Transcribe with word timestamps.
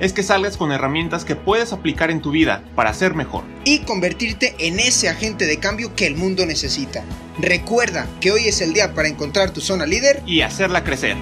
es 0.00 0.12
que 0.12 0.22
salgas 0.22 0.56
con 0.56 0.72
herramientas 0.72 1.24
que 1.24 1.36
puedes 1.36 1.72
aplicar 1.72 2.10
en 2.10 2.20
tu 2.20 2.30
vida 2.30 2.62
para 2.74 2.94
ser 2.94 3.14
mejor. 3.14 3.44
Y 3.64 3.80
convertirte 3.80 4.54
en 4.58 4.80
ese 4.80 5.08
agente 5.08 5.46
de 5.46 5.58
cambio 5.58 5.94
que 5.94 6.06
el 6.06 6.16
mundo 6.16 6.46
necesita. 6.46 7.04
Recuerda 7.38 8.06
que 8.20 8.32
hoy 8.32 8.48
es 8.48 8.60
el 8.60 8.72
día 8.72 8.94
para 8.94 9.08
encontrar 9.08 9.50
tu 9.50 9.60
zona 9.60 9.86
líder. 9.86 10.22
Y 10.26 10.42
hacerla 10.42 10.84
crecer. 10.84 11.16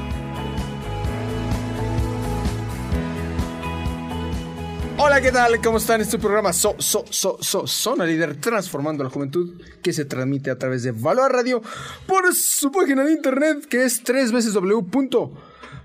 Hola, 4.98 5.20
¿qué 5.20 5.33
tal? 5.33 5.61
¿Cómo 5.61 5.79
están? 5.79 6.01
Este 6.01 6.19
programa 6.19 6.53
So, 6.53 6.77
So, 6.79 7.05
So, 7.11 7.39
So, 7.41 7.67
Zona 7.67 8.05
Líder 8.05 8.37
Transformando 8.37 9.03
la 9.03 9.11
Juventud 9.11 9.61
que 9.83 9.93
se 9.93 10.05
transmite 10.05 10.51
a 10.51 10.59
través 10.59 10.84
de 10.84 10.93
Valor 10.93 11.33
Radio 11.33 11.61
por 12.07 12.33
su 12.34 12.70
página 12.70 13.03
de 13.03 13.12
internet 13.12 13.67
que 13.67 13.84
es 13.84 14.05
tres 14.05 14.31
veces 14.31 14.55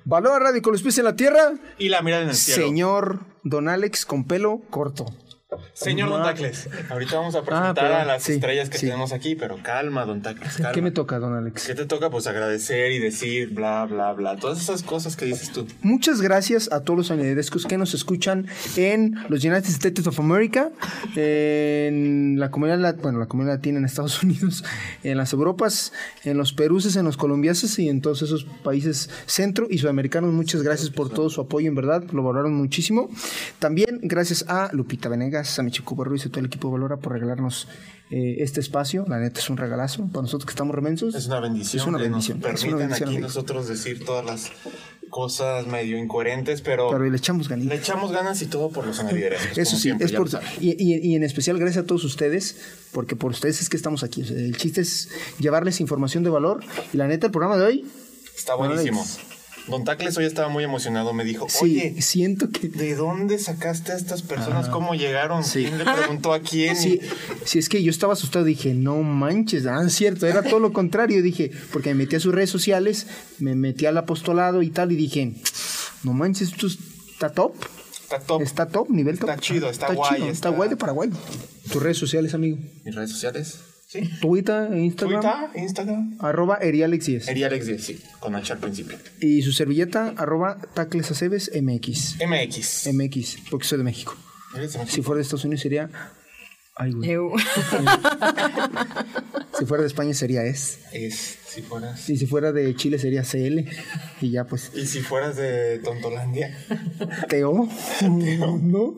Valor 0.10 0.42
Radio 0.42 0.62
con 0.62 0.72
los 0.72 0.82
pies 0.82 0.98
en 1.00 1.04
la 1.04 1.18
tierra. 1.18 1.52
Y 1.78 1.90
la 1.90 2.02
mirada 2.02 2.24
en 2.24 2.30
el 2.30 2.36
cielo. 2.36 2.66
Señor 2.66 3.20
Don 3.44 3.68
Alex 3.68 4.06
con 4.06 4.24
pelo 4.24 4.62
corto. 4.70 5.06
Señor 5.74 6.10
Don 6.10 6.24
Tacles, 6.24 6.68
ahorita 6.90 7.16
vamos 7.16 7.34
a 7.36 7.42
presentar 7.42 7.70
Ah, 7.70 7.74
perdón, 7.74 8.02
a 8.02 8.06
las 8.06 8.24
sí, 8.24 8.34
estrellas 8.34 8.70
que 8.70 8.78
sí. 8.80 8.88
tenemos 8.88 9.14
aquí, 9.14 9.36
pero 9.36 9.58
calma, 9.64 10.04
Don 10.06 10.22
Tacles, 10.22 10.56
calma. 10.58 10.72
¿Qué 10.74 10.82
me 10.82 10.92
toca, 10.92 11.20
Don 11.20 11.34
Alex? 11.36 11.66
¿Qué 11.68 11.74
te 11.74 11.86
toca? 11.86 12.10
Pues 12.10 12.28
agradecer 12.28 12.92
y 12.92 13.00
decir 13.00 13.54
bla, 13.54 13.86
bla, 13.86 14.12
bla. 14.12 14.36
Todas 14.36 14.60
esas 14.60 14.84
cosas 14.84 15.16
que 15.16 15.24
dices 15.24 15.54
tú. 15.54 15.66
Muchas 15.82 16.22
gracias 16.22 16.70
a 16.74 16.82
todos 16.82 16.98
los 16.98 17.08
soniderescos 17.08 17.66
que 17.66 17.78
nos 17.78 17.94
escuchan 17.94 18.48
en 18.76 19.16
los 19.30 19.42
United 19.46 19.70
States 19.70 20.06
of 20.06 20.20
America, 20.20 20.70
en 21.16 22.38
la 22.40 22.52
comunidad, 22.52 22.98
bueno, 23.02 23.20
la 23.20 23.28
comunidad 23.28 23.56
latina 23.56 23.80
en 23.80 23.86
Estados 23.86 24.22
Unidos, 24.24 24.66
en 25.04 25.16
las 25.18 25.32
Europas, 25.32 25.94
en 26.26 26.38
los 26.38 26.52
peruses, 26.52 26.98
en 26.98 27.06
los 27.06 27.16
colombiases 27.16 27.80
y 27.80 27.88
en 27.88 28.02
todos 28.02 28.22
esos 28.22 28.44
países 28.64 29.10
centro 29.28 29.68
y 29.70 29.78
sudamericanos. 29.78 30.34
Muchas 30.34 30.62
gracias 30.62 30.90
por 30.90 31.10
todo 31.10 31.30
su 31.30 31.40
apoyo, 31.40 31.70
en 31.70 31.76
verdad, 31.76 32.04
lo 32.12 32.22
valoraron 32.24 32.54
muchísimo. 32.54 33.10
También 33.60 34.00
gracias 34.04 34.44
a 34.50 34.70
Lupita 34.74 35.08
Venegas, 35.08 35.37
a 35.40 35.64
Michicuba 35.64 36.04
Ruiz 36.06 36.26
y 36.26 36.30
todo 36.30 36.40
el 36.40 36.46
equipo 36.48 36.68
de 36.68 36.74
Valora 36.74 36.98
por 36.98 37.14
regalarnos 37.14 37.68
eh, 38.10 38.38
este 38.40 38.60
espacio. 38.60 39.06
La 39.08 39.20
neta 39.20 39.40
es 39.40 39.50
un 39.50 39.58
regalazo 39.58 40.08
para 40.08 40.22
nosotros 40.24 40.46
que 40.46 40.52
estamos 40.52 40.76
remensos. 40.76 41.14
Es 41.16 41.28
una 41.28 41.40
bendición. 41.40 41.82
Es 41.82 41.88
una 41.88 41.98
nos 41.98 42.02
bendición. 42.10 42.38
es 42.54 42.64
una 42.64 42.76
bendición, 42.78 43.10
aquí 43.10 43.18
nosotros 43.20 43.68
decir 43.68 44.04
todas 44.06 44.26
las 44.26 44.52
cosas 45.10 45.68
medio 45.68 45.98
incoherentes, 45.98 46.62
pero, 46.62 46.90
Pero 46.90 47.10
le 47.10 47.16
echamos 47.18 47.48
ganitas. 47.48 47.70
le 47.74 47.80
echamos 47.82 48.12
ganas 48.12 48.42
y 48.42 48.48
todo 48.48 48.70
por 48.72 48.86
los 48.86 49.02
liderazgos. 49.04 49.58
Eso 49.58 49.72
como 49.72 49.78
sí, 49.78 49.82
siempre, 49.82 50.06
es 50.08 50.12
por, 50.14 50.30
y, 50.60 50.72
y- 50.78 51.00
y 51.12 51.16
en 51.16 51.24
especial 51.24 51.58
gracias 51.58 51.84
a 51.86 51.88
todos 51.88 52.04
ustedes, 52.04 52.58
porque 52.92 53.16
por 53.16 53.32
ustedes 53.32 53.62
es 53.62 53.70
que 53.70 53.78
estamos 53.78 54.04
aquí. 54.04 54.24
O 54.24 54.26
sea, 54.26 54.36
el 54.38 54.58
chiste 54.58 54.82
es 54.82 55.10
llevarles 55.40 55.80
información 55.80 56.24
de 56.24 56.30
valor. 56.30 56.62
Y 56.94 56.98
la 56.98 57.08
neta, 57.08 57.28
el 57.28 57.32
programa 57.32 57.58
de 57.58 57.66
hoy, 57.66 57.86
Está 58.36 58.54
buenísimo. 58.56 59.04
Don 59.68 59.84
Tacles 59.84 60.18
hoy 60.18 60.26
estaba 60.26 60.50
muy 60.50 60.64
emocionado. 60.64 61.14
Me 61.14 61.24
dijo, 61.24 61.48
sí, 61.50 61.60
oye, 61.64 62.02
siento 62.02 62.50
que... 62.50 62.68
¿de 62.70 62.96
dónde 62.96 63.38
sacaste 63.40 63.92
a 63.92 63.96
estas 63.96 64.22
personas? 64.22 64.70
¿Cómo 64.70 64.94
llegaron? 64.96 65.44
Sí. 65.44 65.66
¿Quién 65.66 65.78
le 65.78 65.84
preguntó 65.86 66.34
a 66.34 66.40
quién? 66.40 66.76
Sí, 66.76 67.00
sí, 67.46 67.60
es 67.60 67.68
que 67.70 67.84
yo 67.84 67.92
estaba 67.92 68.14
asustado, 68.14 68.46
dije, 68.46 68.74
no 68.74 69.02
manches, 69.04 69.66
ah, 69.66 69.84
es 69.86 69.94
cierto, 69.94 70.26
era 70.26 70.42
todo 70.44 70.60
lo 70.60 70.72
contrario, 70.74 71.22
dije, 71.22 71.52
porque 71.74 71.90
me 71.90 72.04
metí 72.06 72.16
a 72.16 72.20
sus 72.20 72.34
redes 72.34 72.50
sociales, 72.50 73.08
me 73.40 73.56
metí 73.56 73.86
al 73.86 73.98
apostolado 73.98 74.62
y 74.62 74.70
tal, 74.70 74.92
y 74.92 74.96
dije, 74.96 75.34
no 76.04 76.14
manches, 76.14 76.52
esto 76.54 76.68
está 76.68 77.30
top, 77.32 77.56
Está 78.04 78.20
top. 78.20 78.42
está 78.42 78.68
top, 78.68 78.90
nivel 78.90 79.20
top. 79.20 79.30
Está 79.32 79.42
chido, 79.42 79.70
está 79.70 79.94
guay, 79.94 80.10
chido, 80.16 80.26
está 80.28 80.32
está- 80.32 80.50
guay 80.50 80.70
de 80.70 80.78
Paraguay. 80.78 81.10
Tus 81.72 81.84
redes 81.84 81.98
sociales, 81.98 82.34
amigo. 82.34 82.58
¿Mis 82.86 82.96
redes 82.96 83.12
sociales? 83.12 83.60
Sí. 83.88 84.02
Twitter, 84.20 84.70
Instagram, 84.74 85.22
Twitter, 85.22 85.64
Instagram. 85.64 86.18
arroba 86.20 86.60
erialex10. 86.60 87.30
Eri 87.30 87.44
Alex 87.46 87.68
10, 87.68 87.84
sí, 87.84 88.02
con 88.20 88.36
H 88.36 88.52
al 88.52 88.60
principio. 88.60 88.98
Y 89.22 89.42
su 89.44 89.54
servilleta, 89.54 90.14
arroba 90.18 90.58
taclesaceves 90.74 91.52
MX. 91.56 92.18
MX. 92.28 92.90
MX, 92.94 93.38
porque 93.50 93.66
soy 93.66 93.78
de 93.78 93.86
México. 93.86 94.14
¿Eres 94.56 94.74
de 94.74 94.80
México? 94.80 94.94
Si 94.94 95.02
fuera 95.02 95.18
de 95.18 95.22
Estados 95.24 95.46
Unidos 95.46 95.62
sería. 95.62 95.90
Ay, 96.76 96.92
güey. 96.92 97.10
Eu. 97.12 97.32
Si 99.58 99.66
fuera 99.66 99.82
de 99.82 99.88
España 99.88 100.14
sería 100.14 100.44
S. 100.44 100.78
Es, 100.92 101.40
si 101.48 101.64
fueras. 101.64 102.08
Y 102.08 102.18
si 102.18 102.28
fuera 102.28 102.52
de 102.52 102.76
Chile 102.76 103.00
sería 103.00 103.24
CL. 103.24 103.66
Y 104.22 104.30
ya 104.30 104.44
pues. 104.46 104.72
Y 104.76 104.86
si 104.86 105.00
fueras 105.02 105.36
de 105.36 105.80
Tontolandia. 105.80 106.56
Teo. 107.28 107.68
¿No? 108.62 108.96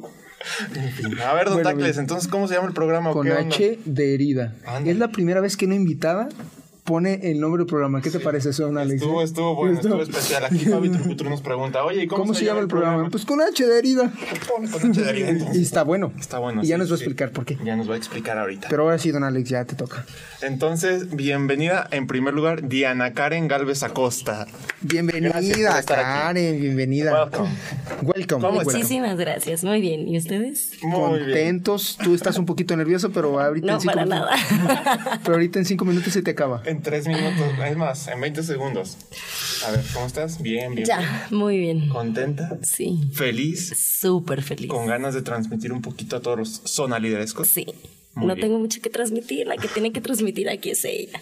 En 0.75 0.91
fin. 0.91 1.19
A 1.19 1.33
ver, 1.33 1.45
Don 1.45 1.55
Bueno, 1.55 1.69
Tacles, 1.69 1.97
entonces, 1.97 2.29
¿cómo 2.29 2.47
se 2.47 2.55
llama 2.55 2.67
el 2.67 2.73
programa? 2.73 3.11
Con 3.11 3.29
onda? 3.29 3.41
H 3.41 3.79
de 3.85 4.13
herida. 4.13 4.55
Es 4.85 4.97
la 4.97 5.09
primera 5.09 5.41
vez 5.41 5.57
que 5.57 5.65
una 5.65 5.75
invitada 5.75 6.29
pone 6.89 7.19
el 7.29 7.39
nombre 7.39 7.59
del 7.59 7.67
programa. 7.67 8.01
¿Qué 8.01 8.09
te 8.09 8.19
parece 8.19 8.49
eso, 8.49 8.63
don 8.63 8.79
Alex? 8.79 8.99
Estuvo, 9.03 9.21
eh? 9.21 9.25
estuvo 9.25 9.53
bueno, 9.55 9.75
Estuvo- 9.75 10.01
estuvo 10.01 10.17
especial. 10.17 10.45
Aquí 10.45 10.65
Fabi 10.65 10.89
Trucutru 10.97 11.29
nos 11.29 11.41
pregunta, 11.41 11.83
oye, 11.85 12.01
¿y 12.03 12.07
cómo, 12.07 12.23
¿Cómo, 12.23 12.33
se 12.33 12.45
llama 12.45 12.61
el 12.61 12.67
programa? 12.67 13.09
Pues 13.11 13.25
con 13.25 13.39
H 13.41 13.63
de 13.63 13.77
herida. 13.77 14.11
Con 14.51 14.65
H 14.65 15.01
de 15.03 15.07
herida, 15.09 15.29
entonces. 15.29 15.57
Y 15.57 15.61
está 15.61 15.83
bueno. 15.83 16.11
Está 16.19 16.39
bueno. 16.39 16.63
Y 16.63 16.67
ya 16.67 16.77
sí, 16.77 16.79
nos 16.79 16.89
va 16.91 16.95
a 16.95 16.97
sí. 16.97 17.03
explicar 17.03 17.31
por 17.31 17.45
qué. 17.45 17.57
Ya 17.63 17.75
nos 17.75 17.87
va 17.87 17.93
a 17.93 17.97
explicar 17.97 18.39
ahorita. 18.39 18.69
Pero 18.71 18.83
ahora 18.83 18.97
sí, 18.97 19.11
don 19.11 19.23
Alex, 19.23 19.47
ya 19.49 19.65
te 19.65 19.75
toca. 19.75 20.03
Entonces, 20.41 21.15
bienvenida 21.15 21.87
en 21.91 22.07
primer 22.07 22.33
lugar, 22.33 22.67
Diana 22.67 23.13
Karen 23.13 23.47
Galvez 23.47 23.83
Acosta. 23.83 24.47
Bienvenida. 24.81 25.83
Karen, 25.85 26.59
bienvenida. 26.59 27.11
Welcome. 27.25 27.49
Welcome. 28.01 28.41
¿Cómo 28.41 28.57
welcome. 28.57 28.77
Muchísimas 28.77 29.15
gracias, 29.17 29.63
muy 29.63 29.79
bien. 29.81 30.07
¿Y 30.07 30.17
ustedes? 30.17 30.71
Muy 30.81 31.19
bien. 31.19 31.25
Contentos. 31.29 31.97
Tú 32.03 32.15
estás 32.15 32.37
un 32.39 32.45
poquito 32.45 32.75
nervioso, 32.75 33.11
pero 33.11 33.39
ahorita 33.39 33.67
No, 33.67 33.73
en 33.75 33.81
cinco 33.81 33.93
para 33.93 34.05
minutos- 34.05 34.29
nada. 34.65 35.19
Pero 35.23 35.33
ahorita 35.35 35.59
en 35.59 35.65
cinco 35.65 35.85
minutos 35.85 36.13
se 36.13 36.21
te 36.21 36.31
acaba. 36.31 36.61
En 36.65 36.78
tres 36.79 37.07
minutos, 37.07 37.47
es 37.65 37.77
más, 37.77 38.07
en 38.07 38.19
20 38.21 38.43
segundos. 38.43 38.97
A 39.67 39.71
ver, 39.71 39.81
¿cómo 39.93 40.05
estás? 40.07 40.41
Bien, 40.41 40.73
bien. 40.75 40.87
Ya, 40.87 41.27
muy 41.31 41.57
bien. 41.57 41.89
¿Contenta? 41.89 42.57
Sí, 42.63 43.09
¿Feliz? 43.13 43.73
súper 43.99 44.41
feliz. 44.41 44.67
¿Con 44.69 44.85
ganas 44.87 45.13
de 45.13 45.21
transmitir 45.21 45.71
un 45.73 45.81
poquito 45.81 46.15
a 46.17 46.21
todos 46.21 46.37
los 46.37 46.61
zona 46.65 46.99
liderescos? 46.99 47.47
Sí. 47.47 47.65
Muy 48.15 48.27
no 48.27 48.35
bien. 48.35 48.47
tengo 48.47 48.59
mucho 48.59 48.81
que 48.81 48.89
transmitir, 48.89 49.45
la 49.47 49.55
que 49.55 49.67
tiene 49.67 49.91
que 49.93 50.01
transmitir 50.01 50.49
aquí 50.49 50.71
es 50.71 50.83
ella. 50.83 51.19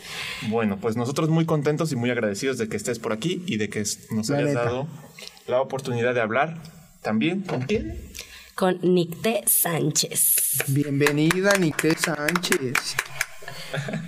Bueno, 0.50 0.80
pues 0.80 0.96
nosotros 0.96 1.30
muy 1.30 1.46
contentos 1.46 1.92
y 1.92 1.96
muy 1.96 2.10
agradecidos 2.10 2.58
de 2.58 2.70
que 2.70 2.78
estés 2.78 2.98
por 2.98 3.12
aquí 3.12 3.44
y 3.46 3.58
de 3.58 3.70
que 3.70 3.84
nos 4.12 4.30
La 4.30 4.38
hayas 4.38 4.50
neta. 4.50 4.64
dado 4.64 4.88
la 5.48 5.62
oportunidad 5.62 6.14
de 6.14 6.22
hablar 6.22 6.62
también 7.02 7.42
con 7.42 7.62
quién. 7.64 8.00
Con 8.56 8.80
Nicté 8.82 9.44
Sánchez. 9.46 10.64
Bienvenida, 10.70 11.52
Nicté 11.60 11.94
Sánchez. 11.96 12.96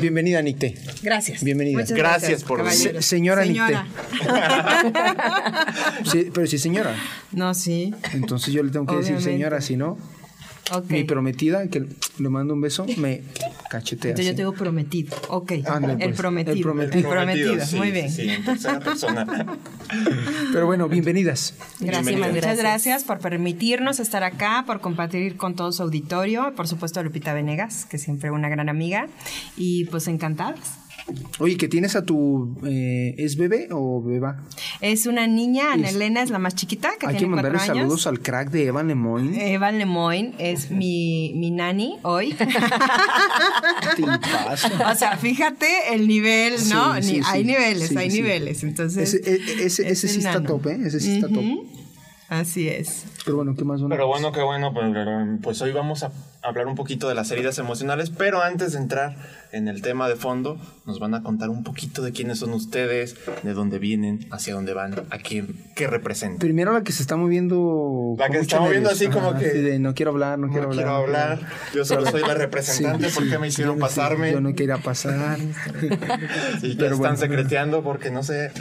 Bienvenida, 0.00 0.40
Nicté. 0.42 0.74
Gracias. 1.02 1.42
Bienvenida. 1.44 1.78
Muchas 1.78 1.96
Gracias 1.96 2.44
por 2.44 2.62
venir. 2.62 2.78
Se- 2.78 3.02
señora 3.02 3.44
Señora. 3.44 3.86
Sí, 6.10 6.30
pero 6.32 6.46
sí, 6.46 6.58
señora. 6.58 6.94
No, 7.32 7.54
sí. 7.54 7.94
Entonces 8.12 8.52
yo 8.54 8.62
le 8.62 8.70
tengo 8.70 8.86
que 8.86 8.96
decir 8.96 9.20
señora, 9.20 9.60
si 9.60 9.76
no, 9.76 9.98
Ok. 10.72 10.90
mi 10.90 11.04
prometida, 11.04 11.66
que 11.68 11.86
le 12.18 12.28
mando 12.28 12.54
un 12.54 12.60
beso, 12.60 12.86
me 12.96 13.22
cachetea. 13.70 14.10
Entonces 14.10 14.26
yo 14.26 14.30
así. 14.32 14.36
tengo 14.36 14.52
prometido. 14.52 15.16
Ok. 15.28 15.52
Ándale, 15.66 15.94
el 15.94 15.98
pues. 16.10 16.16
prometido. 16.16 16.56
El 16.56 16.62
prometido. 16.62 17.10
prometida. 17.10 17.66
sí, 17.66 17.76
Muy 17.76 17.90
bien. 17.90 18.10
Sí, 18.10 18.28
en 18.28 18.44
tercera 18.44 18.80
persona. 18.80 19.26
Pero 20.52 20.66
bueno, 20.66 20.88
bienvenidas. 20.88 21.54
Bienvenida. 21.78 22.02
Muchísimas 22.02 22.30
Muchas 22.30 22.42
gracias. 22.42 22.58
gracias 22.58 23.04
por 23.04 23.18
permitirnos 23.18 24.00
estar 24.00 24.22
acá, 24.24 24.64
por 24.66 24.80
compartir 24.80 25.36
con 25.36 25.54
todo 25.54 25.72
su 25.72 25.82
auditorio. 25.82 26.54
Por 26.54 26.68
supuesto, 26.68 27.00
a 27.00 27.02
Lupita 27.02 27.32
Venegas, 27.32 27.86
que 27.86 27.98
siempre 27.98 28.30
una 28.30 28.48
gran 28.48 28.68
amiga. 28.68 29.08
Y 29.56 29.84
pues 29.86 30.08
encantadas. 30.08 30.77
Oye, 31.38 31.56
que 31.56 31.68
tienes 31.68 31.94
a 31.96 32.04
tu... 32.04 32.56
eh, 32.66 33.14
¿Es 33.18 33.36
bebé 33.36 33.68
o 33.70 34.02
beba? 34.02 34.42
Es 34.80 35.06
una 35.06 35.26
niña, 35.26 35.72
Ana 35.72 35.88
Elena 35.88 36.22
es 36.22 36.30
la 36.30 36.38
más 36.38 36.54
chiquita, 36.54 36.90
que 36.98 37.06
Hay 37.06 37.14
que 37.14 37.18
tiene 37.20 37.34
mandarle 37.36 37.58
años. 37.58 37.76
saludos 37.76 38.06
al 38.06 38.20
crack 38.20 38.50
de 38.50 38.66
Evan 38.66 38.88
Lemoyne. 38.88 39.52
Evan 39.54 39.78
Lemoyne 39.78 40.34
es 40.38 40.70
mi, 40.70 41.32
mi 41.36 41.50
nani 41.50 41.96
hoy. 42.02 42.34
O 44.90 44.94
sea, 44.94 45.16
fíjate 45.16 45.66
el 45.94 46.06
nivel, 46.08 46.54
¿no? 46.68 46.94
Sí, 46.96 47.02
sí, 47.02 47.12
Ni- 47.14 47.20
hay 47.24 47.40
sí. 47.42 47.46
niveles, 47.46 47.96
hay 47.96 48.08
niveles. 48.08 48.62
Entonces, 48.64 49.14
Ese, 49.14 49.30
e- 49.34 49.64
ese, 49.64 49.82
es 49.88 50.04
ese 50.04 50.08
sí 50.08 50.18
está 50.18 50.42
top, 50.42 50.66
¿eh? 50.68 50.78
Ese 50.84 51.00
sí 51.00 51.14
está 51.16 51.28
top. 51.28 51.44
Así 52.28 52.68
es. 52.68 53.06
Pero 53.24 53.36
bueno, 53.38 53.54
¿qué 53.56 53.64
más? 53.64 53.80
Pero 53.88 54.06
bueno, 54.06 54.32
qué 54.32 54.42
bueno, 54.42 54.74
pues, 54.74 54.86
pues 55.42 55.62
hoy 55.62 55.72
vamos 55.72 56.02
a 56.02 56.12
hablar 56.42 56.66
un 56.66 56.74
poquito 56.74 57.08
de 57.08 57.14
las 57.14 57.30
heridas 57.30 57.58
emocionales, 57.58 58.10
pero 58.10 58.42
antes 58.42 58.72
de 58.72 58.78
entrar 58.78 59.16
en 59.50 59.66
el 59.66 59.80
tema 59.80 60.08
de 60.10 60.16
fondo, 60.16 60.58
nos 60.84 60.98
van 61.00 61.14
a 61.14 61.22
contar 61.22 61.48
un 61.48 61.64
poquito 61.64 62.02
de 62.02 62.12
quiénes 62.12 62.38
son 62.40 62.52
ustedes, 62.52 63.16
de 63.42 63.54
dónde 63.54 63.78
vienen, 63.78 64.26
hacia 64.30 64.52
dónde 64.54 64.74
van, 64.74 64.92
a 65.10 65.18
quién, 65.18 65.56
qué 65.74 65.86
representan. 65.86 66.38
Primero 66.38 66.72
la 66.74 66.82
que 66.84 66.92
se 66.92 67.00
está 67.02 67.16
moviendo. 67.16 68.14
La 68.18 68.28
que 68.28 68.34
se 68.36 68.42
está 68.42 68.60
moviendo 68.60 68.90
así 68.90 69.08
como 69.08 69.34
que- 69.38 69.46
así 69.46 69.58
de, 69.62 69.78
no 69.78 69.94
quiero 69.94 70.10
hablar, 70.10 70.38
no, 70.38 70.48
No 70.48 70.52
quiero 70.52 70.68
quiero 70.68 70.90
hablar. 70.96 71.32
hablar, 71.32 71.48
yo 71.74 71.84
solo 71.86 72.04
soy 72.10 72.20
la 72.20 72.34
representante, 72.34 73.08
Sí, 73.08 73.14
¿por 73.14 73.24
sí, 73.24 73.30
qué 73.30 73.38
me 73.38 73.48
hicieron 73.48 73.76
yo 73.76 73.80
no 73.80 73.88
sé, 73.88 73.96
pasarme? 73.96 74.32
Yo 74.32 74.40
no 74.42 74.54
quería 74.54 74.76
pasar. 74.78 75.38
Y 76.62 76.74
ya 76.74 76.78
Pero 76.78 76.94
están 76.94 76.98
bueno. 76.98 77.16
secreteando 77.16 77.82
porque 77.82 78.10
no 78.10 78.22
sé. 78.22 78.52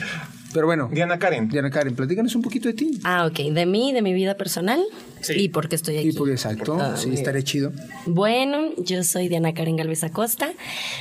Pero 0.54 0.66
bueno, 0.66 0.90
Diana 0.92 1.20
Karen. 1.20 1.50
Diana 1.50 1.70
Karen, 1.70 1.96
platícanos 1.96 2.36
un 2.36 2.42
poquito 2.42 2.68
de 2.68 2.74
ti. 2.74 3.00
Ah, 3.04 3.26
ok. 3.26 3.54
De 3.54 3.66
mí, 3.66 3.94
de 3.94 4.02
mi 4.02 4.14
vida 4.14 4.36
personal. 4.36 4.82
Sí. 5.22 5.34
Y 5.36 5.50
por 5.50 5.68
qué 5.70 5.76
estoy 5.76 5.98
aquí. 5.98 6.10
Y 6.10 6.12
por 6.14 6.30
exacto, 6.30 6.78
Ah, 6.80 6.96
sí, 6.98 7.08
muy 7.08 7.16
estaría 7.18 7.42
chido. 7.44 7.72
Bueno, 8.06 8.70
yo 8.78 9.04
soy 9.04 9.28
Diana 9.28 9.54
Karen 9.54 9.76
Galvez 9.76 10.04
Acosta. 10.04 10.52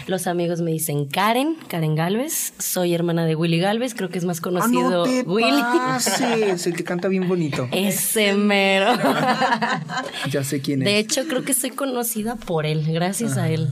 Los 0.06 0.26
amigos 0.26 0.60
me 0.60 0.70
dicen 0.70 1.06
Karen, 1.06 1.56
Karen 1.68 1.94
Galvez. 1.94 2.52
Soy 2.58 2.94
hermana 2.94 3.26
de 3.26 3.34
Willy 3.36 3.58
Galvez, 3.58 3.94
creo 3.94 4.08
que 4.08 4.18
es 4.18 4.24
más 4.24 4.38
Ah, 4.38 4.42
conocido 4.42 4.90
no 4.90 5.02
te 5.04 5.22
Willy. 5.22 5.60
pases, 5.60 6.66
el 6.66 6.74
que 6.74 6.84
canta 6.84 7.08
bien 7.08 7.28
bonito. 7.28 7.68
Ese 7.72 8.34
mero. 8.34 8.92
Ya 10.30 10.42
sé 10.44 10.60
quién 10.60 10.82
es. 10.82 10.86
De 10.86 10.98
hecho, 10.98 11.26
creo 11.28 11.44
que 11.44 11.54
soy 11.54 11.70
conocida 11.70 12.36
por 12.36 12.66
él, 12.66 12.84
gracias 12.92 13.36
a 13.36 13.48
él. 13.50 13.68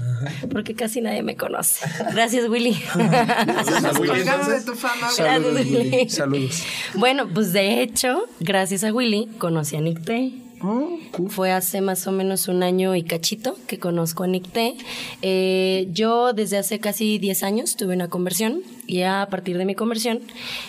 Porque 0.50 0.74
casi 0.74 1.00
nadie 1.00 1.22
me 1.22 1.36
conoce. 1.36 1.84
Gracias, 2.12 2.48
Willy. 2.48 2.76
Entonces, 2.94 3.98
Willy, 3.98 4.20
entonces, 4.20 4.64
tu 4.64 4.74
fama. 4.74 5.10
Saludos, 5.10 5.54
Gracias, 5.54 5.66
Willy. 5.72 5.90
Willy. 5.90 6.10
Saludos. 6.10 6.62
Bueno, 6.94 7.28
pues 7.32 7.52
de 7.52 7.82
hecho, 7.82 8.24
gracias 8.40 8.84
a 8.84 8.92
Willy, 8.92 9.28
conocí 9.38 9.76
a 9.76 9.80
Nick 9.80 10.04
T. 10.04 10.32
Oh, 10.66 10.98
cool. 11.12 11.30
Fue 11.30 11.50
hace 11.52 11.80
más 11.82 12.06
o 12.06 12.12
menos 12.12 12.48
un 12.48 12.62
año 12.62 12.94
y 12.96 13.02
cachito 13.02 13.56
que 13.66 13.78
conozco 13.78 14.22
a 14.24 14.26
Nick 14.26 14.50
T. 14.50 14.76
Eh, 15.20 15.88
yo 15.92 16.32
desde 16.32 16.56
hace 16.56 16.78
casi 16.80 17.18
10 17.18 17.42
años 17.42 17.76
tuve 17.76 17.94
una 17.94 18.08
conversión 18.08 18.62
y 18.86 19.02
a 19.02 19.26
partir 19.30 19.58
de 19.58 19.66
mi 19.66 19.74
conversión 19.74 20.20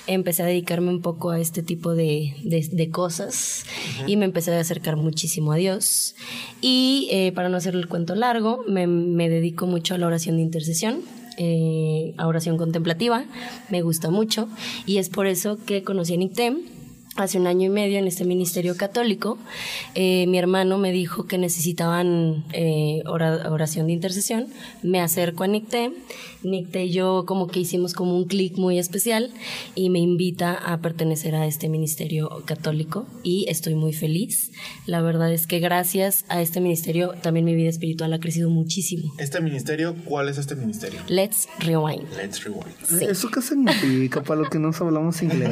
empecé 0.07 0.43
a 0.43 0.47
dedicarme 0.47 0.89
un 0.89 1.01
poco 1.01 1.29
a 1.29 1.39
este 1.39 1.63
tipo 1.63 1.95
de, 1.95 2.35
de- 2.43 2.67
de 2.71 2.89
cosas 2.89 3.65
y 4.07 4.17
me 4.17 4.25
empecé 4.25 4.53
a 4.53 4.59
acercar 4.59 4.97
muchísimo 4.97 5.53
a 5.53 5.55
Dios. 5.55 6.15
Y 6.61 7.07
eh, 7.11 7.31
para 7.31 7.47
no 7.47 7.55
hacer 7.57 7.75
el 7.75 7.87
cuento 7.87 8.15
largo, 8.15 8.63
me, 8.67 8.87
me 8.87 9.29
dedico 9.29 9.65
mucho 9.67 9.93
a 9.95 9.97
la 9.97 10.07
oración 10.07 10.35
de 10.37 10.41
intercesión. 10.41 11.01
eh, 11.37 12.13
a 12.17 12.27
oración 12.27 12.55
contemplativa, 12.57 13.25
me 13.69 13.81
gusta 13.81 14.09
mucho 14.09 14.47
y 14.85 14.97
es 14.99 15.09
por 15.09 15.27
eso 15.27 15.57
que 15.65 15.83
conocí 15.83 16.13
a 16.13 16.17
Nick 16.17 16.33
T 16.33 16.53
hace 17.15 17.39
un 17.39 17.47
año 17.47 17.67
y 17.67 17.69
medio 17.69 17.97
en 17.97 18.07
este 18.07 18.25
ministerio 18.25 18.75
católico, 18.75 19.37
eh, 19.95 20.27
mi 20.27 20.37
hermano 20.37 20.77
me 20.77 20.91
dijo 20.91 21.25
que 21.27 21.37
necesitaban 21.37 22.43
eh, 22.53 23.01
ora- 23.07 23.49
oración 23.51 23.87
de 23.87 23.93
intercesión. 23.93 24.47
Me 24.83 24.99
acerco 24.99 25.43
a 25.43 25.47
Nicté. 25.47 25.91
Nicté 26.43 26.85
y 26.85 26.91
yo 26.91 27.23
como 27.25 27.47
que 27.47 27.59
hicimos 27.59 27.93
como 27.93 28.15
un 28.15 28.25
clic 28.25 28.55
muy 28.57 28.77
especial 28.77 29.31
y 29.73 29.89
me 29.89 29.97
invita 29.97 30.53
a 30.53 30.79
pertenecer 30.79 31.33
a 31.33 31.47
este 31.47 31.69
ministerio 31.69 32.43
católico 32.45 33.07
y 33.23 33.45
estoy 33.49 33.73
muy 33.73 33.93
feliz. 33.93 34.51
La 34.85 35.01
verdad 35.01 35.33
es 35.33 35.47
que 35.47 35.59
gracias 35.59 36.23
a 36.29 36.41
este 36.43 36.61
ministerio 36.61 37.13
también 37.23 37.45
mi 37.45 37.55
vida 37.55 37.69
espiritual 37.69 38.13
ha 38.13 38.19
crecido 38.19 38.51
muchísimo. 38.51 39.11
Este 39.17 39.41
ministerio, 39.41 39.95
¿cuál 40.05 40.29
es 40.29 40.37
este 40.37 40.55
ministerio? 40.55 40.99
Let's 41.07 41.47
rewind. 41.59 42.03
Let's 42.15 42.43
Rewind. 42.43 42.65
Sí. 42.87 43.05
¿Eso 43.05 43.29
qué 43.31 43.41
significa 43.41 44.21
para 44.21 44.41
los 44.41 44.49
que 44.51 44.59
no 44.59 44.69
hablamos 44.79 45.23
inglés? 45.23 45.49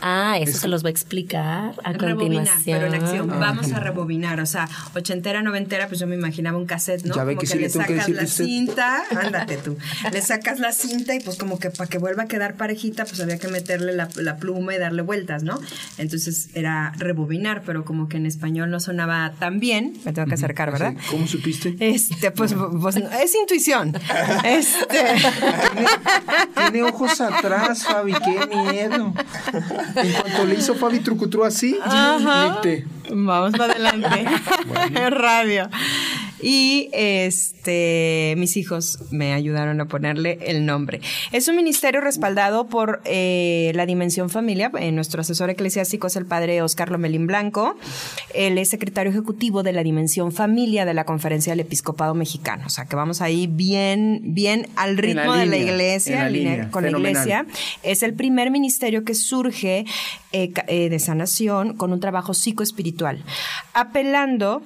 Ah, 0.00 0.38
eso 0.40 0.56
se 0.58 0.68
los 0.68 0.81
va 0.84 0.88
a 0.88 0.90
explicar 0.90 1.74
a 1.84 1.92
Rebobinar, 1.92 2.16
continuación. 2.46 2.78
pero 2.80 2.86
en 2.86 2.94
acción. 3.02 3.28
Vamos 3.28 3.72
a 3.72 3.80
rebobinar. 3.80 4.40
O 4.40 4.46
sea, 4.46 4.68
ochentera, 4.94 5.42
noventera, 5.42 5.88
pues 5.88 6.00
yo 6.00 6.06
me 6.06 6.14
imaginaba 6.16 6.58
un 6.58 6.66
cassette, 6.66 7.04
¿no? 7.04 7.14
Ya 7.14 7.24
ve 7.24 7.32
como 7.34 7.40
que 7.42 7.46
sí 7.46 7.58
le 7.58 7.64
que 7.64 7.70
sacas 7.70 7.96
decir 7.96 8.16
la 8.16 8.22
usted- 8.24 8.44
cinta, 8.44 9.02
ándate 9.20 9.56
tú. 9.58 9.76
Le 10.12 10.22
sacas 10.22 10.58
la 10.60 10.72
cinta 10.72 11.14
y 11.14 11.20
pues 11.20 11.36
como 11.36 11.58
que 11.58 11.70
para 11.70 11.88
que 11.88 11.98
vuelva 11.98 12.24
a 12.24 12.26
quedar 12.26 12.54
parejita, 12.56 13.04
pues 13.04 13.20
había 13.20 13.38
que 13.38 13.48
meterle 13.48 13.92
la, 13.94 14.08
la 14.16 14.36
pluma 14.36 14.74
y 14.74 14.78
darle 14.78 15.02
vueltas, 15.02 15.42
¿no? 15.42 15.60
Entonces 15.98 16.48
era 16.54 16.92
rebobinar, 16.96 17.62
pero 17.64 17.84
como 17.84 18.08
que 18.08 18.16
en 18.16 18.26
español 18.26 18.70
no 18.70 18.80
sonaba 18.80 19.32
tan 19.38 19.60
bien. 19.60 19.94
Me 20.04 20.12
tengo 20.12 20.26
que 20.28 20.34
acercar, 20.34 20.72
¿verdad? 20.72 20.94
¿Cómo 21.10 21.26
supiste? 21.26 21.76
Este, 21.80 22.30
pues, 22.30 22.54
pues, 22.80 22.96
es 22.96 23.34
intuición. 23.34 23.94
Este. 24.44 25.14
Tiene 26.56 26.82
ojos 26.82 27.20
atrás, 27.20 27.84
Fabi, 27.84 28.12
qué 28.12 28.46
miedo. 28.46 29.12
En 29.96 30.12
cuanto 30.12 30.44
le 30.46 30.54
hizo 30.54 30.71
Fabi 30.74 31.00
trucutru 31.00 31.44
así, 31.44 31.78
Nicté. 32.44 32.86
Vamos 33.10 33.52
para 33.52 33.72
adelante. 33.72 34.24
Radio. 35.10 35.68
Y 36.42 36.90
este, 36.92 38.34
mis 38.36 38.56
hijos 38.56 38.98
me 39.10 39.32
ayudaron 39.32 39.80
a 39.80 39.86
ponerle 39.86 40.38
el 40.42 40.66
nombre. 40.66 41.00
Es 41.30 41.46
un 41.48 41.56
ministerio 41.56 42.00
respaldado 42.00 42.66
por 42.66 43.00
eh, 43.04 43.70
la 43.74 43.86
Dimensión 43.86 44.28
Familia. 44.28 44.70
Eh, 44.78 44.90
nuestro 44.90 45.20
asesor 45.20 45.50
eclesiástico 45.50 46.08
es 46.08 46.16
el 46.16 46.26
padre 46.26 46.60
Oscar 46.60 46.90
Lomelín 46.90 47.26
Blanco. 47.26 47.76
Él 48.34 48.58
es 48.58 48.70
secretario 48.70 49.12
ejecutivo 49.12 49.62
de 49.62 49.72
la 49.72 49.84
Dimensión 49.84 50.32
Familia 50.32 50.84
de 50.84 50.94
la 50.94 51.04
Conferencia 51.04 51.52
del 51.52 51.60
Episcopado 51.60 52.14
Mexicano. 52.14 52.64
O 52.66 52.70
sea 52.70 52.86
que 52.86 52.96
vamos 52.96 53.20
ahí 53.20 53.46
bien, 53.46 54.20
bien 54.24 54.66
al 54.76 54.96
la 54.96 55.02
ritmo 55.02 55.34
de 55.34 55.46
la 55.46 55.56
iglesia, 55.56 56.24
la 56.24 56.30
línea 56.30 56.70
con 56.70 56.84
fenomenal. 56.84 57.14
la 57.14 57.20
iglesia. 57.20 57.46
Es 57.82 58.02
el 58.02 58.14
primer 58.14 58.50
ministerio 58.50 59.04
que 59.04 59.14
surge 59.14 59.84
eh, 60.32 60.52
eh, 60.66 60.88
de 60.88 60.98
sanación 60.98 61.76
con 61.76 61.92
un 61.92 62.00
trabajo 62.00 62.34
psicoespiritual, 62.34 63.22
apelando 63.74 64.62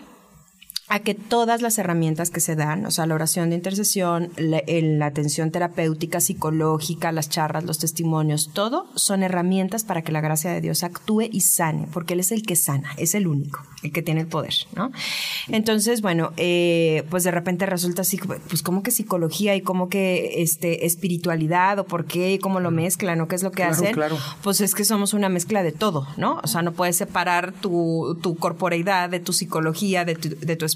a 0.88 1.00
que 1.00 1.14
todas 1.14 1.62
las 1.62 1.78
herramientas 1.78 2.30
que 2.30 2.40
se 2.40 2.54
dan, 2.54 2.86
o 2.86 2.90
sea, 2.90 3.06
la 3.06 3.14
oración 3.16 3.50
de 3.50 3.56
intercesión, 3.56 4.30
la, 4.36 4.62
la 4.66 5.06
atención 5.06 5.50
terapéutica, 5.50 6.20
psicológica, 6.20 7.10
las 7.10 7.28
charlas, 7.28 7.64
los 7.64 7.78
testimonios, 7.78 8.50
todo 8.52 8.86
son 8.94 9.22
herramientas 9.24 9.82
para 9.84 10.02
que 10.02 10.12
la 10.12 10.20
gracia 10.20 10.52
de 10.52 10.60
Dios 10.60 10.84
actúe 10.84 11.22
y 11.30 11.40
sane, 11.40 11.88
porque 11.92 12.14
Él 12.14 12.20
es 12.20 12.30
el 12.30 12.42
que 12.42 12.54
sana, 12.54 12.90
es 12.98 13.14
el 13.14 13.26
único, 13.26 13.60
el 13.82 13.90
que 13.92 14.02
tiene 14.02 14.20
el 14.20 14.26
poder, 14.28 14.54
¿no? 14.76 14.92
Entonces, 15.48 16.02
bueno, 16.02 16.32
eh, 16.36 17.04
pues 17.10 17.24
de 17.24 17.30
repente 17.32 17.66
resulta 17.66 18.02
así, 18.02 18.18
pues 18.18 18.62
como 18.62 18.82
que 18.82 18.90
psicología 18.92 19.56
y 19.56 19.62
como 19.62 19.88
que 19.88 20.40
este, 20.42 20.86
espiritualidad 20.86 21.80
o 21.80 21.84
por 21.86 22.04
qué 22.06 22.34
y 22.34 22.38
cómo 22.38 22.60
lo 22.60 22.70
mezclan 22.70 23.20
o 23.20 23.28
qué 23.28 23.34
es 23.34 23.42
lo 23.42 23.50
que 23.50 23.56
Claro, 23.56 23.72
hacen, 23.72 23.92
claro. 23.94 24.18
pues 24.42 24.60
es 24.60 24.74
que 24.74 24.84
somos 24.84 25.14
una 25.14 25.28
mezcla 25.28 25.62
de 25.62 25.72
todo, 25.72 26.06
¿no? 26.16 26.40
O 26.44 26.46
sea, 26.46 26.62
no 26.62 26.72
puedes 26.72 26.96
separar 26.96 27.52
tu, 27.52 28.18
tu 28.22 28.36
corporeidad 28.36 29.10
de 29.10 29.18
tu 29.18 29.32
psicología, 29.32 30.04
de 30.04 30.14
tu, 30.14 30.28
de 30.28 30.56
tu 30.56 30.64
espiritualidad. 30.64 30.75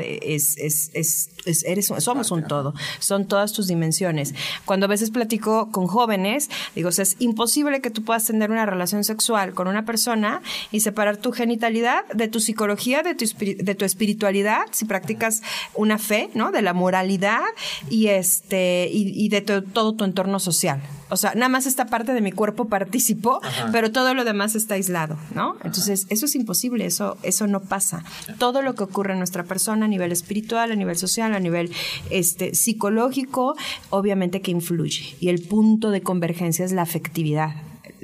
Es, 0.00 0.56
es, 0.58 0.90
es, 0.94 1.30
es- 1.46 1.64
eres, 1.64 1.92
somos 1.98 2.30
un 2.30 2.46
todo. 2.46 2.74
Son 2.98 3.26
todas 3.26 3.52
tus 3.52 3.66
dimensiones. 3.66 4.34
Cuando 4.64 4.86
a 4.86 4.88
veces 4.88 5.10
platico 5.10 5.70
con 5.70 5.86
jóvenes, 5.86 6.48
digo, 6.74 6.88
o 6.88 6.92
sea, 6.92 7.02
es 7.02 7.16
imposible 7.18 7.80
que 7.80 7.90
tú 7.90 8.02
puedas 8.04 8.24
tener 8.26 8.50
una 8.50 8.66
relación 8.66 9.04
sexual 9.04 9.54
con 9.54 9.68
una 9.68 9.84
persona 9.84 10.40
y 10.72 10.80
separar 10.80 11.16
tu 11.16 11.32
genitalidad 11.32 12.06
de 12.14 12.28
tu 12.28 12.40
psicología, 12.40 13.02
de 13.02 13.14
tu, 13.14 13.24
de 13.38 13.74
tu 13.74 13.84
espiritualidad, 13.84 14.62
si 14.72 14.84
practicas 14.84 15.42
una 15.74 15.98
fe, 15.98 16.30
¿no? 16.34 16.50
De 16.52 16.62
la 16.62 16.72
moralidad 16.74 17.42
y, 17.90 18.08
este, 18.08 18.88
y, 18.92 19.12
y 19.24 19.28
de 19.28 19.40
to- 19.40 19.62
todo 19.62 19.94
tu 19.94 20.04
entorno 20.04 20.38
social. 20.38 20.80
O 21.14 21.16
sea, 21.16 21.32
nada 21.34 21.48
más 21.48 21.66
esta 21.66 21.86
parte 21.86 22.12
de 22.12 22.20
mi 22.20 22.32
cuerpo 22.32 22.66
participó, 22.66 23.40
pero 23.70 23.92
todo 23.92 24.14
lo 24.14 24.24
demás 24.24 24.56
está 24.56 24.74
aislado, 24.74 25.16
¿no? 25.32 25.56
Entonces, 25.62 26.06
eso 26.10 26.26
es 26.26 26.34
imposible, 26.34 26.86
eso, 26.86 27.16
eso 27.22 27.46
no 27.46 27.60
pasa. 27.60 28.02
Todo 28.38 28.62
lo 28.62 28.74
que 28.74 28.82
ocurre 28.82 29.12
en 29.12 29.18
nuestra 29.18 29.44
persona 29.44 29.84
a 29.84 29.88
nivel 29.88 30.10
espiritual, 30.10 30.72
a 30.72 30.74
nivel 30.74 30.96
social, 30.96 31.32
a 31.32 31.38
nivel 31.38 31.70
este, 32.10 32.56
psicológico, 32.56 33.54
obviamente 33.90 34.40
que 34.40 34.50
influye. 34.50 35.16
Y 35.20 35.28
el 35.28 35.40
punto 35.42 35.92
de 35.92 36.02
convergencia 36.02 36.64
es 36.64 36.72
la 36.72 36.82
afectividad 36.82 37.54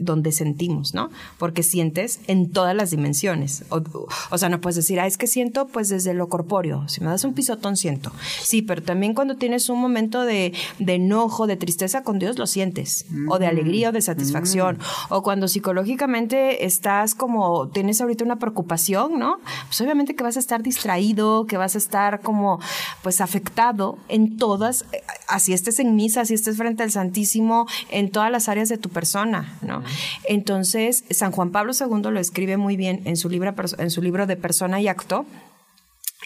donde 0.00 0.32
sentimos, 0.32 0.94
¿no? 0.94 1.10
Porque 1.38 1.62
sientes 1.62 2.20
en 2.26 2.50
todas 2.50 2.74
las 2.74 2.90
dimensiones. 2.90 3.64
O, 3.68 3.82
o 4.30 4.38
sea, 4.38 4.48
no 4.48 4.60
puedes 4.60 4.76
decir, 4.76 4.98
ah, 4.98 5.06
es 5.06 5.16
que 5.16 5.26
siento 5.26 5.68
pues 5.68 5.88
desde 5.88 6.14
lo 6.14 6.28
corpóreo. 6.28 6.88
Si 6.88 7.00
me 7.00 7.08
das 7.08 7.24
un 7.24 7.34
pisotón, 7.34 7.76
siento. 7.76 8.12
Sí, 8.42 8.62
pero 8.62 8.82
también 8.82 9.14
cuando 9.14 9.36
tienes 9.36 9.68
un 9.68 9.80
momento 9.80 10.22
de, 10.22 10.52
de 10.78 10.94
enojo, 10.94 11.46
de 11.46 11.56
tristeza 11.56 12.02
con 12.02 12.18
Dios, 12.18 12.38
lo 12.38 12.46
sientes. 12.46 13.06
O 13.28 13.38
de 13.38 13.46
alegría 13.46 13.90
o 13.90 13.92
de 13.92 14.00
satisfacción. 14.00 14.78
O 15.08 15.22
cuando 15.22 15.48
psicológicamente 15.48 16.64
estás 16.64 17.14
como, 17.14 17.68
tienes 17.68 18.00
ahorita 18.00 18.24
una 18.24 18.38
preocupación, 18.38 19.18
¿no? 19.18 19.38
Pues 19.66 19.80
obviamente 19.80 20.14
que 20.14 20.22
vas 20.22 20.36
a 20.36 20.40
estar 20.40 20.62
distraído, 20.62 21.46
que 21.46 21.56
vas 21.56 21.74
a 21.74 21.78
estar 21.78 22.20
como, 22.20 22.60
pues 23.02 23.20
afectado 23.20 23.98
en 24.08 24.36
todas, 24.36 24.84
eh, 24.92 25.02
así 25.28 25.52
estés 25.52 25.78
en 25.78 25.94
misa, 25.94 26.22
así 26.22 26.34
estés 26.34 26.56
frente 26.56 26.82
al 26.82 26.90
Santísimo, 26.90 27.66
en 27.90 28.10
todas 28.10 28.30
las 28.30 28.48
áreas 28.48 28.68
de 28.68 28.78
tu 28.78 28.88
persona, 28.88 29.58
¿no? 29.62 29.82
Entonces, 30.24 31.04
San 31.10 31.32
Juan 31.32 31.50
Pablo 31.50 31.72
II 31.78 32.10
lo 32.10 32.20
escribe 32.20 32.56
muy 32.56 32.76
bien 32.76 33.02
en 33.04 33.16
su 33.16 33.28
libro, 33.28 33.54
en 33.78 33.90
su 33.90 34.02
libro 34.02 34.26
de 34.26 34.36
Persona 34.36 34.80
y 34.80 34.88
Acto, 34.88 35.26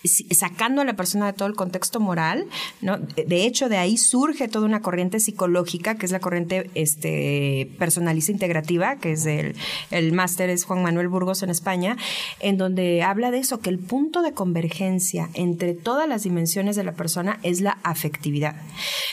sacando 0.04 0.82
a 0.82 0.84
la 0.84 0.96
persona 0.96 1.26
de 1.26 1.32
todo 1.32 1.48
el 1.48 1.54
contexto 1.54 1.98
moral, 1.98 2.46
¿no? 2.80 2.98
De 2.98 3.46
hecho, 3.46 3.68
de 3.68 3.78
ahí 3.78 3.96
surge 3.96 4.48
toda 4.48 4.66
una 4.66 4.82
corriente 4.82 5.18
psicológica, 5.18 5.96
que 5.96 6.06
es 6.06 6.12
la 6.12 6.20
corriente 6.20 6.70
este, 6.74 7.70
personalista 7.78 8.30
integrativa, 8.32 8.96
que 8.96 9.12
es 9.12 9.26
el, 9.26 9.56
el 9.90 10.12
máster 10.12 10.50
es 10.50 10.64
Juan 10.64 10.82
Manuel 10.82 11.08
Burgos 11.08 11.42
en 11.42 11.50
España, 11.50 11.96
en 12.40 12.58
donde 12.58 13.02
habla 13.02 13.30
de 13.30 13.38
eso, 13.38 13.60
que 13.60 13.70
el 13.70 13.78
punto 13.78 14.22
de 14.22 14.32
convergencia 14.32 15.30
entre 15.34 15.74
todas 15.74 16.08
las 16.08 16.24
dimensiones 16.24 16.76
de 16.76 16.84
la 16.84 16.92
persona 16.92 17.38
es 17.42 17.60
la 17.60 17.78
afectividad. 17.82 18.56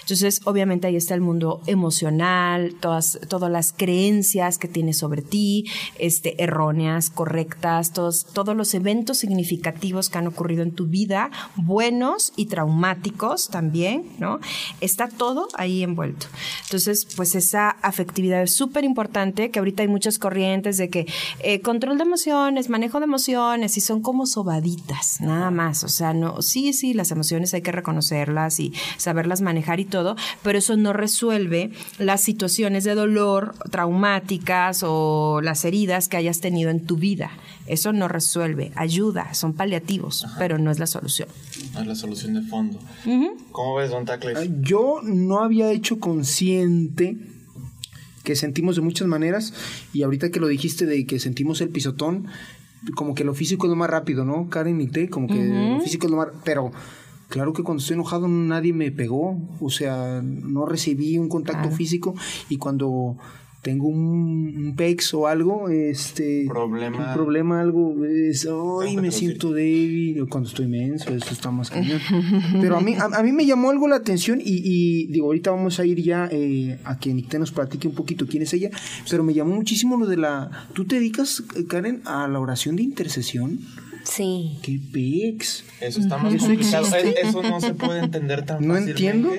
Entonces, 0.01 0.41
obviamente 0.45 0.88
ahí 0.88 0.95
está 0.95 1.13
el 1.13 1.21
mundo 1.21 1.62
emocional, 1.67 2.75
todas, 2.79 3.19
todas 3.29 3.51
las 3.51 3.74
creencias 3.74 4.57
que 4.57 4.67
tienes 4.67 4.98
sobre 4.98 5.21
ti, 5.21 5.65
este, 6.00 6.41
erróneas, 6.43 7.10
correctas, 7.10 7.93
todos, 7.93 8.25
todos 8.25 8.55
los 8.55 8.74
eventos 8.74 9.17
significativos 9.17 10.10
que 10.10 10.17
han 10.17 10.27
ocurrido 10.27 10.63
en 10.63 10.71
tu 10.71 10.80
vida, 10.88 11.31
buenos 11.55 12.33
y 12.35 12.47
traumáticos 12.47 13.50
también, 13.50 14.05
¿no? 14.19 14.39
Está 14.79 15.07
todo 15.07 15.47
ahí 15.55 15.83
envuelto. 15.83 16.27
Entonces, 16.63 17.07
pues 17.15 17.35
esa 17.35 17.69
afectividad 17.69 18.41
es 18.41 18.55
súper 18.55 18.83
importante, 18.83 19.51
que 19.51 19.59
ahorita 19.59 19.83
hay 19.83 19.88
muchas 19.88 20.19
corrientes 20.19 20.77
de 20.77 20.89
que 20.89 21.05
eh, 21.39 21.61
control 21.61 21.97
de 21.97 22.03
emociones, 22.03 22.69
manejo 22.69 23.00
de 23.00 23.05
emociones, 23.05 23.77
y 23.77 23.81
son 23.81 24.01
como 24.01 24.25
sobaditas, 24.25 25.21
nada 25.21 25.51
más. 25.51 25.83
O 25.83 25.89
sea, 25.89 26.13
no, 26.13 26.41
sí, 26.41 26.73
sí, 26.73 26.93
las 26.93 27.11
emociones 27.11 27.53
hay 27.53 27.61
que 27.61 27.71
reconocerlas 27.71 28.59
y 28.59 28.73
saberlas 28.97 29.41
manejar 29.41 29.79
y 29.79 29.85
todo, 29.85 30.15
pero 30.43 30.57
eso 30.57 30.77
no 30.77 30.93
resuelve 30.93 31.71
las 31.97 32.21
situaciones 32.21 32.83
de 32.83 32.95
dolor 32.95 33.55
traumáticas 33.69 34.83
o 34.83 35.41
las 35.41 35.65
heridas 35.65 36.07
que 36.07 36.17
hayas 36.17 36.39
tenido 36.39 36.69
en 36.69 36.85
tu 36.85 36.97
vida. 36.97 37.31
Eso 37.67 37.93
no 37.93 38.07
resuelve, 38.07 38.71
ayuda, 38.75 39.33
son 39.33 39.53
paliativos, 39.53 40.25
pero 40.37 40.57
no 40.57 40.71
es 40.71 40.79
la 40.79 40.87
solución. 40.87 41.29
No 41.73 41.81
es 41.81 41.87
la 41.87 41.95
solución 41.95 42.33
de 42.33 42.41
fondo. 42.41 42.79
¿Cómo 43.51 43.75
ves, 43.75 43.91
Don 43.91 44.05
Tacles? 44.05 44.49
Yo 44.61 45.01
no 45.03 45.39
había 45.39 45.71
hecho 45.71 45.99
consciente 45.99 47.17
que 48.23 48.35
sentimos 48.35 48.75
de 48.75 48.81
muchas 48.81 49.07
maneras 49.07 49.53
y 49.93 50.03
ahorita 50.03 50.29
que 50.29 50.39
lo 50.39 50.47
dijiste 50.47 50.85
de 50.85 51.05
que 51.05 51.19
sentimos 51.19 51.61
el 51.61 51.69
pisotón, 51.69 52.27
como 52.95 53.13
que 53.13 53.23
lo 53.23 53.33
físico 53.33 53.67
es 53.67 53.69
lo 53.69 53.75
más 53.75 53.89
rápido, 53.89 54.25
¿no? 54.25 54.49
Karen 54.49 54.81
y 54.81 54.87
te, 54.87 55.09
como 55.09 55.27
que 55.27 55.43
lo 55.43 55.81
físico 55.81 56.07
es 56.07 56.11
lo 56.11 56.17
más... 56.17 56.27
Pero 56.43 56.71
claro 57.29 57.53
que 57.53 57.63
cuando 57.63 57.81
estoy 57.81 57.95
enojado 57.95 58.27
nadie 58.27 58.73
me 58.73 58.91
pegó, 58.91 59.39
o 59.59 59.69
sea, 59.69 60.21
no 60.23 60.65
recibí 60.65 61.17
un 61.17 61.29
contacto 61.29 61.69
físico 61.69 62.15
y 62.49 62.57
cuando 62.57 63.17
tengo 63.61 63.87
un, 63.87 64.55
un 64.57 64.75
pex 64.75 65.13
o 65.13 65.27
algo, 65.27 65.69
este... 65.69 66.45
Problema. 66.47 67.09
Un 67.09 67.13
problema, 67.13 67.61
algo, 67.61 68.03
es, 68.05 68.47
ay, 68.81 68.97
me 68.97 69.11
siento 69.11 69.51
débil, 69.53 70.27
cuando 70.29 70.49
estoy 70.49 70.67
menso, 70.67 71.13
eso 71.13 71.31
está 71.31 71.51
más 71.51 71.69
cañón. 71.69 71.99
Pero 72.61 72.77
a 72.77 72.81
mí, 72.81 72.95
a, 72.95 73.03
a 73.05 73.21
mí 73.23 73.31
me 73.31 73.45
llamó 73.45 73.69
algo 73.69 73.87
la 73.87 73.97
atención 73.97 74.39
y, 74.43 74.61
y, 74.63 75.07
digo, 75.07 75.27
ahorita 75.27 75.51
vamos 75.51 75.79
a 75.79 75.85
ir 75.85 76.01
ya 76.01 76.27
eh, 76.31 76.79
a 76.83 76.97
que 76.97 77.13
Nicté 77.13 77.37
nos 77.37 77.51
platique 77.51 77.87
un 77.87 77.93
poquito 77.93 78.25
quién 78.27 78.43
es 78.43 78.53
ella, 78.53 78.71
pero 79.09 79.23
me 79.23 79.33
llamó 79.33 79.53
muchísimo 79.55 79.95
lo 79.97 80.07
de 80.07 80.17
la... 80.17 80.67
¿Tú 80.73 80.85
te 80.85 80.95
dedicas, 80.95 81.43
Karen, 81.67 82.01
a 82.05 82.27
la 82.27 82.39
oración 82.39 82.75
de 82.75 82.83
intercesión? 82.83 83.59
Sí. 84.03 84.57
¡Qué 84.63 84.79
pex! 84.91 85.63
Eso 85.79 85.99
está 85.99 86.17
más 86.17 86.33
¿Eso 86.33 86.47
complicado. 86.47 86.87
existe? 86.87 87.21
Es- 87.21 87.27
Eso 87.29 87.43
no 87.43 87.61
se 87.61 87.75
puede 87.75 87.99
entender 88.03 88.43
tan 88.43 88.65
No 88.65 88.73
fácilmente. 88.73 89.07
entiendo. 89.07 89.29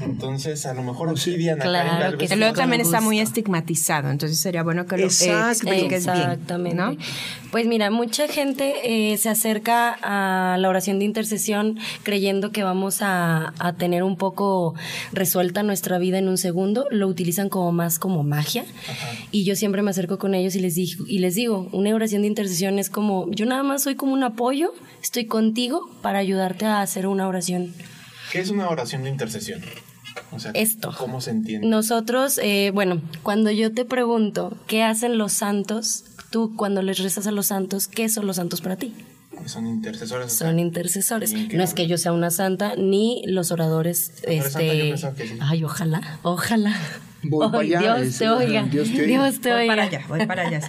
Entonces, 0.00 0.66
a 0.66 0.74
lo 0.74 0.82
mejor 0.82 1.14
Diana 1.18 1.64
claro. 1.64 2.16
Y 2.20 2.36
luego 2.36 2.54
también 2.54 2.80
está 2.80 3.00
muy 3.00 3.20
estigmatizado, 3.20 4.10
entonces 4.10 4.38
sería 4.38 4.62
bueno 4.62 4.86
que 4.86 4.96
lo 4.96 5.04
Exacto. 5.04 5.50
expliques 5.50 6.04
bien, 6.04 6.16
Exactamente. 6.16 6.76
¿no? 6.76 6.96
Pues 7.50 7.66
mira, 7.66 7.90
mucha 7.90 8.28
gente 8.28 8.74
eh, 8.84 9.16
se 9.16 9.28
acerca 9.28 9.96
a 10.02 10.58
la 10.58 10.68
oración 10.68 10.98
de 10.98 11.04
intercesión 11.04 11.78
creyendo 12.02 12.52
que 12.52 12.62
vamos 12.62 13.02
a, 13.02 13.54
a 13.58 13.72
tener 13.74 14.02
un 14.02 14.16
poco 14.16 14.74
resuelta 15.12 15.62
nuestra 15.62 15.98
vida 15.98 16.18
en 16.18 16.28
un 16.28 16.38
segundo. 16.38 16.86
Lo 16.90 17.08
utilizan 17.08 17.48
como 17.48 17.72
más 17.72 17.98
como 17.98 18.22
magia. 18.22 18.64
Y 19.30 19.44
yo 19.44 19.56
siempre 19.56 19.82
me 19.82 19.90
acerco 19.90 20.18
con 20.18 20.34
ellos 20.34 20.54
y 20.54 20.60
les, 20.60 20.74
digo, 20.74 21.04
y 21.06 21.18
les 21.18 21.34
digo, 21.34 21.68
una 21.72 21.94
oración 21.94 22.22
de 22.22 22.28
intercesión 22.28 22.78
es 22.78 22.90
como, 22.90 23.30
yo 23.30 23.46
nada 23.46 23.62
más 23.62 23.82
soy 23.82 23.94
como 23.96 24.12
un 24.12 24.22
apoyo, 24.22 24.72
estoy 25.02 25.26
contigo 25.26 25.90
para 26.02 26.18
ayudarte 26.18 26.66
a 26.66 26.82
hacer 26.82 27.06
una 27.06 27.28
oración. 27.28 27.74
¿Qué 28.32 28.40
es 28.40 28.50
una 28.50 28.68
oración 28.68 29.04
de 29.04 29.10
intercesión? 29.10 29.62
O 30.30 30.38
sea, 30.38 30.50
Esto. 30.54 30.94
¿cómo 30.98 31.20
se 31.20 31.30
entiende? 31.30 31.66
Nosotros, 31.66 32.38
eh, 32.42 32.70
bueno, 32.74 33.00
cuando 33.22 33.50
yo 33.50 33.72
te 33.72 33.84
pregunto 33.84 34.56
qué 34.66 34.82
hacen 34.82 35.16
los 35.18 35.32
santos, 35.32 36.04
tú 36.30 36.54
cuando 36.56 36.82
les 36.82 36.98
rezas 36.98 37.26
a 37.26 37.30
los 37.30 37.46
santos, 37.46 37.88
¿qué 37.88 38.08
son 38.08 38.26
los 38.26 38.36
santos 38.36 38.60
para 38.60 38.76
ti? 38.76 38.92
Son 39.46 39.66
intercesores. 39.66 40.26
o 40.26 40.36
sea, 40.36 40.48
Son 40.48 40.58
intercesores. 40.58 41.32
¿Y 41.32 41.36
en 41.42 41.48
qué 41.48 41.56
No 41.56 41.62
es 41.62 41.72
que 41.72 41.86
yo 41.86 41.96
sea 41.96 42.12
una 42.12 42.30
santa, 42.30 42.74
ni 42.76 43.22
los 43.26 43.50
oradores. 43.52 44.12
Este, 44.24 44.90
pensaba 44.90 45.14
que 45.14 45.28
sí. 45.28 45.38
ay, 45.40 45.64
ojalá, 45.64 46.18
ojalá. 46.22 46.76
Voy 47.22 47.46
Ay, 47.46 47.50
para 47.50 47.62
allá, 47.62 47.80
Dios 47.96 48.08
es- 48.08 48.18
te 48.18 48.28
oiga. 48.28 48.62
Dios 48.64 48.88
te 48.92 49.00
oiga. 49.02 49.06
Dios 49.06 49.40
te 49.40 49.50
Voy 49.50 49.60
oiga. 49.60 49.72
para 49.76 49.82
allá, 49.84 50.04
voy 50.08 50.26
para 50.26 50.46
allá. 50.48 50.60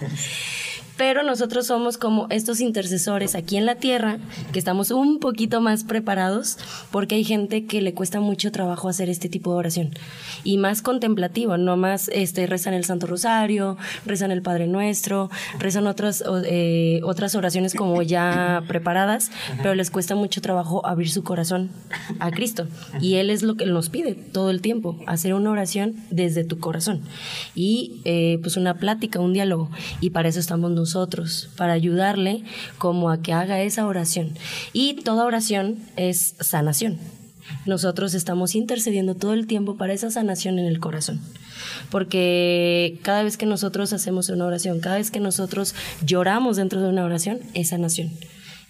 Pero 1.00 1.22
nosotros 1.22 1.68
somos 1.68 1.96
como 1.96 2.26
estos 2.28 2.60
intercesores 2.60 3.34
aquí 3.34 3.56
en 3.56 3.64
la 3.64 3.76
tierra, 3.76 4.18
que 4.52 4.58
estamos 4.58 4.90
un 4.90 5.18
poquito 5.18 5.62
más 5.62 5.82
preparados, 5.82 6.58
porque 6.90 7.14
hay 7.14 7.24
gente 7.24 7.64
que 7.64 7.80
le 7.80 7.94
cuesta 7.94 8.20
mucho 8.20 8.52
trabajo 8.52 8.86
hacer 8.86 9.08
este 9.08 9.30
tipo 9.30 9.50
de 9.50 9.56
oración. 9.56 9.90
Y 10.44 10.58
más 10.58 10.82
contemplativo, 10.82 11.56
no 11.56 11.78
más 11.78 12.10
este, 12.12 12.46
rezan 12.46 12.74
el 12.74 12.84
Santo 12.84 13.06
Rosario, 13.06 13.78
rezan 14.04 14.30
el 14.30 14.42
Padre 14.42 14.66
Nuestro, 14.66 15.30
rezan 15.58 15.86
otras, 15.86 16.22
eh, 16.44 17.00
otras 17.02 17.34
oraciones 17.34 17.72
como 17.74 18.02
ya 18.02 18.62
preparadas, 18.68 19.30
pero 19.56 19.74
les 19.74 19.90
cuesta 19.90 20.16
mucho 20.16 20.42
trabajo 20.42 20.84
abrir 20.84 21.10
su 21.10 21.24
corazón 21.24 21.70
a 22.18 22.30
Cristo. 22.30 22.66
Y 23.00 23.14
Él 23.14 23.30
es 23.30 23.42
lo 23.42 23.56
que 23.56 23.64
nos 23.64 23.88
pide 23.88 24.12
todo 24.16 24.50
el 24.50 24.60
tiempo, 24.60 24.98
hacer 25.06 25.32
una 25.32 25.50
oración 25.50 25.94
desde 26.10 26.44
tu 26.44 26.58
corazón. 26.58 27.00
Y 27.54 28.02
eh, 28.04 28.38
pues 28.42 28.58
una 28.58 28.74
plática, 28.74 29.18
un 29.18 29.32
diálogo. 29.32 29.70
Y 30.02 30.10
para 30.10 30.28
eso 30.28 30.40
estamos 30.40 30.70
nosotros, 30.70 30.89
para 31.56 31.72
ayudarle 31.72 32.44
como 32.78 33.10
a 33.10 33.22
que 33.22 33.32
haga 33.32 33.60
esa 33.62 33.86
oración. 33.86 34.34
Y 34.72 34.94
toda 35.02 35.24
oración 35.24 35.78
es 35.96 36.34
sanación. 36.40 36.98
Nosotros 37.66 38.14
estamos 38.14 38.54
intercediendo 38.54 39.14
todo 39.14 39.32
el 39.34 39.46
tiempo 39.46 39.76
para 39.76 39.92
esa 39.92 40.10
sanación 40.10 40.58
en 40.58 40.66
el 40.66 40.80
corazón. 40.80 41.20
Porque 41.90 42.98
cada 43.02 43.22
vez 43.22 43.36
que 43.36 43.46
nosotros 43.46 43.92
hacemos 43.92 44.28
una 44.28 44.46
oración, 44.46 44.80
cada 44.80 44.96
vez 44.96 45.10
que 45.10 45.20
nosotros 45.20 45.74
lloramos 46.04 46.56
dentro 46.56 46.80
de 46.80 46.88
una 46.88 47.04
oración, 47.04 47.40
es 47.54 47.68
sanación. 47.68 48.10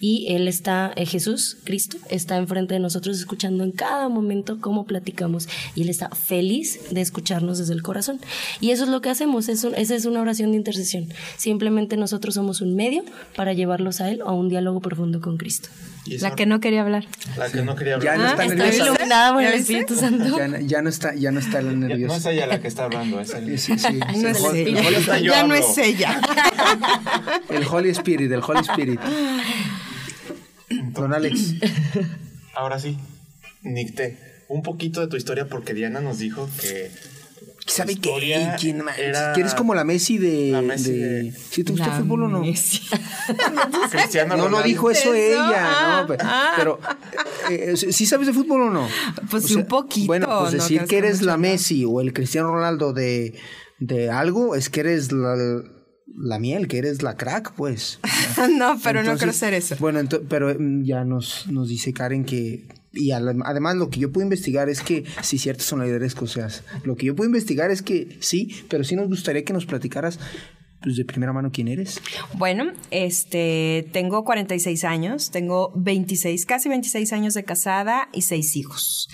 Y 0.03 0.25
Él 0.33 0.47
está, 0.47 0.91
eh, 0.95 1.05
Jesús, 1.05 1.57
Cristo, 1.63 1.95
está 2.09 2.35
enfrente 2.37 2.73
de 2.73 2.79
nosotros 2.79 3.17
escuchando 3.19 3.63
en 3.63 3.71
cada 3.71 4.09
momento 4.09 4.59
cómo 4.59 4.85
platicamos. 4.85 5.47
Y 5.75 5.83
Él 5.83 5.89
está 5.89 6.09
feliz 6.09 6.79
de 6.89 7.01
escucharnos 7.01 7.59
desde 7.59 7.73
el 7.73 7.83
corazón. 7.83 8.19
Y 8.59 8.71
eso 8.71 8.83
es 8.85 8.89
lo 8.89 8.99
que 9.01 9.09
hacemos, 9.11 9.47
es 9.47 9.63
un- 9.63 9.75
esa 9.75 9.95
es 9.95 10.05
una 10.05 10.19
oración 10.21 10.51
de 10.51 10.57
intercesión. 10.57 11.07
Simplemente 11.37 11.97
nosotros 11.97 12.33
somos 12.33 12.61
un 12.61 12.75
medio 12.75 13.03
para 13.35 13.53
llevarlos 13.53 14.01
a 14.01 14.09
Él 14.09 14.21
a 14.25 14.31
un 14.33 14.49
diálogo 14.49 14.79
profundo 14.81 15.21
con 15.21 15.37
Cristo. 15.37 15.69
La 16.19 16.33
que 16.35 16.47
no 16.47 16.59
quería 16.59 16.81
hablar. 16.81 17.05
la 17.37 17.51
que 17.51 17.61
no 17.61 17.75
quería 17.75 17.99
Ya 17.99 18.13
hablar. 18.13 18.17
no 18.17 18.23
Ah, 18.41 18.45
está 18.45 18.55
nerviosa. 18.55 18.83
iluminada 18.85 19.33
por 19.33 19.43
¿Ya 19.43 19.49
el? 19.49 19.59
Espíritu 19.59 19.95
Santo. 19.95 20.35
Ya, 20.35 20.47
no- 20.47 20.59
ya 20.59 20.81
no 20.81 20.89
está, 20.89 21.13
ya 21.13 21.31
no 21.31 21.39
está 21.39 21.61
la 21.61 21.69
Ya, 21.71 21.77
No 21.77 21.85
es 21.85 21.89
nerviosa. 21.89 22.31
ella 22.31 22.47
la 22.47 22.59
que 22.59 22.67
está 22.67 22.85
hablando, 22.85 23.19
es 23.21 23.29
el... 23.35 23.59
Sí, 23.59 23.77
sí, 23.77 23.87
No 23.99 24.13
sí. 24.15 24.25
es 24.25 24.37
El 24.43 24.77
Holy- 24.77 25.23
Ya 25.27 25.43
no 25.43 25.53
es 25.53 25.77
ella. 25.77 26.19
El 27.49 27.63
Holy 27.67 27.89
Spirit, 27.91 28.31
el 28.31 28.41
Holy 28.41 28.61
Spirit. 28.61 28.99
Don 30.93 31.13
Alex, 31.13 31.55
Ahora 32.55 32.79
sí, 32.79 32.97
Nicté, 33.63 34.17
un 34.49 34.61
poquito 34.63 34.99
de 35.01 35.07
tu 35.07 35.15
historia 35.15 35.47
porque 35.47 35.73
Diana 35.73 36.01
nos 36.01 36.17
dijo 36.19 36.49
que... 36.59 36.91
¿sabe 37.65 37.93
qué? 37.95 38.09
historia 38.09 38.55
¿Quién 38.59 38.83
más? 38.83 38.97
era- 38.99 39.31
¿Quieres 39.33 39.53
como 39.53 39.73
la 39.73 39.83
Messi 39.85 40.17
de... 40.17 40.51
La 40.51 40.61
Messi 40.61 40.91
de- 40.91 41.23
de- 41.23 41.31
¿Sí 41.31 41.63
te 41.63 41.71
gusta 41.71 41.85
el 41.87 41.91
La 41.91 41.97
fútbol 41.99 42.23
o 42.23 42.27
no? 42.27 42.41
Messi. 42.41 42.81
Cristiano 43.91 44.35
No, 44.35 44.49
no 44.49 44.61
dijo 44.61 44.91
eso, 44.91 45.13
Eso, 45.13 45.13
ella, 45.13 45.63
ah, 45.63 46.05
no, 46.07 46.15
ah. 46.21 46.53
pero 46.57 46.79
eh, 47.49 47.75
¿sí 47.77 48.05
sabes 48.05 48.27
de 48.27 48.33
fútbol 48.33 48.63
o 48.63 48.69
no? 48.69 48.87
Pues 49.29 49.45
sí, 49.45 49.55
un 49.55 49.65
poquito, 49.65 50.07
Bueno, 50.07 50.27
pues 50.41 50.53
no 50.53 50.59
decir 50.61 50.83
que 50.85 50.97
eres 50.97 51.21
la. 51.21 51.37
Messi 51.37 51.85
o 51.85 52.01
el 52.01 52.11
Cristiano 52.13 52.49
Ronaldo 52.51 52.91
de, 52.93 53.35
de 53.79 54.09
algo 54.09 54.55
es 54.55 54.69
que 54.69 54.81
eres 54.81 55.11
la, 55.13 55.35
la 56.17 56.39
miel, 56.39 56.67
que 56.67 56.77
eres 56.77 57.01
la 57.01 57.15
crack, 57.15 57.53
pues. 57.53 57.99
no, 58.57 58.79
pero 58.83 59.03
no 59.03 59.17
quiero 59.17 59.33
ser 59.33 59.53
eso. 59.53 59.75
Bueno, 59.79 60.01
pero 60.29 60.55
mm, 60.57 60.83
ya 60.83 61.03
nos, 61.03 61.47
nos 61.47 61.69
dice 61.69 61.93
Karen 61.93 62.25
que. 62.25 62.67
Y 62.93 63.11
además, 63.11 63.77
lo 63.77 63.89
que 63.89 64.01
yo 64.01 64.11
puedo 64.11 64.25
investigar 64.25 64.67
es 64.67 64.81
que 64.81 65.05
sí, 65.21 65.37
ciertas 65.37 65.65
son 65.65 65.79
las 65.79 65.87
líderes 65.87 66.07
escoceas. 66.07 66.63
Lo 66.83 66.97
que 66.97 67.05
yo 67.05 67.15
puedo 67.15 67.29
investigar 67.29 67.71
es 67.71 67.81
que 67.81 68.17
sí, 68.19 68.65
pero 68.67 68.83
sí 68.83 68.97
nos 68.97 69.07
gustaría 69.07 69.45
que 69.45 69.53
nos 69.53 69.65
platicaras 69.65 70.19
pues, 70.81 70.97
de 70.97 71.05
primera 71.05 71.31
mano 71.31 71.51
quién 71.53 71.67
eres. 71.67 72.01
Bueno, 72.33 72.73
este, 72.89 73.87
tengo 73.93 74.25
46 74.25 74.83
años, 74.83 75.31
tengo 75.31 75.71
26, 75.75 76.45
casi 76.45 76.69
26 76.69 77.13
años 77.13 77.33
de 77.33 77.43
casada 77.43 78.09
y 78.11 78.23
seis 78.23 78.55
hijos. 78.57 79.07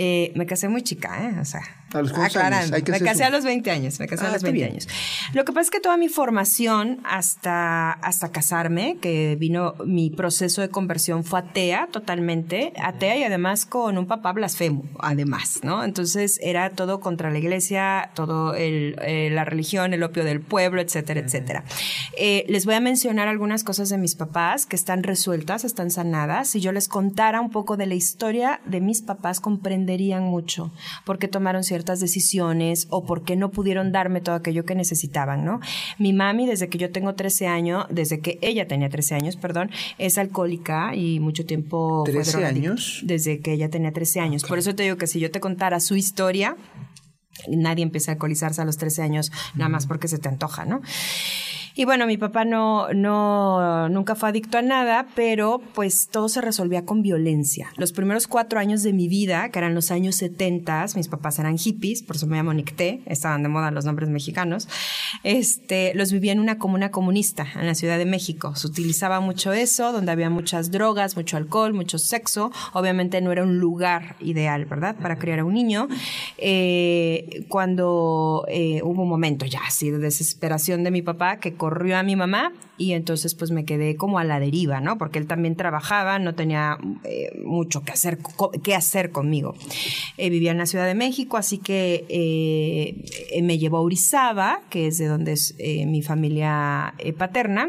Eh, 0.00 0.30
me 0.36 0.46
casé 0.46 0.68
muy 0.68 0.82
chica, 0.82 1.28
¿eh? 1.28 1.40
O 1.40 1.44
sea, 1.44 1.60
¿A 1.92 2.02
los 2.02 2.12
aclarando. 2.16 2.76
años? 2.76 2.88
Me 2.88 3.00
casé 3.00 3.24
a 3.24 3.30
los 3.30 3.42
20 3.44 3.68
años, 3.72 3.98
me 3.98 4.06
casé 4.06 4.24
Ah, 4.24 4.28
a 4.28 4.30
los 4.30 4.36
está 4.36 4.46
20 4.52 4.58
bien. 4.64 4.70
años. 4.70 4.86
Lo 5.34 5.44
que 5.44 5.52
pasa 5.52 5.62
es 5.62 5.70
que 5.70 5.80
toda 5.80 5.96
mi 5.96 6.08
formación 6.08 7.00
hasta, 7.04 7.90
hasta 7.94 8.30
casarme, 8.30 8.98
que 9.00 9.36
vino 9.40 9.74
mi 9.84 10.10
proceso 10.10 10.60
de 10.60 10.68
conversión 10.68 11.24
fue 11.24 11.40
atea 11.40 11.88
totalmente, 11.90 12.72
atea 12.80 13.16
y 13.16 13.24
además 13.24 13.66
con 13.66 13.98
un 13.98 14.06
papá 14.06 14.32
blasfemo, 14.32 14.84
además, 15.00 15.60
¿no? 15.64 15.82
Entonces 15.82 16.38
era 16.42 16.70
todo 16.70 17.00
contra 17.00 17.30
la 17.32 17.38
iglesia, 17.38 18.10
todo 18.14 18.54
el, 18.54 18.94
eh, 19.02 19.30
la 19.32 19.44
religión, 19.44 19.94
el 19.94 20.02
opio 20.04 20.22
del 20.24 20.40
pueblo, 20.40 20.80
etcétera, 20.80 21.18
etcétera. 21.20 21.64
Eh, 22.16 22.44
les 22.48 22.66
voy 22.66 22.74
a 22.74 22.80
mencionar 22.80 23.26
algunas 23.26 23.64
cosas 23.64 23.88
de 23.88 23.98
mis 23.98 24.14
papás 24.14 24.64
que 24.66 24.76
están 24.76 25.02
resueltas, 25.02 25.64
están 25.64 25.90
sanadas. 25.90 26.48
Si 26.50 26.60
yo 26.60 26.70
les 26.70 26.86
contara 26.86 27.40
un 27.40 27.50
poco 27.50 27.76
de 27.76 27.86
la 27.86 27.94
historia 27.94 28.60
de 28.64 28.80
mis 28.80 29.02
papás, 29.02 29.40
comprenderían 29.88 30.24
mucho 30.24 30.70
por 31.04 31.18
qué 31.18 31.28
tomaron 31.28 31.64
ciertas 31.64 31.98
decisiones 32.00 32.86
o 32.90 33.06
por 33.06 33.24
qué 33.24 33.36
no 33.36 33.50
pudieron 33.50 33.90
darme 33.90 34.20
todo 34.20 34.34
aquello 34.34 34.64
que 34.64 34.74
necesitaban, 34.74 35.44
¿no? 35.44 35.60
Mi 35.98 36.12
mami, 36.12 36.46
desde 36.46 36.68
que 36.68 36.78
yo 36.78 36.90
tengo 36.90 37.14
13 37.14 37.46
años, 37.46 37.86
desde 37.88 38.20
que 38.20 38.38
ella 38.42 38.66
tenía 38.66 38.90
13 38.90 39.14
años, 39.14 39.36
perdón, 39.36 39.70
es 39.96 40.18
alcohólica 40.18 40.94
y 40.94 41.20
mucho 41.20 41.46
tiempo 41.46 42.04
fue 42.04 42.12
13 42.12 42.30
drogadicta. 42.32 42.68
años. 42.68 43.00
Desde 43.04 43.40
que 43.40 43.52
ella 43.52 43.70
tenía 43.70 43.92
13 43.92 44.20
años. 44.20 44.44
Por 44.44 44.58
eso 44.58 44.74
te 44.74 44.82
digo 44.82 44.96
que 44.96 45.06
si 45.06 45.20
yo 45.20 45.30
te 45.30 45.40
contara 45.40 45.80
su 45.80 45.96
historia, 45.96 46.56
nadie 47.48 47.82
empieza 47.82 48.10
a 48.10 48.14
alcoholizarse 48.14 48.60
a 48.60 48.64
los 48.64 48.76
13 48.76 49.02
años 49.02 49.32
nada 49.54 49.70
más 49.70 49.86
porque 49.86 50.08
se 50.08 50.18
te 50.18 50.28
antoja, 50.28 50.66
¿no? 50.66 50.82
Y 51.78 51.84
bueno, 51.84 52.08
mi 52.08 52.16
papá 52.16 52.44
no, 52.44 52.92
no, 52.92 53.88
nunca 53.88 54.16
fue 54.16 54.30
adicto 54.30 54.58
a 54.58 54.62
nada, 54.62 55.06
pero 55.14 55.62
pues 55.74 56.08
todo 56.08 56.28
se 56.28 56.40
resolvía 56.40 56.84
con 56.84 57.02
violencia. 57.02 57.68
Los 57.76 57.92
primeros 57.92 58.26
cuatro 58.26 58.58
años 58.58 58.82
de 58.82 58.92
mi 58.92 59.06
vida, 59.06 59.50
que 59.50 59.60
eran 59.60 59.76
los 59.76 59.92
años 59.92 60.16
70, 60.16 60.86
mis 60.96 61.06
papás 61.06 61.38
eran 61.38 61.56
hippies, 61.56 62.02
por 62.02 62.16
eso 62.16 62.26
me 62.26 62.36
llamo 62.36 62.52
Nicté, 62.52 63.00
estaban 63.06 63.44
de 63.44 63.48
moda 63.48 63.70
los 63.70 63.84
nombres 63.84 64.08
mexicanos, 64.08 64.66
este, 65.22 65.94
los 65.94 66.10
vivía 66.10 66.32
en 66.32 66.40
una 66.40 66.58
comuna 66.58 66.90
comunista 66.90 67.46
en 67.54 67.68
la 67.68 67.76
Ciudad 67.76 67.96
de 67.96 68.06
México. 68.06 68.56
Se 68.56 68.66
utilizaba 68.66 69.20
mucho 69.20 69.52
eso, 69.52 69.92
donde 69.92 70.10
había 70.10 70.30
muchas 70.30 70.72
drogas, 70.72 71.14
mucho 71.14 71.36
alcohol, 71.36 71.74
mucho 71.74 72.00
sexo. 72.00 72.50
Obviamente 72.72 73.20
no 73.20 73.30
era 73.30 73.44
un 73.44 73.60
lugar 73.60 74.16
ideal, 74.18 74.64
¿verdad?, 74.64 74.96
para 75.00 75.16
criar 75.16 75.38
a 75.38 75.44
un 75.44 75.54
niño. 75.54 75.86
Eh, 76.38 77.44
cuando 77.48 78.46
eh, 78.48 78.80
hubo 78.82 79.02
un 79.02 79.08
momento 79.08 79.46
ya 79.46 79.60
así 79.64 79.92
de 79.92 79.98
desesperación 79.98 80.82
de 80.82 80.90
mi 80.90 81.02
papá 81.02 81.38
que 81.38 81.54
corrió 81.68 81.98
a 81.98 82.02
mi 82.02 82.16
mamá 82.16 82.52
y 82.78 82.92
entonces 82.92 83.34
pues 83.34 83.50
me 83.50 83.66
quedé 83.66 83.94
como 83.96 84.18
a 84.18 84.24
la 84.24 84.40
deriva, 84.40 84.80
¿no? 84.80 84.96
Porque 84.96 85.18
él 85.18 85.26
también 85.26 85.54
trabajaba, 85.54 86.18
no 86.18 86.34
tenía 86.34 86.78
eh, 87.04 87.38
mucho 87.44 87.82
que 87.82 87.92
hacer, 87.92 88.18
que 88.62 88.74
hacer 88.74 89.10
conmigo. 89.10 89.54
Eh, 90.16 90.30
vivía 90.30 90.52
en 90.52 90.58
la 90.58 90.64
Ciudad 90.64 90.86
de 90.86 90.94
México, 90.94 91.36
así 91.36 91.58
que 91.58 92.06
eh, 92.08 93.42
me 93.42 93.58
llevó 93.58 93.76
a 93.76 93.80
Orizaba, 93.82 94.62
que 94.70 94.86
es 94.86 94.96
de 94.96 95.08
donde 95.08 95.32
es 95.32 95.56
mi 95.58 96.00
familia 96.00 96.94
paterna. 97.18 97.66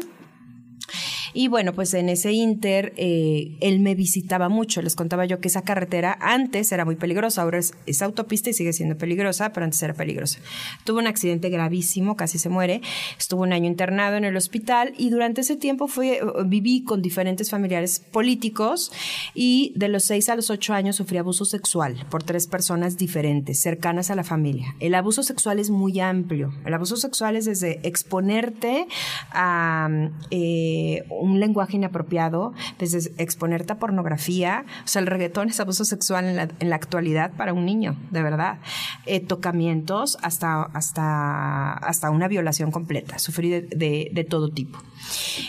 Y 1.32 1.48
bueno, 1.48 1.72
pues 1.72 1.94
en 1.94 2.08
ese 2.08 2.32
inter, 2.32 2.92
eh, 2.96 3.56
él 3.60 3.80
me 3.80 3.94
visitaba 3.94 4.48
mucho. 4.48 4.82
Les 4.82 4.96
contaba 4.96 5.24
yo 5.24 5.40
que 5.40 5.48
esa 5.48 5.62
carretera 5.62 6.16
antes 6.20 6.72
era 6.72 6.84
muy 6.84 6.96
peligrosa, 6.96 7.42
ahora 7.42 7.58
es, 7.58 8.02
autopista 8.02 8.50
y 8.50 8.54
sigue 8.54 8.72
siendo 8.72 8.96
peligrosa, 8.96 9.52
pero 9.52 9.64
antes 9.64 9.82
era 9.82 9.94
peligrosa. 9.94 10.38
Tuvo 10.84 10.98
un 10.98 11.06
accidente 11.06 11.50
gravísimo, 11.50 12.16
casi 12.16 12.38
se 12.38 12.48
muere. 12.48 12.80
Estuvo 13.18 13.42
un 13.42 13.52
año 13.52 13.66
internado 13.66 14.16
en 14.16 14.24
el 14.24 14.36
hospital 14.36 14.94
y 14.96 15.10
durante 15.10 15.42
ese 15.42 15.56
tiempo 15.56 15.86
fue, 15.86 16.18
eh, 16.18 16.22
viví 16.46 16.82
con 16.82 17.02
diferentes 17.02 17.50
familiares 17.50 18.00
políticos 18.00 18.90
y 19.34 19.72
de 19.76 19.88
los 19.88 20.04
6 20.04 20.28
a 20.30 20.36
los 20.36 20.50
8 20.50 20.72
años 20.72 20.96
sufrí 20.96 21.18
abuso 21.18 21.44
sexual 21.44 22.06
por 22.10 22.22
tres 22.22 22.46
personas 22.46 22.96
diferentes, 22.96 23.60
cercanas 23.60 24.10
a 24.10 24.14
la 24.14 24.24
familia. 24.24 24.74
El 24.80 24.94
abuso 24.94 25.22
sexual 25.22 25.58
es 25.58 25.70
muy 25.70 26.00
amplio. 26.00 26.52
El 26.64 26.74
abuso 26.74 26.96
sexual 26.96 27.36
es 27.36 27.44
desde 27.44 27.80
exponerte 27.86 28.86
a 29.32 29.88
eh, 30.30 31.04
un 31.20 31.38
lenguaje 31.40 31.76
inapropiado, 31.76 32.52
desde 32.78 33.12
exponerte 33.22 33.72
a 33.72 33.78
pornografía. 33.78 34.64
O 34.84 34.88
sea, 34.88 35.00
el 35.00 35.06
reggaetón 35.06 35.48
es 35.50 35.60
abuso 35.60 35.84
sexual 35.84 36.24
en 36.24 36.36
la, 36.36 36.48
en 36.58 36.70
la 36.70 36.76
actualidad 36.76 37.32
para 37.36 37.52
un 37.52 37.64
niño, 37.66 37.96
de 38.10 38.22
verdad. 38.22 38.58
Eh, 39.06 39.20
tocamientos 39.20 40.18
hasta, 40.22 40.62
hasta, 40.62 41.72
hasta 41.74 42.10
una 42.10 42.28
violación 42.28 42.70
completa. 42.70 43.18
Sufrí 43.18 43.48
de, 43.50 43.62
de- 43.62 44.10
de 44.12 44.24
todo 44.24 44.48
tipo. 44.50 44.78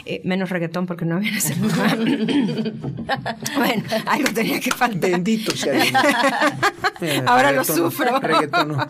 Eh, 0.05 0.21
menos 0.25 0.49
reggaetón 0.49 0.85
porque 0.87 1.05
no 1.05 1.19
ese 1.19 1.55
lugar. 1.61 1.97
bueno, 3.55 3.83
algo 4.07 4.33
tenía 4.33 4.59
que 4.59 4.71
faltar. 4.71 5.11
Bendito 5.11 5.55
sea 5.55 5.73
Dios. 5.73 5.93
Ahora 7.27 7.51
lo 7.51 7.63
sufro. 7.63 8.19
no. 8.67 8.87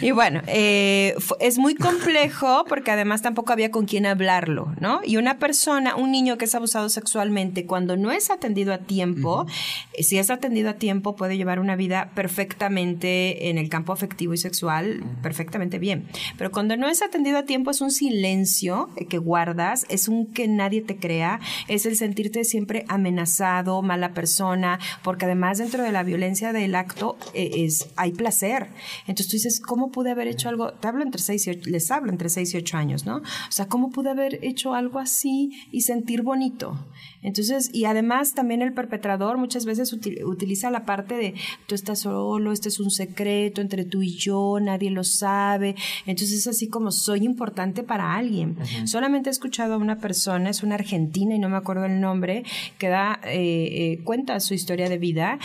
Y 0.00 0.10
bueno, 0.12 0.40
eh, 0.46 1.14
es 1.40 1.58
muy 1.58 1.74
complejo 1.74 2.64
porque 2.68 2.90
además 2.90 3.22
tampoco 3.22 3.52
había 3.52 3.70
con 3.70 3.86
quién 3.86 4.06
hablarlo, 4.06 4.72
¿no? 4.80 5.00
Y 5.04 5.16
una 5.16 5.38
persona, 5.38 5.93
un 5.96 6.10
niño 6.10 6.38
que 6.38 6.44
es 6.44 6.54
abusado 6.54 6.88
sexualmente, 6.88 7.66
cuando 7.66 7.96
no 7.96 8.10
es 8.10 8.30
atendido 8.30 8.72
a 8.72 8.78
tiempo, 8.78 9.46
eh, 9.92 10.02
si 10.02 10.18
es 10.18 10.30
atendido 10.30 10.70
a 10.70 10.74
tiempo, 10.74 11.16
puede 11.16 11.36
llevar 11.36 11.60
una 11.60 11.76
vida 11.76 12.10
perfectamente 12.14 13.48
en 13.50 13.58
el 13.58 13.68
campo 13.68 13.92
afectivo 13.92 14.34
y 14.34 14.38
sexual, 14.38 15.04
perfectamente 15.22 15.78
bien. 15.78 16.06
Pero 16.38 16.50
cuando 16.50 16.76
no 16.76 16.88
es 16.88 17.02
atendido 17.02 17.38
a 17.38 17.44
tiempo, 17.44 17.70
es 17.70 17.80
un 17.80 17.90
silencio 17.90 18.90
eh, 18.96 19.06
que 19.06 19.18
guardas, 19.18 19.86
es 19.88 20.08
un 20.08 20.26
que 20.26 20.48
nadie 20.48 20.82
te 20.82 20.96
crea, 20.96 21.40
es 21.68 21.86
el 21.86 21.96
sentirte 21.96 22.44
siempre 22.44 22.84
amenazado, 22.88 23.82
mala 23.82 24.12
persona, 24.14 24.78
porque 25.02 25.24
además 25.24 25.58
dentro 25.58 25.82
de 25.82 25.92
la 25.92 26.02
violencia 26.02 26.52
del 26.52 26.74
acto 26.74 27.16
eh, 27.34 27.50
es, 27.64 27.88
hay 27.96 28.12
placer. 28.12 28.68
Entonces 29.06 29.28
tú 29.28 29.36
dices, 29.36 29.60
¿cómo 29.60 29.90
pude 29.90 30.10
haber 30.10 30.28
hecho 30.28 30.48
algo? 30.48 30.72
Te 30.72 30.88
hablo 30.88 31.02
entre 31.02 31.20
6 31.20 31.46
y 31.46 31.50
8, 31.50 31.60
les 31.70 31.90
hablo 31.90 32.10
entre 32.10 32.28
6 32.28 32.54
y 32.54 32.56
8 32.58 32.76
años, 32.76 33.06
¿no? 33.06 33.16
O 33.16 33.52
sea, 33.52 33.66
¿cómo 33.66 33.90
pude 33.90 34.10
haber 34.10 34.38
hecho 34.42 34.74
algo 34.74 34.98
así 34.98 35.50
y 35.70 35.82
sentir 35.84 36.22
bonito? 36.22 36.86
Entonces, 37.22 37.70
y 37.72 37.86
además 37.86 38.34
también 38.34 38.60
el 38.60 38.74
perpetrador 38.74 39.38
muchas 39.38 39.64
veces 39.64 39.92
uti- 39.94 40.22
utiliza 40.24 40.70
la 40.70 40.84
parte 40.84 41.14
de 41.14 41.34
tú 41.66 41.74
estás 41.74 42.00
solo, 42.00 42.52
este 42.52 42.68
es 42.68 42.80
un 42.80 42.90
secreto 42.90 43.60
entre 43.62 43.84
tú 43.86 44.02
y 44.02 44.14
yo, 44.16 44.58
nadie 44.60 44.90
lo 44.90 45.04
sabe. 45.04 45.74
Entonces 46.04 46.38
es 46.40 46.46
así 46.46 46.68
como 46.68 46.90
soy 46.92 47.24
importante 47.24 47.82
para 47.82 48.14
alguien. 48.14 48.56
Solamente 48.86 49.30
he 49.30 49.32
escuchado 49.32 49.74
a 49.74 49.78
una 49.78 49.98
persona, 49.98 50.50
es 50.50 50.62
una 50.62 50.74
argentina 50.74 51.34
y 51.34 51.38
no 51.38 51.48
me 51.48 51.56
acuerdo 51.56 51.86
el 51.86 52.00
nombre, 52.00 52.44
que 52.78 52.88
da 52.88 53.20
eh, 53.24 53.68
eh, 53.72 54.00
cuenta 54.04 54.38
su 54.40 54.52
historia 54.52 54.88
de 54.90 54.98
vida 54.98 55.38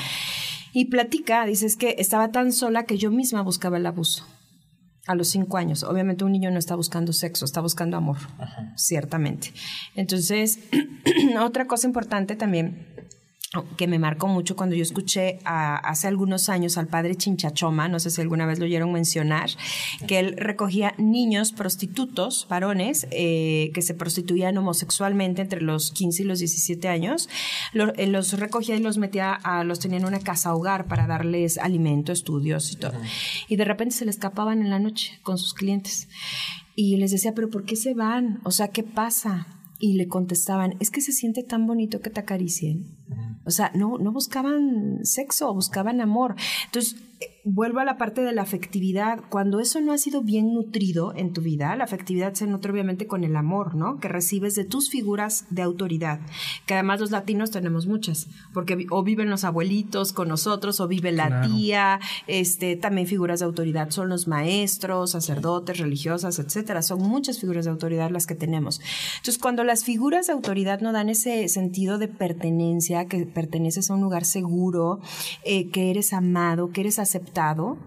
y 0.73 0.85
platica, 0.85 1.45
dice 1.45 1.65
es 1.65 1.77
que 1.77 1.95
estaba 1.97 2.31
tan 2.31 2.51
sola 2.51 2.83
que 2.83 2.97
yo 2.97 3.09
misma 3.09 3.41
buscaba 3.41 3.77
el 3.77 3.85
abuso. 3.85 4.25
A 5.07 5.15
los 5.15 5.29
cinco 5.29 5.57
años. 5.57 5.83
Obviamente 5.83 6.23
un 6.23 6.31
niño 6.31 6.51
no 6.51 6.59
está 6.59 6.75
buscando 6.75 7.13
sexo, 7.13 7.45
está 7.45 7.61
buscando 7.61 7.97
amor, 7.97 8.17
ciertamente. 8.75 9.53
Entonces, 9.95 10.59
otra 11.39 11.65
cosa 11.65 11.87
importante 11.87 12.35
también 12.35 12.88
que 13.77 13.87
me 13.87 13.97
marcó 13.97 14.27
mucho 14.27 14.55
cuando 14.55 14.75
yo 14.75 14.83
escuché 14.83 15.39
a- 15.43 15.77
hace 15.77 16.07
algunos 16.07 16.49
años 16.49 16.77
al 16.77 16.85
padre 16.87 17.15
Chinchachoma, 17.15 17.87
no 17.87 17.99
sé 17.99 18.11
si 18.11 18.21
alguna 18.21 18.45
vez 18.45 18.59
lo 18.59 18.65
oyeron 18.65 18.91
mencionar, 18.91 19.49
que 20.07 20.19
él 20.19 20.35
recogía 20.37 20.93
niños 20.99 21.51
prostitutos, 21.51 22.45
varones, 22.47 23.07
eh, 23.09 23.71
que 23.73 23.81
se 23.81 23.95
prostituían 23.95 24.55
homosexualmente 24.57 25.41
entre 25.41 25.61
los 25.61 25.89
15 25.91 26.21
y 26.21 26.25
los 26.27 26.37
17 26.39 26.89
años, 26.89 27.27
él 27.97 28.11
los 28.11 28.33
recogía 28.33 28.75
y 28.75 28.81
los 28.81 28.99
metía, 28.99 29.33
a, 29.33 29.63
los 29.63 29.79
tenía 29.79 29.97
en 29.97 30.05
una 30.05 30.19
casa 30.19 30.53
hogar 30.53 30.85
para 30.87 31.07
darles 31.07 31.57
alimento, 31.57 32.11
estudios 32.11 32.71
y 32.71 32.75
todo. 32.75 32.93
Y 33.47 33.55
de 33.55 33.65
repente 33.65 33.95
se 33.95 34.05
le 34.05 34.11
escapaban 34.11 34.61
en 34.61 34.69
la 34.69 34.77
noche 34.77 35.19
con 35.23 35.39
sus 35.39 35.55
clientes. 35.55 36.07
Y 36.75 36.97
les 36.97 37.09
decía, 37.11 37.33
pero 37.33 37.49
¿por 37.49 37.65
qué 37.65 37.75
se 37.75 37.95
van? 37.95 38.41
O 38.43 38.51
sea, 38.51 38.67
¿qué 38.67 38.83
pasa? 38.83 39.47
Y 39.79 39.93
le 39.93 40.07
contestaban, 40.07 40.75
es 40.79 40.91
que 40.91 41.01
se 41.01 41.13
siente 41.13 41.41
tan 41.41 41.65
bonito 41.65 42.01
que 42.01 42.09
te 42.09 42.19
acaricien. 42.19 42.85
O 43.45 43.51
sea, 43.51 43.71
no, 43.73 43.97
no 43.97 44.11
buscaban 44.11 44.99
sexo, 45.03 45.53
buscaban 45.53 46.01
amor. 46.01 46.35
Entonces, 46.65 46.97
vuelvo 47.43 47.79
a 47.79 47.85
la 47.85 47.97
parte 47.97 48.21
de 48.21 48.33
la 48.33 48.41
afectividad. 48.41 49.21
Cuando 49.29 49.59
eso 49.59 49.81
no 49.81 49.91
ha 49.91 49.97
sido 49.97 50.21
bien 50.21 50.53
nutrido 50.53 51.13
en 51.15 51.33
tu 51.33 51.41
vida, 51.41 51.75
la 51.75 51.83
afectividad 51.83 52.33
se 52.33 52.47
nutre 52.47 52.71
obviamente 52.71 53.07
con 53.07 53.23
el 53.23 53.35
amor, 53.35 53.75
¿no? 53.75 53.99
Que 53.99 54.07
recibes 54.07 54.55
de 54.55 54.65
tus 54.65 54.89
figuras 54.89 55.45
de 55.49 55.61
autoridad. 55.61 56.19
Que 56.65 56.73
además 56.73 56.99
los 56.99 57.11
latinos 57.11 57.51
tenemos 57.51 57.87
muchas, 57.87 58.27
porque 58.53 58.85
o 58.91 59.03
viven 59.03 59.29
los 59.29 59.43
abuelitos 59.43 60.13
con 60.13 60.27
nosotros, 60.27 60.79
o 60.79 60.87
vive 60.87 61.11
la 61.11 61.41
tía, 61.41 61.99
este, 62.27 62.75
también 62.75 63.07
figuras 63.07 63.39
de 63.39 63.45
autoridad 63.45 63.89
son 63.89 64.09
los 64.09 64.27
maestros, 64.27 65.11
sacerdotes, 65.11 65.77
religiosas, 65.77 66.39
etcétera. 66.39 66.81
Son 66.81 67.01
muchas 67.01 67.39
figuras 67.39 67.65
de 67.65 67.71
autoridad 67.71 68.11
las 68.11 68.27
que 68.27 68.35
tenemos. 68.35 68.81
Entonces, 69.17 69.37
cuando 69.37 69.63
las 69.63 69.83
figuras 69.83 70.27
de 70.27 70.33
autoridad 70.33 70.81
no 70.81 70.91
dan 70.91 71.09
ese 71.09 71.47
sentido 71.47 71.97
de 71.97 72.07
pertenencia, 72.07 73.05
que 73.05 73.25
perteneces 73.25 73.89
a 73.89 73.93
un 73.95 74.01
lugar 74.01 74.25
seguro, 74.25 74.99
eh, 75.43 75.69
que 75.69 75.89
eres 75.89 76.13
amado, 76.13 76.71
que 76.71 76.81
eres 76.81 76.99
aceptado, 76.99 77.28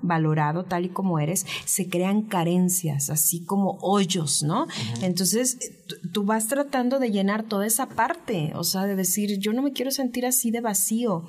valorado 0.02 0.64
tal 0.64 0.86
y 0.86 0.88
como 0.88 1.18
eres, 1.18 1.46
se 1.64 1.88
crean 1.88 2.22
carencias, 2.22 3.10
así 3.10 3.44
como 3.44 3.78
hoyos, 3.80 4.42
¿no? 4.42 4.66
Entonces, 5.02 5.58
tú 6.12 6.24
vas 6.24 6.48
tratando 6.48 6.98
de 6.98 7.10
llenar 7.10 7.44
toda 7.44 7.66
esa 7.66 7.88
parte, 7.88 8.52
o 8.54 8.64
sea, 8.64 8.86
de 8.86 8.96
decir, 8.96 9.38
yo 9.38 9.52
no 9.52 9.62
me 9.62 9.72
quiero 9.72 9.90
sentir 9.90 10.26
así 10.26 10.50
de 10.50 10.60
vacío. 10.60 11.24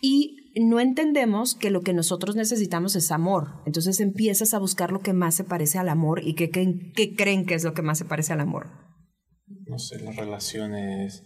Y 0.00 0.46
no 0.56 0.80
entendemos 0.80 1.54
que 1.54 1.70
lo 1.70 1.82
que 1.82 1.92
nosotros 1.92 2.36
necesitamos 2.36 2.96
es 2.96 3.10
amor. 3.10 3.62
Entonces 3.66 4.00
empiezas 4.00 4.54
a 4.54 4.58
buscar 4.58 4.90
lo 4.90 5.00
que 5.00 5.12
más 5.12 5.34
se 5.34 5.44
parece 5.44 5.78
al 5.78 5.88
amor 5.88 6.22
y 6.24 6.34
que, 6.34 6.50
creen 6.50 7.46
que 7.46 7.54
es 7.54 7.64
lo 7.64 7.74
que 7.74 7.82
más 7.82 7.98
se 7.98 8.04
parece 8.04 8.32
al 8.32 8.40
amor. 8.40 8.68
No 9.66 9.78
sé, 9.78 10.00
las 10.00 10.16
relaciones 10.16 11.24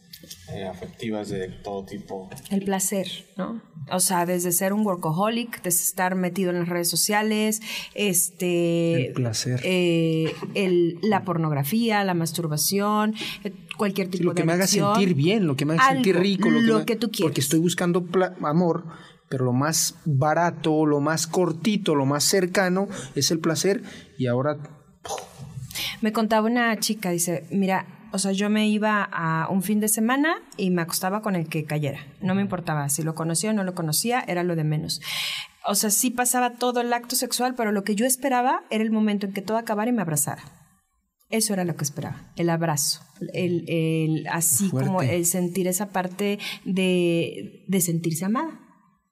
eh, 0.53 0.65
afectivas 0.65 1.29
de 1.29 1.49
todo 1.49 1.85
tipo. 1.85 2.29
El 2.51 2.63
placer, 2.65 3.09
¿no? 3.37 3.63
O 3.91 4.01
sea, 4.01 4.27
desde 4.27 4.53
ser 4.53 4.73
un 4.73 4.85
workaholic, 4.85 5.63
desde 5.63 5.83
estar 5.83 6.15
metido 6.15 6.51
en 6.51 6.61
las 6.61 6.69
redes 6.69 6.89
sociales, 6.89 7.61
este... 7.95 9.07
El 9.09 9.13
placer. 9.15 9.61
Eh, 9.65 10.35
la 11.03 11.25
pornografía, 11.25 12.05
la 12.05 12.15
masturbación, 12.15 13.15
eh, 13.45 13.53
cualquier 13.77 14.09
tipo 14.09 14.23
de 14.23 14.27
Lo 14.27 14.35
que 14.35 14.45
me 14.45 14.53
haga 14.53 14.67
sentir 14.67 15.15
bien, 15.15 15.47
lo 15.47 15.57
que 15.57 15.65
me 15.65 15.75
haga 15.75 15.93
sentir 15.93 16.19
rico. 16.19 16.51
Lo, 16.51 16.85
que, 16.85 16.97
tú 16.97 17.11
quieres. 17.11 17.23
Porque 17.23 17.41
estoy 17.41 17.61
buscando 17.61 18.07
amor 18.43 18.85
pero 19.31 19.45
lo 19.45 19.53
más 19.53 19.95
barato, 20.05 20.85
lo 20.85 21.01
más 21.01 21.29
cortito, 21.29 21.95
lo 21.95 22.05
más 22.05 22.25
cercano 22.25 22.89
es 23.15 23.31
el 23.31 23.39
placer 23.39 23.83
y 24.19 24.27
ahora... 24.27 24.59
Me 26.01 26.13
contaba 26.13 26.49
una 26.49 26.77
chica, 26.81 27.11
dice, 27.11 27.47
mira, 27.53 28.00
o 28.13 28.19
sea, 28.19 28.33
yo 28.33 28.51
me 28.51 28.69
iba 28.69 29.03
a 29.03 29.49
un 29.51 29.63
fin 29.63 29.81
de 29.81 29.89
semana 29.89 30.37
y 30.57 30.71
me 30.71 30.83
acostaba 30.83 31.23
con 31.23 31.37
el 31.37 31.49
que 31.49 31.65
cayera. 31.65 32.07
No 32.21 32.35
me 32.35 32.43
importaba 32.43 32.89
si 32.89 33.03
lo 33.03 33.15
conocía 33.15 33.51
o 33.51 33.53
no 33.53 33.65
lo 33.65 33.75
conocía, 33.75 34.25
era 34.27 34.43
lo 34.43 34.57
de 34.57 34.65
menos. 34.65 35.01
O 35.67 35.75
sea, 35.75 35.91
sí 35.91 36.11
pasaba 36.11 36.55
todo 36.55 36.81
el 36.81 36.93
acto 36.93 37.17
sexual, 37.17 37.55
pero 37.55 37.73
lo 37.73 37.85
que 37.85 37.95
yo 37.95 38.07
esperaba 38.07 38.65
era 38.71 38.83
el 38.83 38.91
momento 38.91 39.27
en 39.27 39.33
que 39.33 39.43
todo 39.43 39.59
acabara 39.59 39.91
y 39.91 39.95
me 39.95 40.03
abrazara. 40.03 40.43
Eso 41.29 41.53
era 41.53 41.65
lo 41.65 41.77
que 41.77 41.85
esperaba, 41.85 42.33
el 42.35 42.51
abrazo, 42.51 43.03
el, 43.33 43.65
el 43.69 44.27
así 44.33 44.69
como 44.69 45.01
el 45.01 45.25
sentir 45.27 45.69
esa 45.69 45.91
parte 45.91 46.41
de, 46.65 47.65
de 47.69 47.81
sentirse 47.81 48.25
amada 48.25 48.60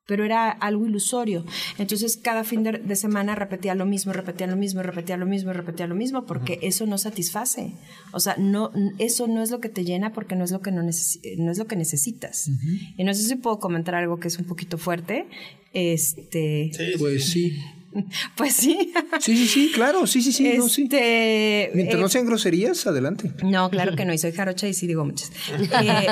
pero 0.09 0.25
era 0.25 0.51
algo 0.51 0.87
ilusorio. 0.87 1.45
Entonces 1.77 2.17
cada 2.17 2.43
fin 2.43 2.63
de, 2.63 2.97
semana 2.97 3.35
repetía 3.35 3.75
lo 3.75 3.85
mismo, 3.85 4.15
repetía 4.15 4.47
lo 4.47 4.57
mismo, 4.57 4.83
repetía 4.83 5.19
lo 5.19 5.27
mismo, 5.27 5.53
repetía 5.53 5.87
lo 5.87 5.95
mismo, 5.95 6.25
porque 6.25 6.59
eso 6.63 6.87
no 6.87 6.97
satisface. 6.97 7.75
O 8.13 8.19
sea, 8.19 8.35
no, 8.39 8.73
eso 8.97 9.27
no 9.27 9.43
es 9.43 9.51
lo 9.51 9.61
que 9.61 9.69
te 9.69 9.85
llena 9.85 10.15
porque 10.15 10.35
no 10.35 10.45
es 10.45 10.51
lo 10.51 10.63
que, 10.63 10.73
no, 10.73 10.83
no 10.83 10.89
es 10.89 11.59
lo 11.59 11.67
que 11.67 11.77
necesitas. 11.77 12.51
Y 12.97 13.05
no 13.05 13.13
sé 13.13 13.23
si 13.25 13.37
puedo 13.37 13.59
comentar 13.59 13.95
algo 13.95 14.19
que 14.19 14.29
es 14.29 14.39
un 14.39 14.47
poquito 14.47 14.79
fuerte. 14.79 15.27
Este, 15.75 16.71
pues 16.99 17.27
sí. 17.27 17.59
Pues 18.37 18.55
sí. 18.55 18.93
Sí, 19.21 19.37
sí, 19.37 19.47
sí, 19.47 19.73
claro, 19.75 20.07
sí, 20.07 20.23
sí, 20.23 20.33
sí. 20.33 20.47
Este, 20.47 21.71
Mientras 21.75 22.01
no 22.01 22.07
eh, 22.07 22.11
sean 22.11 22.27
groserías, 22.27 22.87
adelante. 22.87 23.33
No, 23.43 23.69
claro 23.71 23.97
que 23.97 24.05
no, 24.05 24.13
y 24.13 24.19
soy 24.19 24.33
jarocha 24.33 24.69
y 24.69 24.75
sí 24.75 24.87
digo 24.87 25.05
muchas. 25.05 25.33
Eh, 25.81 26.07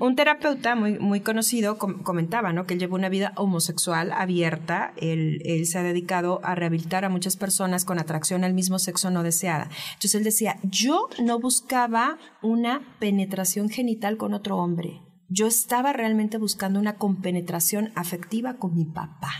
un 0.00 0.16
terapeuta 0.16 0.74
muy, 0.74 0.98
muy 0.98 1.20
conocido 1.20 1.78
comentaba, 1.78 2.52
¿no? 2.52 2.66
Que 2.66 2.74
él 2.74 2.80
lleva 2.80 2.96
una 2.96 3.08
vida 3.08 3.32
homosexual 3.36 4.10
abierta, 4.12 4.92
él, 4.96 5.40
él 5.44 5.66
se 5.66 5.78
ha 5.78 5.82
dedicado 5.82 6.40
a 6.42 6.54
rehabilitar 6.54 7.04
a 7.04 7.08
muchas 7.08 7.36
personas 7.36 7.84
con 7.84 7.98
atracción 7.98 8.42
al 8.44 8.54
mismo 8.54 8.78
sexo 8.78 9.10
no 9.10 9.22
deseada. 9.22 9.68
Entonces 9.94 10.14
él 10.14 10.24
decía, 10.24 10.58
yo 10.62 11.08
no 11.22 11.38
buscaba 11.38 12.18
una 12.42 12.82
penetración 12.98 13.68
genital 13.68 14.16
con 14.16 14.34
otro 14.34 14.56
hombre. 14.56 15.02
Yo 15.28 15.46
estaba 15.46 15.92
realmente 15.92 16.38
buscando 16.38 16.78
una 16.78 16.96
compenetración 16.96 17.90
afectiva 17.94 18.54
con 18.54 18.74
mi 18.74 18.84
papá 18.84 19.32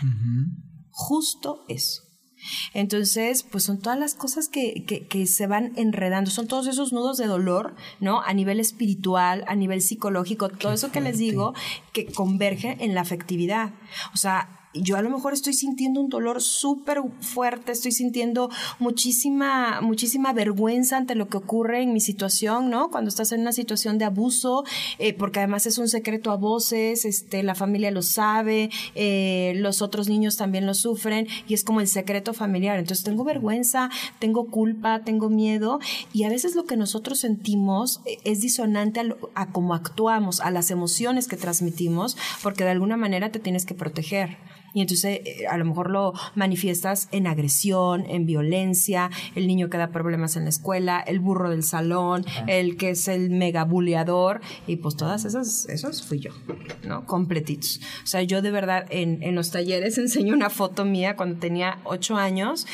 justo 0.97 1.63
eso. 1.67 2.01
Entonces, 2.73 3.43
pues 3.43 3.63
son 3.63 3.79
todas 3.79 3.99
las 3.99 4.15
cosas 4.15 4.47
que, 4.47 4.85
que, 4.85 5.25
se 5.25 5.47
van 5.47 5.73
enredando, 5.75 6.31
son 6.31 6.47
todos 6.47 6.67
esos 6.67 6.91
nudos 6.91 7.17
de 7.17 7.27
dolor, 7.27 7.75
¿no? 7.99 8.21
A 8.21 8.33
nivel 8.33 8.59
espiritual, 8.59 9.43
a 9.47 9.55
nivel 9.55 9.81
psicológico, 9.81 10.49
todo 10.49 10.73
eso 10.73 10.91
que 10.91 11.01
les 11.01 11.17
digo, 11.17 11.53
que 11.93 12.05
converge 12.05 12.77
en 12.79 12.95
la 12.95 13.01
afectividad. 13.01 13.73
O 14.13 14.17
sea, 14.17 14.56
yo 14.81 14.97
a 14.97 15.01
lo 15.01 15.09
mejor 15.09 15.33
estoy 15.33 15.53
sintiendo 15.53 16.01
un 16.01 16.09
dolor 16.09 16.41
súper 16.41 17.01
fuerte, 17.21 17.71
estoy 17.71 17.91
sintiendo 17.91 18.49
muchísima, 18.79 19.81
muchísima 19.81 20.33
vergüenza 20.33 20.97
ante 20.97 21.15
lo 21.15 21.27
que 21.29 21.37
ocurre 21.37 21.81
en 21.81 21.93
mi 21.93 22.01
situación, 22.01 22.69
¿no? 22.69 22.89
Cuando 22.89 23.09
estás 23.09 23.31
en 23.31 23.41
una 23.41 23.51
situación 23.51 23.97
de 23.97 24.05
abuso, 24.05 24.63
eh, 24.99 25.13
porque 25.13 25.39
además 25.39 25.65
es 25.65 25.77
un 25.77 25.87
secreto 25.87 26.31
a 26.31 26.35
voces, 26.35 27.05
este, 27.05 27.43
la 27.43 27.55
familia 27.55 27.91
lo 27.91 28.01
sabe, 28.01 28.69
eh, 28.95 29.53
los 29.57 29.81
otros 29.81 30.09
niños 30.09 30.37
también 30.37 30.65
lo 30.65 30.73
sufren 30.73 31.27
y 31.47 31.53
es 31.53 31.63
como 31.63 31.81
el 31.81 31.87
secreto 31.87 32.33
familiar. 32.33 32.79
Entonces 32.79 33.03
tengo 33.03 33.23
vergüenza, 33.23 33.89
tengo 34.19 34.47
culpa, 34.47 35.01
tengo 35.03 35.29
miedo 35.29 35.79
y 36.13 36.23
a 36.23 36.29
veces 36.29 36.55
lo 36.55 36.65
que 36.65 36.77
nosotros 36.77 37.19
sentimos 37.19 38.01
eh, 38.05 38.17
es 38.23 38.41
disonante 38.41 38.99
a, 38.99 39.05
a 39.35 39.51
cómo 39.51 39.73
actuamos, 39.73 40.39
a 40.39 40.51
las 40.51 40.71
emociones 40.71 41.27
que 41.27 41.37
transmitimos, 41.37 42.17
porque 42.43 42.63
de 42.63 42.71
alguna 42.71 42.97
manera 42.97 43.31
te 43.31 43.39
tienes 43.39 43.65
que 43.65 43.73
proteger 43.73 44.37
y 44.73 44.81
entonces 44.81 45.21
eh, 45.25 45.47
a 45.49 45.57
lo 45.57 45.65
mejor 45.65 45.89
lo 45.89 46.13
manifiestas 46.35 47.09
en 47.11 47.27
agresión, 47.27 48.05
en 48.07 48.25
violencia, 48.25 49.09
el 49.35 49.47
niño 49.47 49.69
que 49.69 49.77
da 49.77 49.89
problemas 49.89 50.35
en 50.35 50.43
la 50.43 50.49
escuela, 50.49 50.99
el 50.99 51.19
burro 51.19 51.49
del 51.49 51.63
salón, 51.63 52.25
el 52.47 52.77
que 52.77 52.91
es 52.91 53.07
el 53.07 53.29
mega 53.29 53.63
bulleador 53.63 54.41
y 54.67 54.77
pues 54.77 54.95
todas 54.95 55.25
esas, 55.25 55.67
esos 55.69 56.03
fui 56.03 56.19
yo, 56.19 56.31
¿no? 56.85 57.05
Completitos. 57.05 57.79
O 58.03 58.07
sea, 58.07 58.21
yo 58.23 58.41
de 58.41 58.51
verdad 58.51 58.85
en, 58.89 59.23
en 59.23 59.35
los 59.35 59.51
talleres 59.51 59.97
enseño 59.97 60.33
una 60.33 60.49
foto 60.49 60.85
mía 60.85 61.15
cuando 61.15 61.39
tenía 61.39 61.79
ocho 61.83 62.15
años 62.15 62.67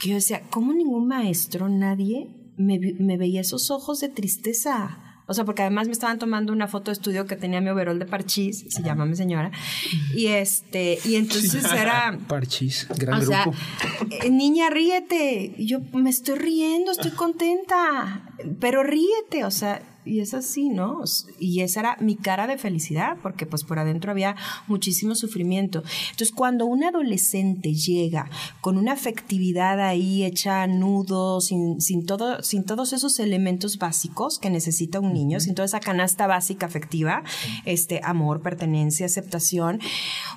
que 0.00 0.10
yo 0.10 0.14
decía, 0.14 0.42
¿cómo 0.50 0.72
ningún 0.72 1.08
maestro, 1.08 1.68
nadie 1.68 2.28
me, 2.56 2.78
me 2.98 3.16
veía 3.16 3.40
esos 3.40 3.70
ojos 3.70 4.00
de 4.00 4.08
tristeza? 4.08 5.07
O 5.30 5.34
sea, 5.34 5.44
porque 5.44 5.60
además 5.60 5.88
me 5.88 5.92
estaban 5.92 6.18
tomando 6.18 6.54
una 6.54 6.68
foto 6.68 6.90
de 6.90 6.94
estudio 6.94 7.26
que 7.26 7.36
tenía 7.36 7.60
mi 7.60 7.68
overol 7.68 7.98
de 7.98 8.06
parchís, 8.06 8.64
se 8.68 8.82
llama 8.82 9.04
mi 9.04 9.14
señora. 9.14 9.50
Y 10.14 10.28
este, 10.28 10.98
y 11.04 11.16
entonces 11.16 11.64
era. 11.70 12.18
Parchís, 12.28 12.88
gran 12.96 13.20
grupo. 13.20 13.52
Eh, 14.10 14.30
niña, 14.30 14.70
ríete. 14.70 15.54
Y 15.58 15.66
yo 15.66 15.80
me 15.92 16.08
estoy 16.08 16.38
riendo, 16.38 16.92
estoy 16.92 17.10
contenta. 17.10 18.32
Pero 18.58 18.82
ríete, 18.82 19.44
o 19.44 19.50
sea, 19.50 19.82
y 20.08 20.20
es 20.20 20.34
así, 20.34 20.68
¿no? 20.68 21.02
Y 21.38 21.60
esa 21.60 21.80
era 21.80 21.96
mi 22.00 22.16
cara 22.16 22.46
de 22.46 22.58
felicidad, 22.58 23.18
porque 23.22 23.46
pues 23.46 23.64
por 23.64 23.78
adentro 23.78 24.10
había 24.10 24.36
muchísimo 24.66 25.14
sufrimiento. 25.14 25.82
Entonces, 26.10 26.32
cuando 26.32 26.66
un 26.66 26.84
adolescente 26.84 27.74
llega 27.74 28.30
con 28.60 28.78
una 28.78 28.92
afectividad 28.92 29.80
ahí 29.80 30.24
hecha 30.24 30.66
nudo, 30.66 31.40
sin, 31.40 31.80
sin, 31.80 32.06
todo, 32.06 32.42
sin 32.42 32.64
todos 32.64 32.92
esos 32.92 33.18
elementos 33.20 33.78
básicos 33.78 34.38
que 34.38 34.50
necesita 34.50 35.00
un 35.00 35.12
niño, 35.12 35.40
sin 35.40 35.54
toda 35.54 35.66
esa 35.66 35.80
canasta 35.80 36.26
básica 36.26 36.66
afectiva, 36.66 37.22
este, 37.64 38.00
amor, 38.02 38.40
pertenencia, 38.40 39.06
aceptación, 39.06 39.80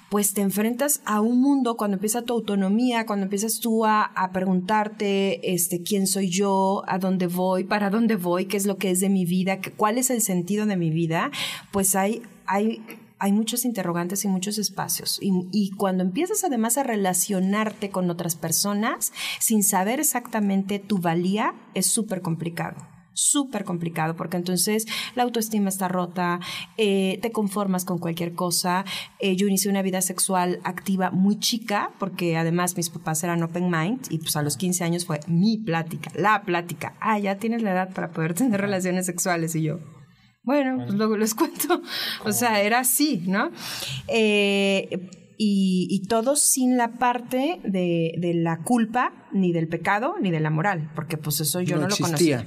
pues 0.10 0.34
te 0.34 0.42
enfrentas 0.42 1.02
a 1.06 1.22
un 1.22 1.40
mundo 1.42 1.78
cuando 1.78 1.96
empieza 1.96 2.22
tu 2.24 2.34
autonomía, 2.34 3.06
cuando 3.06 3.24
empiezas 3.24 3.60
tú 3.60 3.86
a, 3.86 4.04
a 4.04 4.32
preguntarte, 4.32 5.54
este, 5.54 5.82
quién 5.82 6.08
soy 6.08 6.30
yo, 6.30 6.84
a 6.88 7.00
dónde 7.00 7.28
voy, 7.28 7.64
para 7.64 7.90
dónde 7.90 8.16
voy, 8.16 8.46
qué 8.46 8.58
es 8.58 8.66
lo 8.66 8.78
que 8.78 8.92
es 8.92 9.00
de 9.00 9.10
mi 9.10 9.26
vida, 9.26 9.61
cuál 9.70 9.98
es 9.98 10.10
el 10.10 10.22
sentido 10.22 10.66
de 10.66 10.76
mi 10.76 10.90
vida, 10.90 11.32
pues 11.72 11.96
hay, 11.96 12.24
hay 12.48 12.82
hay 13.22 13.34
muchos 13.34 13.66
interrogantes 13.66 14.26
y 14.26 14.28
muchos 14.28 14.58
espacios. 14.58 15.20
Y, 15.22 15.32
y, 15.52 15.70
cuando 15.78 16.02
empiezas 16.02 16.44
además 16.44 16.80
a 16.80 16.84
relacionarte 16.84 17.92
con 17.92 18.10
otras 18.10 18.36
personas 18.36 19.14
sin 19.40 19.62
saber 19.62 20.00
exactamente 20.00 20.80
tu 20.80 20.98
valía, 20.98 21.54
es 21.76 21.86
súper 21.86 22.24
complicado 22.24 22.91
súper 23.22 23.64
complicado 23.64 24.16
porque 24.16 24.38
entonces 24.38 24.86
la 25.16 25.24
autoestima 25.24 25.70
está 25.70 25.88
rota, 25.88 26.40
eh, 26.78 27.20
te 27.22 27.32
conformas 27.32 27.86
con 27.86 28.00
cualquier 28.00 28.34
cosa. 28.34 28.84
Eh, 29.20 29.36
yo 29.36 29.48
inicié 29.48 29.70
una 29.70 29.82
vida 29.82 30.02
sexual 30.02 30.60
activa 30.64 31.12
muy 31.12 31.40
chica 31.40 31.92
porque 32.00 32.38
además 32.38 32.76
mis 32.76 32.90
papás 32.90 33.24
eran 33.24 33.44
open 33.44 33.70
mind 33.70 34.08
y 34.10 34.18
pues 34.20 34.36
a 34.36 34.42
los 34.42 34.58
15 34.58 34.84
años 34.84 35.06
fue 35.06 35.20
mi 35.28 35.58
plática, 35.58 36.12
la 36.16 36.42
plática. 36.44 36.96
Ah, 37.00 37.20
ya 37.20 37.38
tienes 37.38 37.62
la 37.62 37.72
edad 37.72 37.94
para 37.94 38.12
poder 38.12 38.34
tener 38.34 38.60
relaciones 38.60 39.06
sexuales 39.06 39.56
y 39.56 39.64
yo. 39.64 39.80
Bueno, 40.44 40.78
pues 40.78 40.94
luego 40.96 41.18
les 41.18 41.36
cuento. 41.36 41.82
O 42.26 42.32
sea, 42.32 42.62
era 42.62 42.80
así, 42.80 43.24
¿no? 43.28 43.52
Eh, 44.08 45.10
y, 45.38 46.04
todo 46.08 46.36
sin 46.36 46.78
la 46.78 47.00
parte 47.00 47.60
de, 47.64 48.14
de, 48.18 48.34
la 48.36 48.58
culpa, 48.58 49.28
ni 49.32 49.52
del 49.52 49.68
pecado, 49.68 50.16
ni 50.22 50.30
de 50.30 50.40
la 50.40 50.52
moral, 50.52 50.92
porque 50.94 51.18
pues 51.18 51.40
eso 51.40 51.62
yo 51.62 51.78
no, 51.78 51.88
lo 51.88 51.96
conocía. 51.98 52.46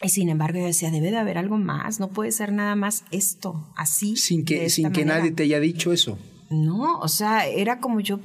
Y 0.00 0.10
sin 0.10 0.28
embargo 0.28 0.60
yo 0.60 0.66
decía, 0.66 0.90
debe 0.90 1.10
de 1.10 1.16
haber 1.16 1.38
algo 1.38 1.58
más, 1.58 1.98
no 1.98 2.08
puede 2.08 2.30
ser 2.30 2.52
nada 2.52 2.76
más 2.76 3.04
esto, 3.10 3.66
así. 3.76 4.16
Sin 4.16 4.44
que, 4.44 4.70
sin 4.70 4.92
que 4.92 5.04
nadie 5.04 5.32
te 5.32 5.42
haya 5.42 5.58
dicho 5.58 5.92
eso. 5.92 6.18
No, 6.50 6.98
o 7.00 7.08
sea, 7.08 7.46
era 7.46 7.80
como 7.80 8.00
yo, 8.00 8.20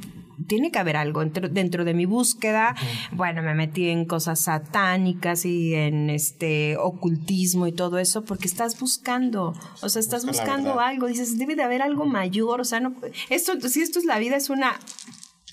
tiene 0.47 0.71
que 0.71 0.79
haber 0.79 0.97
algo 0.97 1.21
dentro, 1.21 1.49
dentro 1.49 1.83
de 1.83 1.93
mi 1.93 2.05
búsqueda. 2.05 2.75
Bueno, 3.11 3.41
me 3.41 3.55
metí 3.55 3.89
en 3.89 4.05
cosas 4.05 4.41
satánicas 4.41 5.45
y 5.45 5.73
en 5.73 6.09
este 6.09 6.77
ocultismo 6.77 7.67
y 7.67 7.71
todo 7.71 7.97
eso 7.97 8.23
porque 8.23 8.47
estás 8.47 8.79
buscando, 8.79 9.53
o 9.81 9.89
sea, 9.89 9.99
estás 9.99 10.25
Busca 10.25 10.43
buscando 10.43 10.79
algo, 10.79 11.07
dices, 11.07 11.37
debe 11.37 11.55
de 11.55 11.63
haber 11.63 11.81
algo 11.81 12.05
mayor, 12.05 12.61
o 12.61 12.65
sea, 12.65 12.79
no 12.79 12.93
esto 13.29 13.59
si 13.67 13.81
esto 13.81 13.99
es 13.99 14.05
la 14.05 14.19
vida 14.19 14.35
es 14.35 14.49
una 14.49 14.79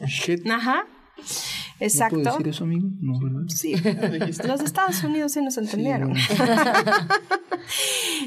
Shit. 0.06 0.48
ajá. 0.48 0.86
¿No 1.80 1.86
Exacto. 1.86 2.16
puedo 2.16 2.30
decir 2.32 2.48
eso, 2.48 2.64
amigo? 2.64 2.88
No, 3.00 3.18
¿verdad? 3.20 3.48
Sí, 3.48 3.74
los 4.46 4.60
Estados 4.60 5.02
Unidos 5.02 5.32
sí 5.32 5.40
nos 5.42 5.56
entendieron. 5.56 6.12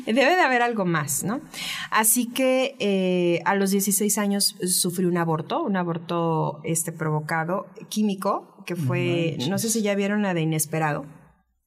Debe 0.05 0.35
de 0.35 0.41
haber 0.41 0.61
algo 0.61 0.85
más, 0.85 1.23
¿no? 1.23 1.41
Así 1.91 2.27
que 2.27 2.75
eh, 2.79 3.41
a 3.45 3.55
los 3.55 3.71
16 3.71 4.17
años 4.17 4.55
sufrí 4.67 5.05
un 5.05 5.17
aborto, 5.17 5.63
un 5.63 5.77
aborto 5.77 6.61
este, 6.63 6.91
provocado 6.91 7.67
químico, 7.89 8.63
que 8.65 8.75
fue, 8.75 9.37
no 9.49 9.57
sé 9.57 9.69
si 9.69 9.81
ya 9.81 9.95
vieron 9.95 10.21
la 10.23 10.33
de 10.33 10.41
Inesperado. 10.41 11.05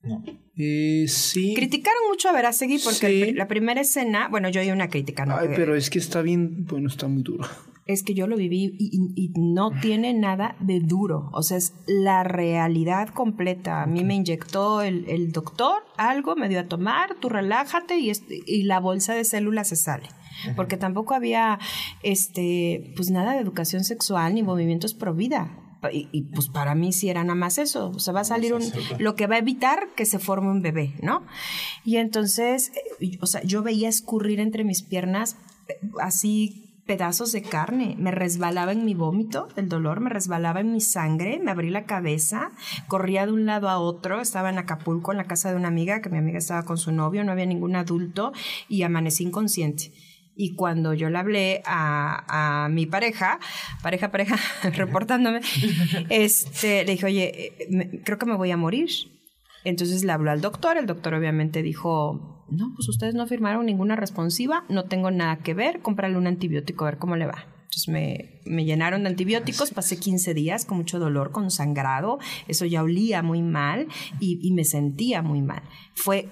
No. 0.03 0.23
Eh, 0.57 1.07
sí. 1.09 1.55
Criticaron 1.55 2.01
mucho 2.09 2.29
a 2.29 2.33
Verástegui 2.33 2.79
porque 2.79 3.27
Sí. 3.27 3.33
la 3.33 3.49
primera 3.49 3.81
escena, 3.81 4.29
bueno, 4.29 4.49
yo 4.49 4.61
oí 4.61 4.71
una 4.71 4.89
crítica, 4.89 5.27
¿no? 5.27 5.37
Ay, 5.37 5.49
pero 5.55 5.75
es 5.75 5.91
que 5.91 5.99
está 5.99 6.23
bien, 6.23 6.65
bueno, 6.67 6.89
está 6.89 7.09
muy 7.09 7.23
duro. 7.23 7.47
Es 7.87 8.03
que 8.03 8.15
yo 8.15 8.27
lo 8.27 8.37
viví 8.37 8.75
y, 8.79 8.91
y- 8.93 9.13
y 9.27 9.29
no 9.41 9.71
tiene 9.81 10.13
nada 10.13 10.57
de 10.61 10.81
duro. 10.81 11.31
O 11.33 11.43
sea, 11.43 11.57
es 11.57 11.73
la 11.87 12.25
realidad 12.25 13.09
completa. 13.11 13.83
A 13.83 13.87
mí 13.87 14.03
me 14.05 14.15
inyectó 14.17 14.83
el, 14.83 15.09
el 15.09 15.31
doctor 15.33 15.85
algo, 15.97 16.35
me 16.35 16.49
dio 16.49 16.59
a 16.61 16.67
tomar, 16.69 17.15
tú 17.21 17.29
relájate 17.29 17.99
y, 17.99 18.11
este- 18.11 18.41
y 18.47 18.65
la 18.65 18.81
bolsa 18.81 19.15
de 19.15 19.25
células 19.25 19.69
se 19.69 19.77
sale. 19.77 20.09
Porque 20.55 20.77
tampoco 20.77 21.15
había 21.15 21.59
este, 22.03 22.93
pues 22.97 23.11
nada 23.11 23.33
de 23.35 23.41
educación 23.41 23.85
sexual 23.85 24.35
ni 24.35 24.43
movimientos 24.43 24.95
pro 24.95 25.15
vida. 25.15 25.51
Y, 25.93 26.09
y, 26.11 26.23
pues 26.23 26.49
para 26.49 26.75
mí 26.75 26.93
sí 26.93 27.09
era 27.11 27.23
nada 27.23 27.37
más 27.37 27.59
eso. 27.59 27.91
O 27.95 27.99
sea, 28.01 28.13
va 28.13 28.21
a 28.21 28.25
salir 28.25 28.53
un, 28.55 28.63
lo 28.99 29.15
que 29.15 29.29
va 29.29 29.37
a 29.37 29.39
evitar 29.39 29.91
que 29.95 30.05
se 30.05 30.19
forme 30.19 30.51
un 30.51 30.61
bebé, 30.61 30.95
¿no? 31.03 31.23
Y 31.85 31.97
entonces, 31.99 32.73
eh, 33.01 33.19
o 33.21 33.27
sea, 33.27 33.43
yo 33.45 33.63
veía 33.63 33.89
escurrir 33.89 34.41
entre 34.41 34.65
mis 34.65 34.83
piernas 34.83 35.37
eh, 35.69 35.75
así 36.03 36.66
pedazos 36.87 37.33
de 37.33 37.43
carne, 37.43 37.97
me 37.99 38.11
resbalaba 38.13 38.73
en 38.73 38.85
mi 38.85 38.95
vómito, 38.95 39.49
el 39.57 39.69
dolor 39.69 40.01
me 40.01 40.11
resbalaba 40.11 40.61
en 40.61 40.73
mi 40.73 40.81
sangre, 40.81 41.41
me 41.43 41.51
abrí 41.51 41.71
la 41.71 41.85
cabeza, 41.85 42.53
corría 42.89 43.27
de 43.27 43.33
un 43.33 43.45
lado 43.47 43.69
a 43.69 43.79
otro, 43.79 44.21
estaba 44.21 44.51
en 44.51 44.59
Acapulco 44.59 45.11
en 45.13 45.19
la 45.19 45.25
casa 45.25 45.51
de 45.51 45.57
una 45.57 45.69
amiga, 45.69 46.01
que 46.01 46.11
mi 46.11 46.19
amiga 46.19 46.39
estaba 46.39 46.65
con 46.65 46.79
su 46.79 46.93
novio, 46.93 47.25
no 47.25 47.33
había 47.33 47.47
ningún 47.47 47.75
adulto 47.77 48.33
y 48.69 48.83
amanecí 48.83 49.25
inconsciente. 49.25 49.93
Y 50.39 50.55
cuando 50.55 50.93
yo 50.93 51.09
le 51.09 51.19
hablé 51.19 51.63
a, 51.65 52.65
a 52.65 52.69
mi 52.69 52.85
pareja, 52.87 53.41
pareja, 53.83 54.11
pareja, 54.11 54.37
reportándome, 54.75 55.41
este, 56.11 56.85
le 56.85 56.93
dije, 56.93 57.07
oye, 57.07 57.47
eh, 57.47 57.67
me- 57.71 58.03
creo 58.03 58.19
que 58.19 58.27
me 58.27 58.37
voy 58.37 58.51
a 58.51 58.57
morir. 58.57 58.89
Entonces 59.67 60.05
le 60.05 60.13
habló 60.13 60.31
al 60.31 60.41
doctor, 60.41 60.77
el 60.77 60.87
doctor 60.87 61.15
obviamente 61.15 61.61
dijo, 61.61 62.45
no, 62.49 62.73
pues 62.77 62.89
ustedes 62.89 63.17
no 63.17 63.27
firmaron 63.27 63.67
ninguna 63.67 63.97
responsiva, 63.97 64.65
no 64.69 64.85
tengo 64.85 65.11
nada 65.11 65.39
que 65.39 65.55
ver, 65.55 65.81
cómprale 65.81 66.17
un 66.17 66.29
antibiótico 66.29 66.85
a 66.85 66.91
ver 66.91 66.99
cómo 66.99 67.17
le 67.17 67.27
va. 67.27 67.47
Entonces 67.65 67.89
me, 67.89 68.41
me 68.45 68.65
llenaron 68.65 69.03
de 69.03 69.09
antibióticos, 69.09 69.73
pasé 69.73 69.99
15 69.99 70.35
días 70.35 70.67
con 70.67 70.79
mucho 70.79 71.01
dolor, 71.01 71.33
con 71.33 71.51
sangrado, 71.51 72.21
eso 72.47 72.65
ya 72.65 72.85
olía 72.85 73.25
muy 73.25 73.43
mal 73.43 73.89
y, 74.21 74.39
y 74.41 74.53
me 74.53 74.63
sentía 74.63 75.21
muy 75.21 75.43
mal. 75.43 75.63
Fue 75.95 76.29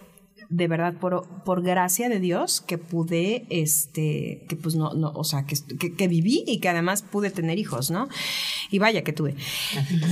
de 0.48 0.68
verdad 0.68 0.94
por, 0.94 1.26
por 1.44 1.64
gracia 1.64 2.08
de 2.08 2.20
Dios 2.20 2.60
que 2.60 2.78
pude, 2.78 3.46
este, 3.50 4.46
que 4.48 4.54
pues 4.54 4.76
no, 4.76 4.94
no 4.94 5.10
o 5.12 5.24
sea, 5.24 5.44
que, 5.44 5.56
que, 5.76 5.94
que 5.94 6.06
viví 6.06 6.44
y 6.46 6.60
que 6.60 6.68
además 6.68 7.02
pude 7.02 7.30
tener 7.30 7.58
hijos, 7.58 7.90
¿no? 7.90 8.08
Y 8.70 8.78
vaya 8.78 9.02
que 9.02 9.12
tuve. 9.12 9.34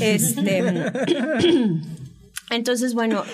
Este, 0.00 0.64
entonces, 2.54 2.94
bueno, 2.94 3.24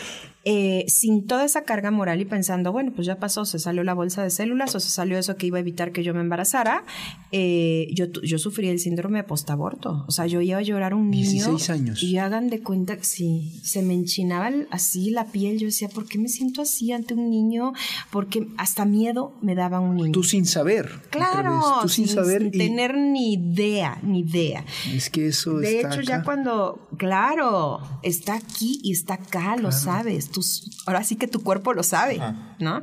eh, 0.44 0.84
sin 0.88 1.26
toda 1.26 1.44
esa 1.44 1.64
carga 1.64 1.90
moral 1.90 2.20
y 2.20 2.24
pensando, 2.24 2.72
bueno, 2.72 2.92
pues 2.94 3.06
ya 3.06 3.16
pasó, 3.18 3.44
se 3.44 3.58
salió 3.58 3.84
la 3.84 3.94
bolsa 3.94 4.22
de 4.22 4.30
células 4.30 4.74
o 4.74 4.80
se 4.80 4.88
salió 4.88 5.18
eso 5.18 5.36
que 5.36 5.46
iba 5.46 5.58
a 5.58 5.60
evitar 5.60 5.92
que 5.92 6.02
yo 6.02 6.14
me 6.14 6.20
embarazara, 6.20 6.84
eh, 7.32 7.88
yo, 7.92 8.06
yo 8.22 8.38
sufrí 8.38 8.68
el 8.68 8.78
síndrome 8.78 9.18
de 9.18 9.24
postaborto. 9.24 10.04
O 10.06 10.10
sea, 10.12 10.26
yo 10.26 10.40
iba 10.40 10.58
a 10.58 10.62
llorar 10.62 10.94
un 10.94 11.10
niño. 11.10 11.30
16 11.50 11.70
años. 11.70 12.02
Y 12.02 12.18
hagan 12.18 12.48
de 12.50 12.60
cuenta 12.62 12.96
que 12.96 13.04
sí, 13.04 13.60
se 13.62 13.82
me 13.82 13.94
enchinaba 13.94 14.50
así 14.70 15.10
la 15.10 15.26
piel. 15.26 15.58
Yo 15.58 15.66
decía, 15.66 15.88
¿por 15.88 16.06
qué 16.06 16.18
me 16.18 16.28
siento 16.28 16.62
así 16.62 16.92
ante 16.92 17.14
un 17.14 17.28
niño? 17.30 17.72
Porque 18.10 18.48
hasta 18.56 18.84
miedo 18.84 19.34
me 19.42 19.54
daba 19.54 19.80
un 19.80 19.96
niño. 19.96 20.12
Tú 20.12 20.22
sin 20.22 20.46
saber. 20.46 20.88
Claro, 21.10 21.60
Tú 21.82 21.88
sin, 21.88 22.08
saber. 22.08 22.42
y 22.42 22.50
tener 22.50 22.96
ni 22.96 23.34
idea, 23.34 23.98
ni 24.02 24.20
idea. 24.20 24.64
Es 24.94 25.10
que 25.10 25.26
eso 25.28 25.58
De 25.58 25.76
está 25.80 25.94
hecho, 25.94 26.00
ya 26.02 26.16
acá. 26.16 26.24
cuando, 26.24 26.88
claro, 26.96 27.80
está 28.02 28.34
aquí 28.34 28.80
y 28.82 28.92
está 28.92 29.14
acá, 29.14 29.56
lo 29.56 29.72
sabes. 29.72 30.30
Tú, 30.30 30.37
ahora 30.86 31.04
sí 31.04 31.16
que 31.16 31.28
tu 31.28 31.42
cuerpo 31.42 31.72
lo 31.74 31.82
sabe, 31.82 32.16
Ajá. 32.16 32.56
¿no? 32.58 32.82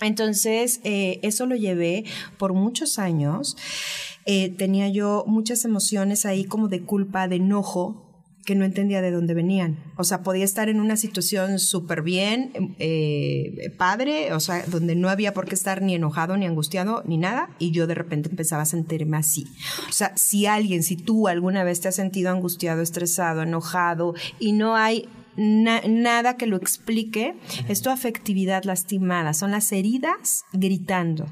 Entonces, 0.00 0.80
eh, 0.84 1.18
eso 1.22 1.46
lo 1.46 1.56
llevé 1.56 2.04
por 2.38 2.52
muchos 2.52 2.98
años. 2.98 3.56
Eh, 4.26 4.50
tenía 4.50 4.88
yo 4.88 5.24
muchas 5.26 5.64
emociones 5.64 6.24
ahí 6.26 6.44
como 6.44 6.68
de 6.68 6.82
culpa, 6.82 7.28
de 7.28 7.36
enojo, 7.36 8.04
que 8.44 8.54
no 8.54 8.64
entendía 8.64 9.02
de 9.02 9.10
dónde 9.10 9.34
venían. 9.34 9.76
O 9.98 10.04
sea, 10.04 10.22
podía 10.22 10.44
estar 10.44 10.70
en 10.70 10.80
una 10.80 10.96
situación 10.96 11.58
súper 11.58 12.00
bien, 12.00 12.74
eh, 12.78 13.74
padre, 13.76 14.32
o 14.32 14.40
sea, 14.40 14.64
donde 14.66 14.94
no 14.94 15.10
había 15.10 15.34
por 15.34 15.46
qué 15.46 15.54
estar 15.54 15.82
ni 15.82 15.94
enojado, 15.94 16.34
ni 16.38 16.46
angustiado, 16.46 17.02
ni 17.04 17.18
nada, 17.18 17.50
y 17.58 17.72
yo 17.72 17.86
de 17.86 17.94
repente 17.94 18.30
empezaba 18.30 18.62
a 18.62 18.66
sentirme 18.66 19.18
así. 19.18 19.44
O 19.86 19.92
sea, 19.92 20.16
si 20.16 20.46
alguien, 20.46 20.82
si 20.82 20.96
tú 20.96 21.28
alguna 21.28 21.62
vez 21.62 21.82
te 21.82 21.88
has 21.88 21.96
sentido 21.96 22.30
angustiado, 22.30 22.80
estresado, 22.80 23.42
enojado, 23.42 24.14
y 24.38 24.52
no 24.52 24.76
hay 24.76 25.10
na- 25.38 25.80
nada 25.86 26.36
que 26.36 26.46
lo 26.46 26.56
explique, 26.56 27.34
es 27.68 27.80
tu 27.80 27.90
afectividad 27.90 28.64
lastimada, 28.64 29.32
son 29.32 29.52
las 29.52 29.70
heridas 29.72 30.44
gritando. 30.52 31.26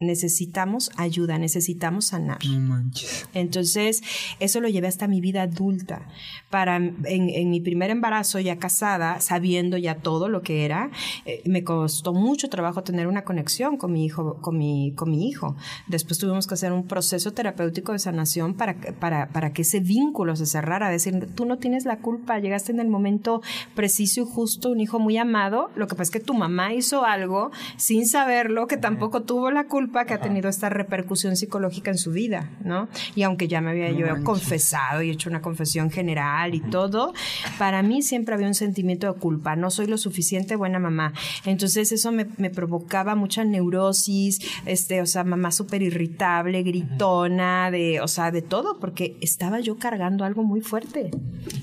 Necesitamos 0.00 0.90
ayuda, 0.96 1.38
necesitamos 1.38 2.06
sanar. 2.06 2.38
No 2.44 2.58
manches. 2.60 3.28
Entonces, 3.34 4.02
eso 4.40 4.60
lo 4.60 4.68
llevé 4.68 4.88
hasta 4.88 5.08
mi 5.08 5.20
vida 5.20 5.42
adulta. 5.42 6.08
Para, 6.50 6.76
en, 6.76 7.00
en 7.04 7.50
mi 7.50 7.60
primer 7.60 7.90
embarazo, 7.90 8.40
ya 8.40 8.58
casada, 8.58 9.20
sabiendo 9.20 9.76
ya 9.76 9.96
todo 9.96 10.28
lo 10.28 10.42
que 10.42 10.64
era, 10.64 10.90
eh, 11.24 11.42
me 11.46 11.64
costó 11.64 12.12
mucho 12.12 12.48
trabajo 12.48 12.82
tener 12.82 13.06
una 13.06 13.24
conexión 13.24 13.76
con 13.76 13.92
mi 13.92 14.04
hijo, 14.04 14.40
con 14.40 14.58
mi, 14.58 14.92
con 14.94 15.10
mi 15.10 15.28
hijo. 15.28 15.56
Después 15.86 16.18
tuvimos 16.18 16.46
que 16.46 16.54
hacer 16.54 16.72
un 16.72 16.86
proceso 16.86 17.32
terapéutico 17.32 17.92
de 17.92 17.98
sanación 17.98 18.54
para, 18.54 18.76
para, 18.98 19.28
para 19.28 19.52
que 19.52 19.62
ese 19.62 19.80
vínculo 19.80 20.36
se 20.36 20.46
cerrara. 20.46 20.90
Decir, 20.90 21.28
tú 21.34 21.44
no 21.46 21.58
tienes 21.58 21.84
la 21.84 21.98
culpa, 21.98 22.38
llegaste 22.38 22.72
en 22.72 22.80
el 22.80 22.88
momento 22.88 23.42
preciso 23.74 24.20
y 24.20 24.24
justo, 24.24 24.70
un 24.70 24.80
hijo 24.80 24.98
muy 24.98 25.16
amado. 25.16 25.70
Lo 25.74 25.86
que 25.86 25.94
pasa 25.94 26.04
es 26.04 26.10
que 26.10 26.20
tu 26.20 26.34
mamá 26.34 26.72
hizo 26.74 27.04
algo 27.04 27.50
sin 27.76 28.06
saberlo, 28.06 28.66
que 28.66 28.76
tampoco 28.76 29.22
tuvo 29.22 29.50
la 29.50 29.66
culpa, 29.66 29.85
que 30.06 30.14
ha 30.14 30.20
tenido 30.20 30.48
esta 30.48 30.68
repercusión 30.68 31.36
psicológica 31.36 31.90
en 31.90 31.98
su 31.98 32.12
vida, 32.12 32.50
¿no? 32.64 32.88
Y 33.14 33.22
aunque 33.22 33.48
ya 33.48 33.60
me 33.60 33.70
había 33.70 33.90
yo 33.90 34.06
confesado 34.24 35.02
y 35.02 35.10
hecho 35.10 35.30
una 35.30 35.40
confesión 35.40 35.90
general 35.90 36.54
y 36.54 36.60
todo, 36.60 37.14
para 37.58 37.82
mí 37.82 38.02
siempre 38.02 38.34
había 38.34 38.46
un 38.46 38.54
sentimiento 38.54 39.12
de 39.12 39.18
culpa. 39.18 39.56
No 39.56 39.70
soy 39.70 39.86
lo 39.86 39.98
suficiente 39.98 40.56
buena 40.56 40.78
mamá. 40.78 41.12
Entonces 41.44 41.92
eso 41.92 42.12
me, 42.12 42.26
me 42.36 42.50
provocaba 42.50 43.14
mucha 43.14 43.44
neurosis, 43.44 44.40
este, 44.66 45.00
o 45.00 45.06
sea, 45.06 45.24
mamá 45.24 45.50
súper 45.50 45.82
irritable, 45.82 46.62
gritona, 46.62 47.70
de, 47.70 48.00
o 48.00 48.08
sea, 48.08 48.30
de 48.30 48.42
todo, 48.42 48.78
porque 48.78 49.16
estaba 49.20 49.60
yo 49.60 49.78
cargando 49.78 50.24
algo 50.24 50.42
muy 50.42 50.60
fuerte. 50.60 51.10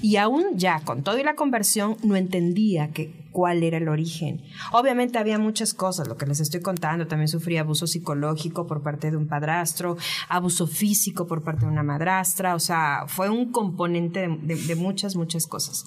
Y 0.02 0.18
aún 0.18 0.58
ya, 0.58 0.82
con 0.82 1.04
todo 1.04 1.18
y 1.20 1.24
la 1.24 1.36
conversión, 1.36 1.98
no 2.04 2.16
entendía 2.16 2.90
que 2.90 3.23
cuál 3.34 3.64
era 3.64 3.78
el 3.78 3.90
origen. 3.90 4.42
Obviamente 4.72 5.18
había 5.18 5.38
muchas 5.40 5.74
cosas, 5.74 6.08
lo 6.08 6.16
que 6.16 6.26
les 6.26 6.40
estoy 6.40 6.62
contando, 6.62 7.08
también 7.08 7.28
sufrí 7.28 7.58
abuso 7.58 7.88
psicológico 7.88 8.66
por 8.68 8.82
parte 8.82 9.12
de 9.12 9.18
un 9.18 9.28
padrastro, 9.28 9.98
abuso 10.30 10.68
físico 10.68 11.28
por 11.28 11.44
parte 11.44 11.66
de 11.66 11.72
una 11.72 11.84
madrastra, 11.84 12.56
o 12.56 12.60
sea, 12.60 13.04
fue 13.08 13.30
un 13.30 13.52
componente 13.52 14.22
de, 14.28 14.38
de- 14.38 14.56
de 14.64 14.76
muchas, 14.76 15.16
muchas 15.18 15.48
cosas. 15.48 15.84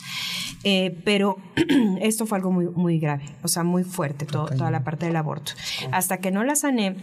Eh, 0.65 1.01
pero 1.05 1.39
esto 2.01 2.27
fue 2.27 2.37
algo 2.39 2.51
muy, 2.53 2.67
muy 2.67 2.99
grave, 2.99 3.25
o 3.43 3.49
sea, 3.49 3.63
muy 3.63 3.85
fuerte, 3.85 4.27
todo- 4.27 4.47
toda 4.49 4.71
la 4.71 4.85
parte 4.85 5.07
del 5.07 5.17
aborto. 5.17 5.53
Hasta 5.93 6.19
que 6.19 6.31
no 6.33 6.45
la 6.45 6.57
sané, 6.57 6.97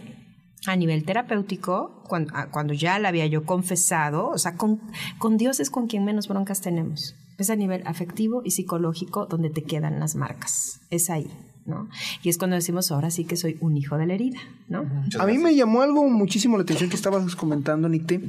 a 0.66 0.76
nivel 0.76 1.04
terapéutico, 1.04 2.02
cuando, 2.08 2.32
cuando 2.50 2.72
ya 2.72 2.98
la 2.98 3.08
había 3.08 3.26
yo 3.26 3.44
confesado, 3.44 4.28
o 4.28 4.38
sea, 4.38 4.56
con, 4.56 4.80
con 5.18 5.36
Dios 5.36 5.60
es 5.60 5.70
con 5.70 5.86
quien 5.86 6.04
menos 6.04 6.28
broncas 6.28 6.60
tenemos. 6.60 7.14
Es 7.38 7.50
a 7.50 7.56
nivel 7.56 7.82
afectivo 7.86 8.42
y 8.44 8.52
psicológico 8.52 9.26
donde 9.26 9.50
te 9.50 9.62
quedan 9.62 9.98
las 9.98 10.14
marcas. 10.14 10.80
Es 10.90 11.10
ahí, 11.10 11.28
¿no? 11.66 11.88
Y 12.22 12.28
es 12.28 12.38
cuando 12.38 12.56
decimos, 12.56 12.92
ahora 12.92 13.10
sí 13.10 13.24
que 13.24 13.36
soy 13.36 13.56
un 13.60 13.76
hijo 13.76 13.98
de 13.98 14.06
la 14.06 14.14
herida, 14.14 14.38
¿no? 14.68 14.84
A 15.18 15.26
mí 15.26 15.38
me 15.38 15.54
llamó 15.54 15.82
algo 15.82 16.08
muchísimo 16.08 16.56
la 16.56 16.62
atención 16.62 16.90
que 16.90 16.96
estabas 16.96 17.34
comentando, 17.36 17.88
Nicte, 17.88 18.20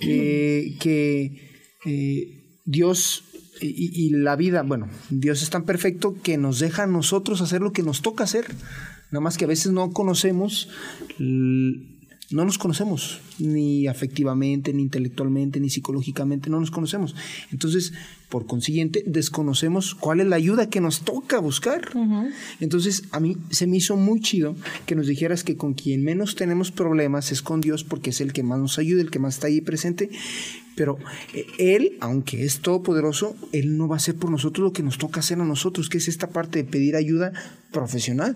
eh, 0.00 0.76
que 0.78 1.68
eh, 1.84 2.60
Dios 2.64 3.24
y, 3.60 4.06
y 4.06 4.10
la 4.10 4.36
vida, 4.36 4.62
bueno, 4.62 4.88
Dios 5.10 5.42
es 5.42 5.50
tan 5.50 5.64
perfecto 5.64 6.16
que 6.22 6.36
nos 6.36 6.58
deja 6.58 6.84
a 6.84 6.86
nosotros 6.86 7.40
hacer 7.40 7.60
lo 7.60 7.72
que 7.72 7.82
nos 7.82 8.02
toca 8.02 8.24
hacer. 8.24 8.46
Nada 9.14 9.22
más 9.22 9.38
que 9.38 9.44
a 9.44 9.48
veces 9.48 9.70
no 9.70 9.92
conocemos 9.92 10.68
no 12.34 12.44
nos 12.44 12.58
conocemos, 12.58 13.20
ni 13.38 13.86
afectivamente, 13.86 14.72
ni 14.72 14.82
intelectualmente, 14.82 15.60
ni 15.60 15.70
psicológicamente, 15.70 16.50
no 16.50 16.58
nos 16.58 16.72
conocemos. 16.72 17.14
Entonces, 17.52 17.92
por 18.28 18.46
consiguiente, 18.46 19.04
desconocemos 19.06 19.94
cuál 19.94 20.18
es 20.18 20.26
la 20.26 20.34
ayuda 20.34 20.68
que 20.68 20.80
nos 20.80 21.02
toca 21.02 21.38
buscar. 21.38 21.92
Entonces, 22.58 23.04
a 23.12 23.20
mí 23.20 23.36
se 23.50 23.68
me 23.68 23.76
hizo 23.76 23.96
muy 23.96 24.20
chido 24.20 24.56
que 24.84 24.96
nos 24.96 25.06
dijeras 25.06 25.44
que 25.44 25.56
con 25.56 25.74
quien 25.74 26.02
menos 26.02 26.34
tenemos 26.34 26.72
problemas 26.72 27.30
es 27.30 27.40
con 27.40 27.60
Dios, 27.60 27.84
porque 27.84 28.10
es 28.10 28.20
el 28.20 28.32
que 28.32 28.42
más 28.42 28.58
nos 28.58 28.80
ayuda, 28.80 29.02
el 29.02 29.12
que 29.12 29.20
más 29.20 29.34
está 29.34 29.46
ahí 29.46 29.60
presente. 29.60 30.10
Pero 30.74 30.98
eh, 31.34 31.46
Él, 31.58 31.96
aunque 32.00 32.44
es 32.44 32.58
todopoderoso, 32.58 33.36
Él 33.52 33.76
no 33.76 33.86
va 33.86 33.94
a 33.94 33.98
hacer 33.98 34.16
por 34.16 34.32
nosotros 34.32 34.64
lo 34.64 34.72
que 34.72 34.82
nos 34.82 34.98
toca 34.98 35.20
hacer 35.20 35.40
a 35.40 35.44
nosotros, 35.44 35.88
que 35.88 35.98
es 35.98 36.08
esta 36.08 36.30
parte 36.30 36.64
de 36.64 36.68
pedir 36.68 36.96
ayuda 36.96 37.32
profesional. 37.70 38.34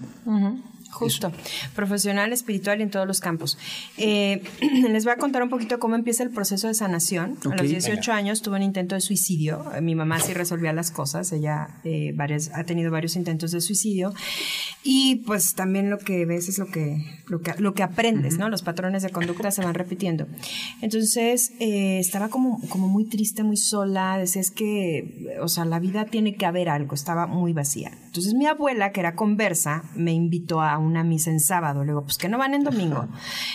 Justo, 0.90 1.30
profesional, 1.74 2.32
espiritual 2.32 2.80
y 2.80 2.82
en 2.82 2.90
todos 2.90 3.06
los 3.06 3.20
campos. 3.20 3.58
Eh, 3.98 4.42
les 4.90 5.04
voy 5.04 5.12
a 5.12 5.16
contar 5.16 5.42
un 5.42 5.50
poquito 5.50 5.78
cómo 5.78 5.94
empieza 5.94 6.22
el 6.22 6.30
proceso 6.30 6.66
de 6.66 6.74
sanación. 6.74 7.38
A 7.50 7.56
los 7.56 7.68
18 7.68 8.12
años 8.12 8.42
tuve 8.42 8.56
un 8.56 8.62
intento 8.62 8.94
de 8.94 9.00
suicidio. 9.00 9.64
Mi 9.82 9.94
mamá 9.94 10.18
sí 10.18 10.32
resolvía 10.32 10.72
las 10.72 10.90
cosas. 10.90 11.30
Ella 11.32 11.68
eh, 11.84 12.12
varias, 12.14 12.50
ha 12.54 12.64
tenido 12.64 12.90
varios 12.90 13.16
intentos 13.16 13.50
de 13.50 13.60
suicidio. 13.60 14.14
Y 14.82 15.16
pues 15.26 15.54
también 15.54 15.90
lo 15.90 15.98
que 15.98 16.24
ves 16.24 16.48
es 16.48 16.58
lo 16.58 16.66
que, 16.66 17.04
lo 17.26 17.40
que, 17.42 17.52
lo 17.58 17.74
que 17.74 17.82
aprendes, 17.82 18.38
¿no? 18.38 18.48
Los 18.48 18.62
patrones 18.62 19.02
de 19.02 19.10
conducta 19.10 19.50
se 19.50 19.62
van 19.62 19.74
repitiendo. 19.74 20.26
Entonces 20.80 21.52
eh, 21.60 21.98
estaba 21.98 22.28
como, 22.28 22.60
como 22.68 22.88
muy 22.88 23.04
triste, 23.04 23.42
muy 23.42 23.58
sola. 23.58 24.16
Decía, 24.16 24.40
es 24.40 24.50
que, 24.50 25.36
o 25.40 25.48
sea, 25.48 25.64
la 25.66 25.78
vida 25.78 26.06
tiene 26.06 26.34
que 26.34 26.46
haber 26.46 26.70
algo. 26.70 26.94
Estaba 26.94 27.26
muy 27.26 27.52
vacía. 27.52 27.92
Entonces 28.06 28.32
mi 28.34 28.46
abuela, 28.46 28.92
que 28.92 29.00
era 29.00 29.14
conversa, 29.14 29.84
me 29.94 30.12
invitó 30.12 30.62
a 30.62 30.77
una 30.78 31.04
misa 31.04 31.30
en 31.30 31.40
sábado. 31.40 31.84
Le 31.84 31.92
digo, 31.92 32.02
pues 32.02 32.18
que 32.18 32.28
no 32.28 32.38
van 32.38 32.54
en 32.54 32.64
domingo. 32.64 33.08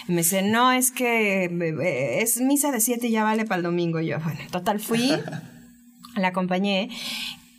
Y 0.07 0.11
me 0.13 0.19
dice, 0.19 0.41
no, 0.41 0.71
es 0.71 0.91
que 0.91 1.45
eh, 1.45 2.21
es 2.21 2.39
misa 2.41 2.71
de 2.71 2.79
siete 2.79 3.07
y 3.07 3.11
ya 3.11 3.23
vale 3.23 3.45
para 3.45 3.57
el 3.57 3.63
domingo. 3.63 3.99
Y 3.99 4.07
yo, 4.07 4.19
bueno, 4.19 4.39
total, 4.51 4.79
fui, 4.79 5.11
la 6.15 6.27
acompañé. 6.29 6.89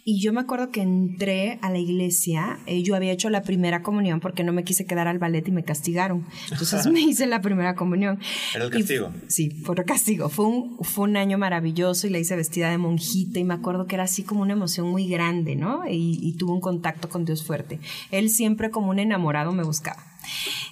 Y 0.07 0.21
yo 0.21 0.35
me 0.35 0.40
acuerdo 0.40 0.71
que 0.71 0.83
entré 0.83 1.59
a 1.62 1.71
la 1.71 1.79
iglesia, 1.79 2.59
eh, 2.67 2.83
yo 2.83 2.95
había 2.95 3.11
hecho 3.11 3.31
la 3.31 3.43
primera 3.43 3.83
comunión 3.83 4.21
porque 4.21 4.45
no 4.45 4.53
me 4.53 4.62
quise 4.62 4.85
quedar 4.85 5.09
al 5.09 5.19
ballet 5.19 5.49
y 5.49 5.51
me 5.51 5.64
castigaron. 5.64 6.27
Entonces 6.51 6.87
me 6.93 7.01
hice 7.01 7.27
la 7.27 7.40
primera 7.40 7.75
comunión. 7.75 8.19
¿Era 8.55 8.64
el 8.64 8.71
castigo? 8.71 9.12
sí, 9.29 9.49
fue 9.51 9.75
el 9.79 9.85
castigo. 9.87 10.29
Fue 10.29 10.45
un, 10.45 10.77
fue 10.83 11.05
un 11.05 11.17
año 11.17 11.38
maravilloso 11.38 12.07
y 12.07 12.11
la 12.11 12.19
hice 12.19 12.37
vestida 12.37 12.69
de 12.69 12.77
monjita 12.77 13.38
y 13.38 13.45
me 13.45 13.55
acuerdo 13.55 13.87
que 13.87 13.95
era 13.95 14.05
así 14.05 14.25
como 14.25 14.43
una 14.43 14.53
emoción 14.53 14.88
muy 14.88 15.09
grande, 15.09 15.57
¿no? 15.57 15.88
Y, 15.88 16.19
y 16.23 16.35
tuve 16.35 16.53
un 16.53 16.61
contacto 16.61 17.09
con 17.09 17.25
Dios 17.25 17.43
fuerte. 17.43 17.81
Él 18.11 18.29
siempre 18.29 18.71
como 18.71 18.90
un 18.90 18.99
enamorado 18.99 19.53
me 19.53 19.62
buscaba. 19.62 20.05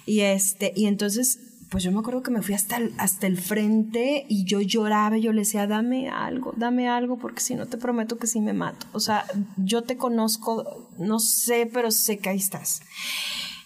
Y, 0.05 0.21
este, 0.21 0.73
y 0.75 0.85
entonces 0.85 1.39
pues 1.73 1.83
yo 1.83 1.91
me 1.91 2.01
acuerdo 2.01 2.21
que 2.21 2.29
me 2.29 2.43
fui 2.43 2.53
hasta 2.53 2.77
el, 2.77 2.93
hasta 2.99 3.25
el 3.25 3.35
frente 3.35 4.27
y 4.29 4.45
yo 4.45 4.61
lloraba 4.61 5.17
y 5.17 5.23
yo 5.23 5.33
le 5.33 5.39
decía, 5.39 5.65
dame 5.65 6.07
algo, 6.07 6.53
dame 6.55 6.87
algo, 6.87 7.17
porque 7.17 7.41
si 7.41 7.55
no 7.55 7.65
te 7.65 7.79
prometo 7.79 8.19
que 8.19 8.27
sí 8.27 8.41
me 8.41 8.53
mato. 8.53 8.85
O 8.91 8.99
sea, 8.99 9.25
yo 9.57 9.81
te 9.81 9.97
conozco, 9.97 10.87
no 10.99 11.17
sé, 11.17 11.67
pero 11.73 11.89
sé 11.89 12.19
que 12.19 12.29
ahí 12.29 12.37
estás. 12.37 12.83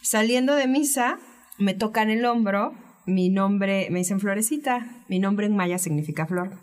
Saliendo 0.01 0.55
de 0.55 0.69
misa, 0.69 1.19
me 1.57 1.73
tocan 1.73 2.09
el 2.09 2.23
hombro, 2.23 2.73
mi 3.05 3.27
nombre, 3.27 3.89
me 3.91 3.99
dicen 3.99 4.21
Florecita, 4.21 5.03
mi 5.09 5.19
nombre 5.19 5.47
en 5.47 5.57
maya 5.57 5.77
significa 5.77 6.25
flor. 6.25 6.57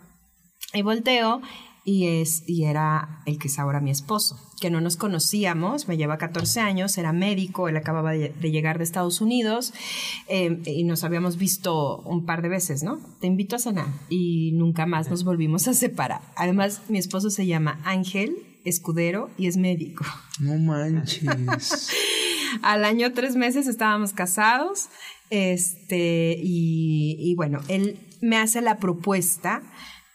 Y 0.72 0.80
volteo 0.80 1.42
y, 1.84 2.22
es, 2.22 2.42
y 2.46 2.64
era 2.64 3.20
el 3.26 3.38
que 3.38 3.48
es 3.48 3.58
ahora 3.58 3.82
mi 3.82 3.90
esposo, 3.90 4.40
que 4.64 4.70
no 4.70 4.80
nos 4.80 4.96
conocíamos, 4.96 5.88
me 5.88 5.98
lleva 5.98 6.16
14 6.16 6.58
años, 6.60 6.96
era 6.96 7.12
médico, 7.12 7.68
él 7.68 7.76
acababa 7.76 8.12
de, 8.12 8.32
llegar 8.50 8.78
de 8.78 8.84
Estados 8.84 9.20
Unidos 9.20 9.74
eh, 10.26 10.58
y 10.64 10.84
nos 10.84 11.04
habíamos 11.04 11.36
visto 11.36 11.98
un 11.98 12.24
par 12.24 12.40
de 12.40 12.48
veces, 12.48 12.82
¿no? 12.82 12.98
Te 13.20 13.26
invito 13.26 13.56
a 13.56 13.58
cenar 13.58 13.88
y 14.08 14.52
nunca 14.52 14.86
más 14.86 15.10
nos 15.10 15.22
volvimos 15.22 15.68
a 15.68 15.74
separar. 15.74 16.22
Además, 16.34 16.80
mi 16.88 16.96
esposo 16.96 17.28
se 17.28 17.46
llama 17.46 17.78
Ángel 17.84 18.38
Escudero 18.64 19.28
y 19.36 19.48
es 19.48 19.58
médico. 19.58 20.06
No 20.40 20.56
manches. 20.56 21.28
Al 22.62 22.86
año 22.86 23.12
tres 23.12 23.36
meses 23.36 23.66
estábamos 23.66 24.14
casados, 24.14 24.88
este, 25.28 26.38
y, 26.42 27.16
y 27.18 27.34
bueno, 27.34 27.60
él 27.68 27.98
me 28.22 28.38
hace 28.38 28.62
la 28.62 28.78
propuesta 28.78 29.62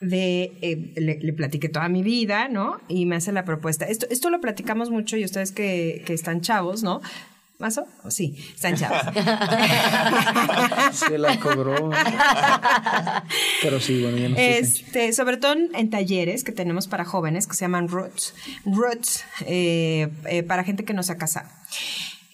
de, 0.02 0.54
eh, 0.62 0.94
le, 0.96 1.34
platiqué 1.34 1.70
toda 1.70 1.90
mi 1.90 2.04
vida, 2.04 2.48
¿no? 2.48 2.80
Y 2.88 3.06
me 3.06 3.16
hace 3.18 3.32
la 3.32 3.46
propuesta. 3.46 3.86
Esto, 3.86 4.08
esto 4.10 4.30
lo 4.30 4.40
platicamos 4.42 4.90
mucho 4.90 5.18
y 5.18 5.26
ustedes 5.26 5.52
que, 5.52 6.04
que 6.06 6.14
están 6.14 6.42
chavos, 6.42 6.84
¿no? 6.84 7.02
¿Mazo? 7.60 7.86
Sí, 8.08 8.38
están 8.56 8.78
chavos. 8.78 9.02
Se 10.94 11.18
la 11.18 11.38
cobró. 11.42 11.90
Pero 13.62 13.82
sí, 13.82 14.02
bueno, 14.02 14.18
ya 14.18 14.30
no 14.30 14.38
este, 14.38 15.12
Sobre 15.12 15.36
todo 15.36 15.56
en, 15.74 15.90
talleres 15.90 16.46
que 16.46 16.54
tenemos 16.54 16.88
para 16.88 17.04
jóvenes 17.04 17.48
que 17.48 17.56
se 17.56 17.66
llaman 17.66 17.90
Roots. 17.90 18.34
Roots, 18.64 19.26
eh, 19.46 20.08
eh, 20.30 20.44
para 20.44 20.64
gente 20.64 20.86
que 20.86 20.94
no 20.94 21.04
se 21.04 21.12
ha 21.12 21.18
casado. 21.18 21.50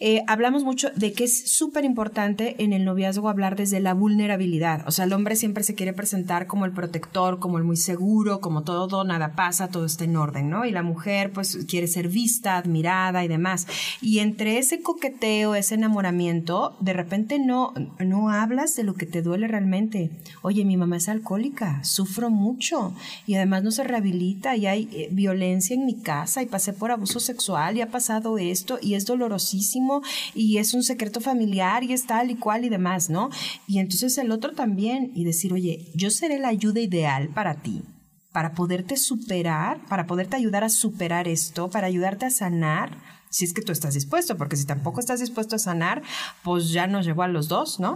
Eh, 0.02 0.24
hablamos 0.28 0.66
mucho 0.66 0.90
de 0.94 1.14
que 1.14 1.24
es 1.24 1.50
súper 1.50 1.86
importante 1.86 2.62
en 2.62 2.74
el 2.74 2.84
noviazgo 2.84 3.30
hablar 3.30 3.56
desde 3.56 3.80
la 3.80 3.94
vulnerabilidad. 3.94 4.86
O 4.88 4.92
sea, 4.92 5.06
el 5.06 5.14
hombre 5.14 5.38
siempre 5.38 5.64
se 5.64 5.74
quiere 5.74 5.94
presentar 5.94 6.48
como 6.48 6.66
el 6.66 6.74
protector, 6.74 7.40
como 7.40 7.58
el 7.60 7.64
muy 7.64 7.78
seguro, 7.78 8.42
como 8.42 8.64
todo, 8.64 9.06
nada 9.06 9.36
pasa, 9.36 9.70
todo 9.70 9.86
está 9.86 10.04
en 10.04 10.18
orden, 10.18 10.50
¿no? 10.50 10.66
Y 10.66 10.72
la 10.72 10.84
mujer, 10.84 11.32
pues, 11.32 11.60
quiere 11.70 11.88
ser 11.88 12.10
vista, 12.10 12.58
admirada 12.58 13.24
y 13.24 13.30
demás. 13.30 13.68
Y 14.02 14.20
entre 14.20 14.58
ese 14.58 14.82
coqueteo, 14.82 15.56
ese 15.56 15.76
enamoramiento, 15.76 16.76
de 16.82 16.92
repente 16.92 17.40
no, 17.40 17.74
no 18.00 18.30
hablas 18.30 18.76
de 18.76 18.84
lo 18.84 18.96
que 18.96 19.06
te 19.06 19.22
duele 19.22 19.48
realmente. 19.48 20.12
Oye, 20.42 20.66
mi 20.66 20.76
mamá 20.76 20.98
es 20.98 21.08
alcohólica, 21.08 21.82
sufro 21.86 22.30
mucho 22.30 22.94
y 23.28 23.36
además 23.36 23.64
no 23.64 23.72
se 23.72 23.86
rehabilita 23.86 24.58
y 24.58 24.66
hay 24.68 24.90
eh, 24.92 25.08
violencia 25.12 25.74
en 25.74 25.86
mi 25.86 25.96
casa 25.96 26.42
y 26.42 26.48
pasé 26.48 26.74
por 26.74 26.92
abuso 26.92 27.22
sexual 27.22 27.78
y 27.78 27.82
ha 27.82 27.92
pasado 27.92 28.38
esto 28.38 28.78
y 28.82 28.96
es 28.96 29.06
dolorosísimo 29.06 29.85
y 30.34 30.58
es 30.58 30.74
un 30.74 30.84
secreto 30.84 31.21
familiar 31.21 31.84
y 31.84 31.93
es 31.93 32.06
tal 32.06 32.32
y 32.32 32.36
cual 32.36 32.65
y 32.65 32.69
demás, 32.69 33.10
¿no? 33.10 33.30
Y 33.67 33.80
entonces 33.80 34.17
el 34.17 34.32
otro 34.32 34.54
también 34.54 35.12
y 35.15 35.24
decir, 35.24 35.54
oye, 35.54 35.91
yo 35.93 36.10
seré 36.10 36.39
la 36.39 36.50
ayuda 36.50 36.80
ideal 36.80 37.30
para 37.30 37.56
ti, 37.56 37.84
para 38.32 38.54
poderte 38.54 38.98
superar, 38.98 39.80
para 39.88 40.08
poderte 40.08 40.36
ayudar 40.36 40.63
a 40.63 40.69
superar 40.69 41.28
esto, 41.28 41.69
para 41.69 41.88
ayudarte 41.88 42.26
a 42.26 42.32
sanar, 42.32 42.98
si 43.30 43.45
es 43.45 43.54
que 43.54 43.62
tú 43.62 43.71
estás 43.71 43.93
dispuesto, 43.93 44.38
porque 44.38 44.56
si 44.56 44.65
tampoco 44.65 45.00
estás 45.00 45.19
dispuesto 45.19 45.56
a 45.56 45.60
sanar, 45.60 46.04
pues 46.43 46.69
ya 46.69 46.88
nos 46.88 47.06
llevó 47.06 47.24
a 47.24 47.28
los 47.28 47.48
dos, 47.48 47.80
¿no? 47.80 47.95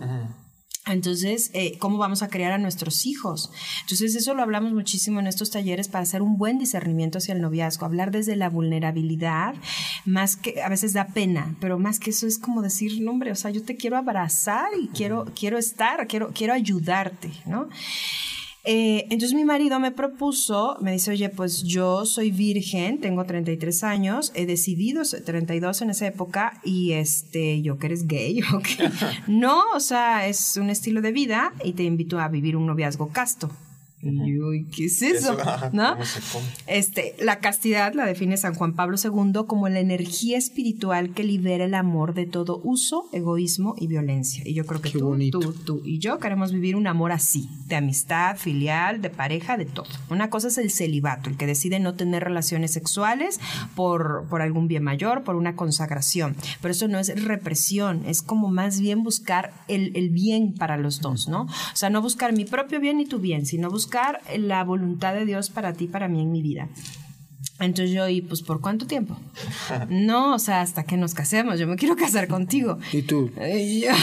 Entonces, 0.93 1.51
eh, 1.53 1.77
¿cómo 1.79 1.97
vamos 1.97 2.23
a 2.23 2.29
criar 2.29 2.51
a 2.51 2.57
nuestros 2.57 3.05
hijos? 3.05 3.51
Entonces, 3.81 4.15
eso 4.15 4.33
lo 4.33 4.43
hablamos 4.43 4.73
muchísimo 4.73 5.19
en 5.19 5.27
estos 5.27 5.51
talleres 5.51 5.87
para 5.87 6.03
hacer 6.03 6.21
un 6.21 6.37
buen 6.37 6.57
discernimiento 6.57 7.17
hacia 7.17 7.33
el 7.33 7.41
noviazgo, 7.41 7.85
hablar 7.85 8.11
desde 8.11 8.35
la 8.35 8.49
vulnerabilidad, 8.49 9.55
más 10.05 10.35
que 10.35 10.61
a 10.61 10.69
veces 10.69 10.93
da 10.93 11.07
pena, 11.07 11.55
pero 11.59 11.79
más 11.79 11.99
que 11.99 12.11
eso 12.11 12.27
es 12.27 12.39
como 12.39 12.61
decir, 12.61 13.01
no, 13.01 13.11
hombre, 13.11 13.31
o 13.31 13.35
sea, 13.35 13.51
yo 13.51 13.63
te 13.63 13.75
quiero 13.75 13.97
abrazar 13.97 14.69
y 14.81 14.87
quiero, 14.87 15.25
quiero 15.37 15.57
estar, 15.57 16.07
quiero, 16.07 16.31
quiero 16.33 16.53
ayudarte, 16.53 17.31
¿no? 17.45 17.69
Eh, 18.71 19.07
entonces 19.09 19.33
mi 19.33 19.45
marido 19.45 19.79
me 19.79 19.91
propuso, 19.91 20.77
me 20.79 20.91
dice, 20.91 21.09
oye, 21.09 21.29
pues 21.29 21.63
yo 21.63 22.05
soy 22.05 22.29
virgen, 22.29 22.99
tengo 23.01 23.25
33 23.25 23.83
años, 23.83 24.31
he 24.35 24.45
decidido, 24.45 25.01
32 25.01 25.81
en 25.81 25.89
esa 25.89 26.05
época, 26.05 26.61
y 26.63 26.91
este, 26.91 27.63
yo 27.63 27.79
que 27.79 27.87
eres 27.87 28.05
gay, 28.05 28.41
no, 29.27 29.63
o 29.73 29.79
sea, 29.79 30.27
es 30.27 30.55
un 30.57 30.69
estilo 30.69 31.01
de 31.01 31.11
vida 31.11 31.51
y 31.63 31.73
te 31.73 31.81
invito 31.81 32.19
a 32.19 32.27
vivir 32.27 32.55
un 32.55 32.67
noviazgo 32.67 33.07
casto. 33.07 33.49
Y 34.01 34.65
¿qué 34.65 34.85
es 34.85 35.01
eso? 35.01 35.35
¿No? 35.73 35.97
Este, 36.67 37.15
la 37.19 37.39
castidad 37.39 37.93
la 37.93 38.05
define 38.05 38.37
San 38.37 38.55
Juan 38.55 38.73
Pablo 38.73 38.95
II 39.03 39.41
como 39.45 39.67
la 39.67 39.79
energía 39.79 40.37
espiritual 40.37 41.13
que 41.13 41.25
libera 41.25 41.65
el 41.65 41.73
amor 41.73 42.13
de 42.13 42.25
todo 42.25 42.61
uso, 42.63 43.09
egoísmo 43.11 43.75
y 43.77 43.87
violencia. 43.87 44.43
Y 44.45 44.53
yo 44.53 44.65
creo 44.65 44.81
que 44.81 44.91
tú, 44.91 45.17
tú, 45.31 45.53
tú 45.53 45.81
y 45.83 45.99
yo 45.99 46.19
queremos 46.19 46.53
vivir 46.53 46.77
un 46.77 46.87
amor 46.87 47.11
así, 47.11 47.49
de 47.67 47.75
amistad, 47.75 48.37
filial, 48.37 49.01
de 49.01 49.09
pareja, 49.09 49.57
de 49.57 49.65
todo. 49.65 49.89
Una 50.09 50.29
cosa 50.29 50.47
es 50.47 50.57
el 50.57 50.71
celibato, 50.71 51.29
el 51.29 51.35
que 51.35 51.45
decide 51.45 51.79
no 51.79 51.95
tener 51.95 52.23
relaciones 52.23 52.71
sexuales 52.71 53.39
por, 53.75 54.27
por 54.29 54.41
algún 54.41 54.69
bien 54.69 54.83
mayor, 54.83 55.23
por 55.23 55.35
una 55.35 55.57
consagración. 55.57 56.37
Pero 56.61 56.71
eso 56.71 56.87
no 56.87 56.99
es 56.99 57.21
represión, 57.25 58.03
es 58.05 58.21
como 58.21 58.47
más 58.47 58.79
bien 58.79 59.03
buscar 59.03 59.51
el, 59.67 59.91
el 59.95 60.09
bien 60.09 60.53
para 60.53 60.77
los 60.77 61.01
dos, 61.01 61.27
¿no? 61.27 61.41
O 61.43 61.75
sea, 61.75 61.89
no 61.89 62.01
buscar 62.01 62.31
mi 62.31 62.45
propio 62.45 62.79
bien 62.79 62.97
ni 62.97 63.05
tu 63.05 63.19
bien, 63.19 63.45
sino 63.45 63.69
buscar 63.69 63.88
buscar 63.89 64.21
la 64.37 64.63
voluntad 64.63 65.15
de 65.15 65.25
Dios 65.25 65.49
para 65.49 65.73
ti, 65.73 65.87
para 65.87 66.07
mí 66.07 66.21
en 66.21 66.31
mi 66.31 66.43
vida. 66.43 66.69
Entonces 67.59 67.91
yo, 67.93 68.07
¿y 68.07 68.21
pues 68.21 68.41
por 68.41 68.61
cuánto 68.61 68.87
tiempo? 68.87 69.17
No, 69.89 70.35
o 70.35 70.39
sea, 70.39 70.61
hasta 70.61 70.83
que 70.83 70.97
nos 70.97 71.13
casemos, 71.13 71.59
yo 71.59 71.67
me 71.67 71.75
quiero 71.75 71.95
casar 71.95 72.27
contigo. 72.27 72.79
¿Y 72.91 73.01
tú? 73.03 73.31
Y 73.39 73.81
ya, 73.81 73.95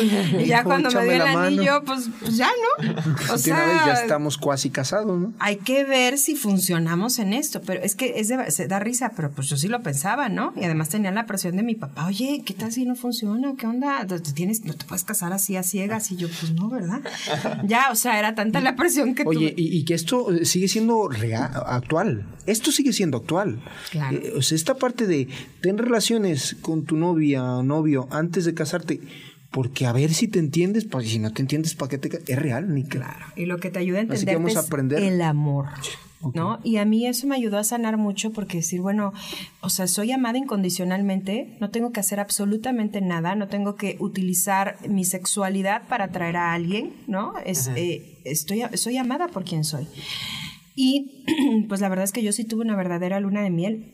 y 0.40 0.46
ya 0.46 0.64
cuando 0.64 0.90
me 0.90 1.04
dio 1.04 1.12
el 1.14 1.22
anillo, 1.22 1.82
pues, 1.84 2.08
pues 2.20 2.36
ya, 2.36 2.48
¿no? 2.48 2.92
O 3.06 3.22
una 3.24 3.34
vez 3.34 3.42
sea, 3.42 3.86
ya 3.86 3.92
estamos 3.94 4.36
cuasi 4.38 4.70
casados, 4.70 5.18
¿no? 5.18 5.32
hay 5.38 5.56
que 5.56 5.84
ver 5.84 6.18
si 6.18 6.34
funcionamos 6.36 7.18
en 7.18 7.32
esto, 7.32 7.60
pero 7.64 7.82
es 7.82 7.94
que 7.94 8.14
es 8.16 8.28
de, 8.28 8.50
se 8.50 8.66
da 8.66 8.78
risa, 8.78 9.12
pero 9.14 9.30
pues 9.30 9.48
yo 9.48 9.56
sí 9.56 9.68
lo 9.68 9.82
pensaba, 9.82 10.28
¿no? 10.28 10.52
Y 10.56 10.64
además 10.64 10.88
tenía 10.88 11.10
la 11.10 11.26
presión 11.26 11.56
de 11.56 11.62
mi 11.62 11.74
papá, 11.74 12.06
oye, 12.06 12.42
¿qué 12.44 12.54
tal 12.54 12.72
si 12.72 12.84
no 12.84 12.94
funciona? 12.94 13.54
¿Qué 13.56 13.66
onda? 13.66 14.06
¿Te 14.06 14.20
tienes, 14.20 14.64
no 14.64 14.74
te 14.74 14.84
puedes 14.84 15.04
casar 15.04 15.32
así 15.32 15.56
a 15.56 15.62
ciegas? 15.62 16.10
Y 16.10 16.16
yo, 16.16 16.28
pues 16.28 16.52
no, 16.52 16.68
¿verdad? 16.68 17.00
Ya, 17.64 17.88
o 17.90 17.94
sea, 17.94 18.18
era 18.18 18.34
tanta 18.34 18.60
la 18.60 18.76
presión 18.76 19.14
que 19.14 19.24
Oye, 19.26 19.50
tuve. 19.50 19.62
y, 19.62 19.78
y 19.78 19.84
que 19.84 19.94
esto 19.94 20.32
eh, 20.32 20.44
sigue 20.44 20.68
siendo 20.68 21.08
real, 21.08 21.50
actual. 21.66 22.24
Esto 22.46 22.70
sigue 22.70 22.85
siendo 22.92 23.18
actual. 23.18 23.60
Claro. 23.90 24.16
Eh, 24.16 24.32
o 24.36 24.42
sea, 24.42 24.56
esta 24.56 24.74
parte 24.74 25.06
de 25.06 25.28
tener 25.60 25.84
relaciones 25.84 26.56
con 26.60 26.84
tu 26.84 26.96
novia 26.96 27.42
o 27.44 27.62
novio 27.62 28.08
antes 28.10 28.44
de 28.44 28.54
casarte, 28.54 29.00
porque 29.50 29.86
a 29.86 29.92
ver 29.92 30.12
si 30.12 30.28
te 30.28 30.38
entiendes, 30.38 30.84
pues 30.84 31.08
si 31.08 31.18
no 31.18 31.32
te 31.32 31.40
entiendes, 31.42 31.74
¿para 31.74 31.90
qué 31.90 31.98
te 31.98 32.32
Es 32.32 32.38
real, 32.38 32.74
ni 32.74 32.84
Claro, 32.84 33.24
y 33.36 33.46
lo 33.46 33.58
que 33.58 33.70
te 33.70 33.78
ayuda 33.78 33.98
a 33.98 34.02
entender 34.02 34.36
vamos 34.36 34.56
a 34.56 34.60
es 34.60 34.66
aprender. 34.66 35.02
el 35.02 35.22
amor. 35.22 35.66
¿No? 36.34 36.58
Y 36.64 36.78
a 36.78 36.84
mí 36.86 37.06
eso 37.06 37.26
me 37.26 37.36
ayudó 37.36 37.58
a 37.58 37.62
sanar 37.62 37.98
mucho 37.98 38.32
porque 38.32 38.56
decir, 38.56 38.80
bueno, 38.80 39.12
o 39.60 39.68
sea, 39.68 39.86
soy 39.86 40.10
amada 40.12 40.38
incondicionalmente, 40.38 41.56
no 41.60 41.70
tengo 41.70 41.92
que 41.92 42.00
hacer 42.00 42.18
absolutamente 42.20 43.00
nada, 43.00 43.34
no 43.34 43.48
tengo 43.48 43.76
que 43.76 43.96
utilizar 44.00 44.76
mi 44.88 45.04
sexualidad 45.04 45.82
para 45.88 46.06
atraer 46.06 46.36
a 46.36 46.52
alguien, 46.54 46.92
¿no? 47.06 47.34
Es, 47.44 47.70
eh, 47.76 48.18
estoy, 48.24 48.62
soy 48.74 48.96
amada 48.96 49.28
por 49.28 49.44
quien 49.44 49.62
soy. 49.62 49.86
Y 50.76 51.24
pues 51.68 51.80
la 51.80 51.88
verdad 51.88 52.04
es 52.04 52.12
que 52.12 52.22
yo 52.22 52.30
sí 52.32 52.44
tuve 52.44 52.62
una 52.62 52.76
verdadera 52.76 53.18
luna 53.18 53.42
de 53.42 53.50
miel 53.50 53.92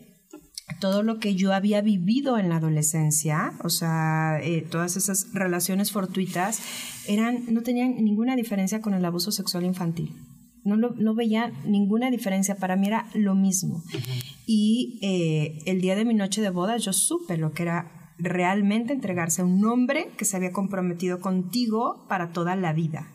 todo 0.80 1.02
lo 1.02 1.18
que 1.18 1.34
yo 1.34 1.52
había 1.52 1.80
vivido 1.80 2.38
en 2.38 2.48
la 2.48 2.56
adolescencia, 2.56 3.52
o 3.62 3.68
sea, 3.68 4.38
eh, 4.42 4.62
todas 4.68 4.96
esas 4.96 5.26
relaciones 5.32 5.92
fortuitas, 5.92 6.60
eran, 7.06 7.52
no 7.52 7.62
tenían 7.62 8.02
ninguna 8.02 8.36
diferencia 8.36 8.80
con 8.80 8.94
el 8.94 9.04
abuso 9.04 9.30
sexual 9.32 9.64
infantil. 9.64 10.12
No, 10.64 10.76
lo- 10.76 10.94
no 10.96 11.14
veía 11.14 11.52
ninguna 11.66 12.10
diferencia, 12.10 12.56
para 12.56 12.76
mí 12.76 12.86
era 12.86 13.06
lo 13.14 13.34
mismo. 13.34 13.82
Y 14.46 14.98
eh, 15.02 15.58
el 15.66 15.80
día 15.80 15.94
de 15.94 16.04
mi 16.04 16.14
noche 16.14 16.40
de 16.40 16.50
boda 16.50 16.76
yo 16.78 16.92
supe 16.92 17.36
lo 17.36 17.52
que 17.52 17.64
era 17.64 18.12
realmente 18.18 18.92
entregarse 18.92 19.42
a 19.42 19.44
un 19.44 19.64
hombre 19.66 20.08
que 20.16 20.24
se 20.24 20.36
había 20.36 20.52
comprometido 20.52 21.20
contigo 21.20 22.06
para 22.08 22.30
toda 22.32 22.56
la 22.56 22.72
vida 22.72 23.08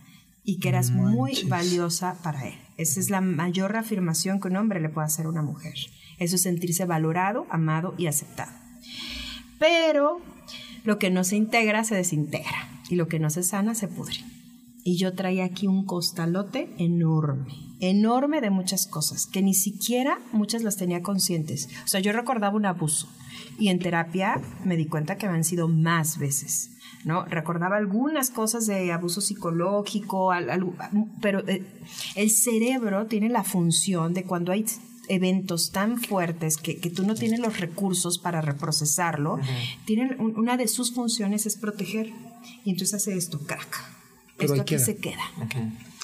y 0.44 0.60
que 0.60 0.70
eras 0.70 0.92
muy 0.92 1.32
valiosa 1.50 2.18
para 2.24 2.48
él. 2.48 2.56
Esa 2.78 3.00
es 3.00 3.10
la 3.10 3.22
mayor 3.22 3.72
reafirmación 3.72 4.40
que 4.40 4.48
un 4.50 4.58
hombre 4.58 4.80
le 4.80 4.90
puede 4.90 5.08
hacer 5.08 5.26
a 5.26 5.30
una 5.30 5.42
mujer. 5.42 5.74
Eso 6.20 6.36
es 6.36 6.44
sentirse 6.44 6.86
valorado, 6.86 7.48
amado 7.50 7.96
y 7.98 8.08
aceptado. 8.08 8.52
Pero 9.60 10.22
lo 10.84 11.00
que 11.00 11.10
no 11.10 11.24
se 11.24 11.36
integra 11.36 11.84
se 11.84 11.96
desintegra 11.96 12.70
y 12.90 12.96
lo 12.96 13.08
que 13.08 13.20
no 13.20 13.30
se 13.30 13.44
sana 13.44 13.76
se 13.76 13.88
pudre. 13.88 14.18
Y 14.84 14.98
yo 14.98 15.14
traía 15.14 15.44
aquí 15.44 15.68
un 15.68 15.86
costalote 15.86 16.74
enorme, 16.78 17.54
enorme 17.82 18.40
de 18.40 18.52
muchas 18.52 18.88
cosas, 18.88 19.26
que 19.26 19.42
ni 19.42 19.54
siquiera 19.54 20.20
muchas 20.32 20.62
las 20.62 20.78
tenía 20.78 21.02
conscientes. 21.02 21.68
O 21.84 21.88
sea, 21.88 22.00
yo 22.00 22.14
recordaba 22.14 22.56
un 22.56 22.66
abuso 22.66 23.10
y 23.60 23.68
en 23.68 23.80
terapia 23.80 24.40
me 24.64 24.78
di 24.78 24.86
cuenta 24.86 25.18
que 25.18 25.26
habían 25.26 25.44
sido 25.44 25.68
más 25.68 26.20
veces. 26.20 26.77
¿No? 27.08 27.26
Recordaba 27.26 27.78
algunas 27.78 28.30
cosas 28.30 28.68
de 28.68 28.92
abuso 28.92 29.22
psicológico, 29.22 30.32
al- 30.32 30.50
al- 30.52 30.66
pero 31.22 31.40
eh, 31.48 31.66
el 32.16 32.30
cerebro 32.30 33.08
tiene 33.08 33.30
la 33.30 33.44
función 33.44 34.14
de 34.14 34.24
cuando 34.24 34.52
hay 34.52 34.66
eventos 35.10 35.72
tan 35.72 36.02
fuertes 36.02 36.58
que, 36.58 36.78
que 36.78 36.90
tú 36.90 37.04
no 37.08 37.16
tienes 37.16 37.40
los 37.40 37.60
recursos 37.62 38.20
para 38.20 38.42
reprocesarlo, 38.42 39.40
tienen 39.86 40.20
un- 40.20 40.38
una 40.38 40.58
de 40.58 40.68
sus 40.68 40.94
funciones 40.94 41.46
es 41.46 41.56
proteger. 41.56 42.12
Y 42.66 42.72
entonces 42.72 42.96
hace 42.96 43.18
esto, 43.18 43.40
crack. 43.40 43.84
Pero 44.38 44.54
esto 44.54 44.62
aquí 44.64 44.76
queda. 44.76 44.86
se 44.86 44.98
queda. 44.98 45.24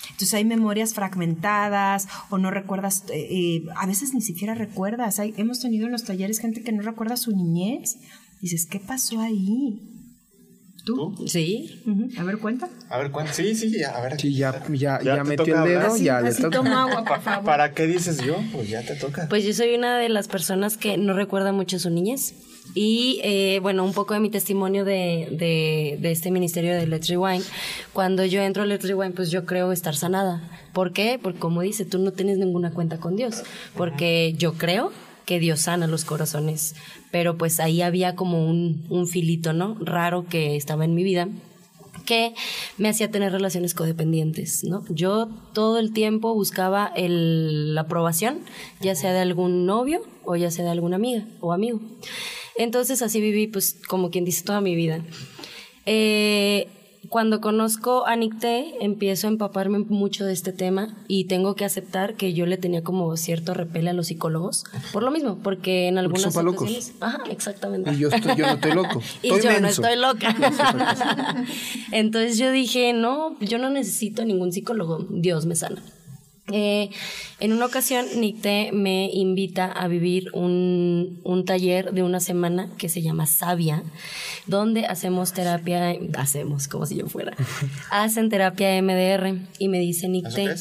Entonces 0.03 0.33
hay 0.35 0.45
memorias 0.45 0.93
fragmentadas 0.93 2.07
o 2.29 2.37
no 2.37 2.49
recuerdas, 2.51 3.03
eh, 3.11 3.27
eh, 3.29 3.65
a 3.75 3.85
veces 3.85 4.13
ni 4.13 4.21
siquiera 4.21 4.53
recuerdas. 4.55 5.19
Hay, 5.19 5.33
hemos 5.37 5.59
tenido 5.59 5.85
en 5.87 5.91
los 5.91 6.03
talleres 6.05 6.39
gente 6.39 6.63
que 6.63 6.71
no 6.71 6.81
recuerda 6.81 7.17
su 7.17 7.31
niñez. 7.35 7.97
Dices, 8.41 8.65
¿qué 8.65 8.79
pasó 8.79 9.19
ahí? 9.21 9.92
¿Tú? 10.85 11.15
Sí. 11.27 11.81
Ujú. 11.85 12.09
A 12.19 12.23
ver, 12.23 12.39
cuenta. 12.39 12.69
A 12.89 12.97
ver, 12.97 13.09
¿cuánto? 13.11 13.31
Sí, 13.33 13.55
sí, 13.55 13.71
ya, 13.71 13.91
a 13.91 14.01
ver. 14.01 14.19
Sí, 14.19 14.35
ya, 14.35 14.51
ya, 14.69 14.99
ya, 15.01 15.15
te 15.15 15.23
metió 15.23 15.55
el 15.63 15.69
dedo, 15.69 15.79
hablar. 15.81 15.97
ya 16.01 16.19
le 16.21 16.27
Así 16.29 16.41
toca. 16.41 16.57
toma 16.57 16.83
agua, 16.83 17.05
por 17.05 17.21
favor. 17.21 17.45
¿Para 17.45 17.73
qué 17.73 17.87
dices 17.87 18.17
yo? 18.25 18.35
Pues 18.51 18.67
ya 18.69 18.85
te 18.85 18.95
toca. 18.95 19.27
Pues 19.29 19.45
yo 19.45 19.53
soy 19.53 19.75
una 19.75 19.97
de 19.97 20.09
las 20.09 20.27
personas 20.27 20.75
que 20.75 20.97
no 20.97 21.13
recuerda 21.13 21.53
mucho 21.53 21.79
su 21.79 21.89
niñez. 21.89 22.33
Y 22.75 23.21
eh, 23.23 23.59
bueno, 23.61 23.85
un 23.85 23.93
poco 23.93 24.13
de 24.13 24.19
mi 24.19 24.29
testimonio 24.29 24.83
de, 24.83 25.29
de, 25.31 25.97
de 26.01 26.11
este 26.11 26.31
ministerio 26.31 26.73
de 26.75 26.85
Let's 26.85 27.07
Rewind. 27.07 27.43
Cuando 27.93 28.25
yo 28.25 28.41
entro 28.41 28.63
a 28.63 28.65
Let's 28.65 28.85
Rewind, 28.87 29.15
pues 29.15 29.31
yo 29.31 29.45
creo 29.45 29.71
estar 29.71 29.95
sanada. 29.95 30.49
¿Por 30.73 30.91
qué? 30.91 31.17
Porque 31.21 31.39
como 31.39 31.61
dice, 31.61 31.85
tú 31.85 31.97
no 31.99 32.11
tienes 32.11 32.37
ninguna 32.39 32.71
cuenta 32.73 32.97
con 32.97 33.15
Dios. 33.15 33.43
Porque 33.77 34.33
yo 34.37 34.53
creo 34.53 34.91
que 35.25 35.39
Dios 35.39 35.61
sana 35.61 35.87
los 35.87 36.05
corazones. 36.05 36.75
Pero 37.11 37.37
pues 37.37 37.59
ahí 37.59 37.81
había 37.81 38.15
como 38.15 38.47
un, 38.49 38.85
un 38.89 39.07
filito, 39.07 39.53
¿no? 39.53 39.75
Raro 39.79 40.25
que 40.27 40.55
estaba 40.55 40.85
en 40.85 40.95
mi 40.95 41.03
vida 41.03 41.27
que 42.05 42.33
me 42.77 42.89
hacía 42.89 43.11
tener 43.11 43.31
relaciones 43.31 43.73
codependientes, 43.73 44.63
¿no? 44.65 44.83
Yo 44.89 45.29
todo 45.53 45.79
el 45.79 45.93
tiempo 45.93 46.33
buscaba 46.33 46.91
el- 46.97 47.75
la 47.75 47.81
aprobación, 47.81 48.39
ya 48.81 48.93
sea 48.95 49.13
de 49.13 49.19
algún 49.19 49.65
novio 49.65 50.01
o 50.25 50.35
ya 50.35 50.51
sea 50.51 50.65
de 50.65 50.71
alguna 50.71 50.97
amiga 50.97 51.25
o 51.39 51.53
amigo. 51.53 51.79
Entonces 52.57 53.01
así 53.01 53.21
viví, 53.21 53.47
pues, 53.47 53.77
como 53.87 54.09
quien 54.09 54.25
dice, 54.25 54.43
toda 54.43 54.59
mi 54.59 54.75
vida. 54.75 55.01
Eh, 55.85 56.67
cuando 57.09 57.41
conozco 57.41 58.07
a 58.07 58.15
Nicté, 58.15 58.75
empiezo 58.79 59.27
a 59.27 59.31
empaparme 59.31 59.79
mucho 59.79 60.25
de 60.25 60.33
este 60.33 60.53
tema 60.53 60.95
y 61.07 61.25
tengo 61.25 61.55
que 61.55 61.65
aceptar 61.65 62.15
que 62.15 62.33
yo 62.33 62.45
le 62.45 62.57
tenía 62.57 62.83
como 62.83 63.15
cierto 63.17 63.53
repele 63.53 63.89
a 63.89 63.93
los 63.93 64.07
psicólogos, 64.07 64.63
por 64.91 65.03
lo 65.03 65.11
mismo, 65.11 65.39
porque 65.43 65.87
en 65.87 65.97
algunas 65.97 66.21
son 66.21 66.33
pa' 66.33 66.43
locos. 66.43 66.91
Ajá, 67.01 67.23
exactamente. 67.29 67.91
Y 67.93 67.97
yo, 67.99 68.09
estoy, 68.09 68.35
yo 68.35 68.47
no 68.47 68.53
estoy 68.53 68.71
loco. 68.75 69.01
Y 69.21 69.29
Estoy 69.29 69.53
yo 69.53 69.59
no 69.59 69.67
estoy 69.67 69.95
loca. 69.97 70.35
Entonces 71.91 72.37
yo 72.37 72.51
dije, 72.51 72.93
no, 72.93 73.37
yo 73.39 73.57
no 73.57 73.69
necesito 73.69 74.25
ningún 74.25 74.51
psicólogo, 74.51 75.05
Dios 75.09 75.45
me 75.45 75.55
sana. 75.55 75.81
Eh, 76.51 76.89
en 77.39 77.53
una 77.53 77.65
ocasión, 77.65 78.05
Nicté 78.17 78.71
me 78.73 79.09
invita 79.13 79.65
a 79.65 79.87
vivir 79.87 80.25
un, 80.33 81.21
un 81.23 81.45
taller 81.45 81.93
de 81.93 82.03
una 82.03 82.19
semana 82.19 82.69
que 82.77 82.89
se 82.89 83.01
llama 83.01 83.25
Sabia, 83.27 83.83
donde 84.45 84.85
hacemos 84.85 85.31
terapia, 85.31 85.95
hacemos 86.17 86.67
como 86.67 86.85
si 86.85 86.95
yo 86.97 87.07
fuera, 87.07 87.33
hacen 87.91 88.29
terapia 88.29 88.81
MDR 88.81 89.37
y 89.57 89.69
me 89.69 89.79
dice 89.79 90.07
¿Eso 90.07 90.09
Nicté? 90.09 90.53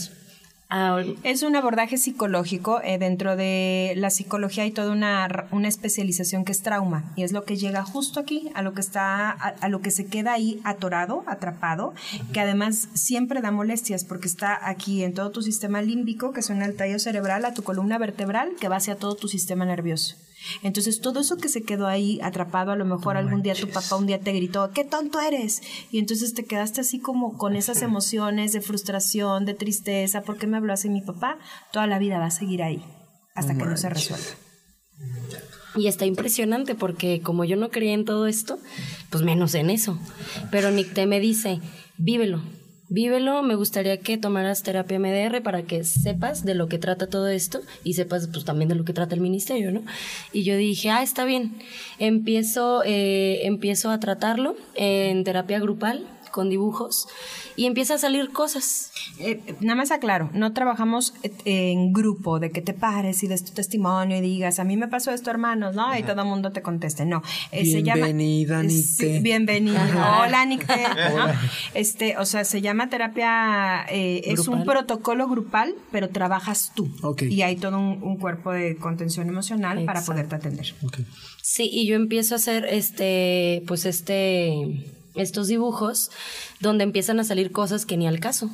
Ah, 0.73 1.03
Es 1.23 1.43
un 1.43 1.55
abordaje 1.55 1.97
psicológico. 1.99 2.81
eh, 2.83 2.99
dentro 2.99 3.37
de 3.37 3.93
la 3.97 4.11
psicología 4.11 4.65
hay 4.65 4.73
toda 4.73 4.91
una, 4.91 5.47
una 5.53 5.69
especialización 5.69 6.45
que 6.45 6.53
es 6.53 6.63
trauma. 6.63 7.13
Y 7.15 7.23
es 7.23 7.33
lo 7.33 7.45
que 7.45 7.57
llega 7.57 7.85
justo 7.85 8.19
aquí, 8.19 8.51
a 8.55 8.63
lo 8.63 8.75
que 8.75 8.81
está, 8.81 9.31
a, 9.31 9.55
a 9.61 9.69
lo 9.69 9.81
que 9.81 9.91
se 9.91 10.07
queda 10.07 10.33
ahí 10.33 10.61
atorado, 10.65 11.23
atrapado, 11.27 11.95
que 12.33 12.41
además 12.41 12.89
siempre 12.95 13.41
da 13.41 13.51
molestias 13.51 14.05
porque 14.05 14.29
está 14.29 14.69
aquí 14.69 15.05
en 15.05 15.15
todo 15.15 15.31
tu 15.31 15.43
sistema 15.43 15.83
límbico, 15.83 16.33
que 16.33 16.43
suena 16.43 16.65
al 16.65 16.75
tallo 16.75 16.99
cerebral, 16.99 17.45
a 17.45 17.55
tu 17.55 17.63
columna 17.63 17.99
vertebral, 17.99 18.53
que 18.61 18.69
va 18.69 18.77
hacia 18.77 18.97
todo 18.97 19.15
tu 19.15 19.29
sistema 19.29 19.65
nervioso. 19.65 20.17
Entonces, 20.63 21.01
todo 21.01 21.21
eso 21.21 21.37
que 21.37 21.49
se 21.49 21.63
quedó 21.63 21.87
ahí 21.87 22.21
atrapado, 22.23 22.73
a 22.73 22.77
lo 22.77 22.85
mejor 22.85 23.17
algún 23.17 23.43
día 23.43 23.55
tu 23.55 23.69
papá 23.69 23.97
un 23.97 24.07
día 24.07 24.21
te 24.21 24.33
gritó, 24.33 24.71
¡qué 24.73 24.85
tonto 24.85 25.21
eres! 25.21 25.63
Y 25.91 25.99
entonces 25.99 26.35
te 26.35 26.45
quedaste 26.45 26.81
así 26.81 27.01
como 27.01 27.37
con 27.39 27.57
esas 27.57 27.83
emociones 27.83 28.53
de 28.53 28.61
frustración, 28.61 29.45
de 29.45 29.55
tristeza, 29.55 30.23
¿por 30.23 30.39
qué 30.39 30.47
me 30.47 30.57
habló 30.57 30.73
así 30.73 30.89
mi 30.89 31.03
papá? 31.03 31.39
Toda 31.73 31.87
la 31.87 31.99
vida 31.99 32.19
va 32.19 32.27
a 32.27 32.31
seguir 32.31 32.63
ahí, 32.63 32.85
hasta 33.35 33.57
que 33.57 33.65
no 33.65 33.77
se 33.77 33.89
resuelva. 33.89 34.27
Y 35.75 35.87
está 35.87 36.05
impresionante 36.05 36.75
porque 36.75 37.23
como 37.23 37.45
yo 37.45 37.57
no 37.57 37.71
creía 37.71 37.95
en 37.95 38.05
todo 38.05 38.27
esto, 38.27 38.59
pues 39.11 39.23
menos 39.23 39.55
en 39.55 39.71
eso. 39.71 39.99
Pero 40.51 40.71
Nicté 40.71 41.07
me 41.07 41.19
dice, 41.19 41.61
vívelo, 41.97 42.43
vívelo, 42.93 43.43
me 43.43 43.55
gustaría 43.55 43.97
que 43.99 44.19
tomaras 44.19 44.63
terapia 44.63 44.99
MDR 44.99 45.43
para 45.43 45.63
que 45.63 45.83
sepas 45.85 46.45
de 46.45 46.55
lo 46.55 46.69
que 46.69 46.79
trata 46.79 47.07
todo 47.07 47.29
esto 47.29 47.61
y 47.85 47.95
sepas 47.95 48.29
pues 48.29 48.45
también 48.45 48.69
de 48.69 48.75
lo 48.75 48.85
que 48.85 48.93
trata 48.93 49.15
el 49.15 49.21
ministerio, 49.21 49.73
¿no? 49.73 49.83
Y 50.33 50.45
yo 50.45 50.57
dije, 50.57 50.91
ah, 50.91 51.03
está 51.03 51.25
bien. 51.25 51.55
Empiezo, 51.99 52.83
eh, 52.85 53.47
empiezo 53.47 53.91
a 53.91 53.99
tratarlo 53.99 54.57
en 54.75 55.25
terapia 55.25 55.59
grupal 55.59 56.07
con 56.33 56.51
dibujos 56.51 57.07
y 57.55 57.67
empieza 57.67 57.95
a 57.95 57.99
salir 57.99 58.33
cosas. 58.33 58.91
Eh, 59.21 59.41
nada 59.61 59.77
más 59.77 59.93
aclaro, 59.93 60.31
no 60.33 60.53
trabajamos 60.53 61.15
eh, 61.23 61.33
en 61.45 61.93
grupo 61.93 62.41
de 62.41 62.51
que 62.51 62.61
te 62.61 62.73
pares 62.73 63.23
y 63.23 63.29
des 63.29 63.45
tu 63.45 63.53
testimonio 63.53 64.17
y 64.17 64.21
digas, 64.21 64.59
a 64.59 64.65
mí 64.65 64.77
me 64.77 64.89
pasó 64.89 65.13
esto, 65.13 65.31
hermanos, 65.31 65.77
¿no? 65.77 65.97
Y 65.97 66.03
todo 66.03 66.23
el 66.23 66.29
mundo 66.29 66.51
te 66.51 66.63
conteste. 66.63 67.05
No, 67.07 67.23
eh, 67.53 67.65
se 67.65 67.83
llama... 67.83 68.07
Bienvenida, 68.07 68.63
Nicte. 68.63 68.83
sí, 68.83 69.19
bienvenida. 69.21 70.23
Hola, 70.25 70.45
Nicte. 70.47 70.73
Ajá. 70.85 71.41
Este, 71.75 72.17
o 72.19 72.25
sea, 72.25 72.45
se 72.45 72.61
llama 72.61 72.89
terapia, 72.89 73.85
eh, 73.89 74.23
es 74.27 74.49
un 74.49 74.65
protocolo 74.65 75.29
grupal, 75.29 75.75
pero 75.93 76.09
trabajas 76.09 76.73
tú. 76.75 76.89
Y 77.21 77.43
hay 77.43 77.57
todo 77.57 77.79
un, 77.79 78.03
un 78.03 78.17
cuerpo 78.17 78.53
de 78.53 78.77
contención 78.77 79.29
emocional 79.29 79.85
para 79.85 80.01
Exacto. 80.01 80.13
poderte 80.13 80.35
atender. 80.37 80.75
Sí, 81.43 81.69
y 81.71 81.87
yo 81.87 81.97
empiezo 81.97 82.35
a 82.35 82.37
hacer 82.37 82.65
este, 82.67 83.63
pues 83.67 83.85
este, 83.85 84.85
estos 85.15 85.49
dibujos 85.49 86.11
donde 86.61 86.85
empiezan 86.85 87.21
a 87.21 87.25
salir 87.25 87.53
cosas 87.53 87.87
que 87.87 87.97
ni 87.97 88.07
al 88.07 88.21
caso. 88.21 88.51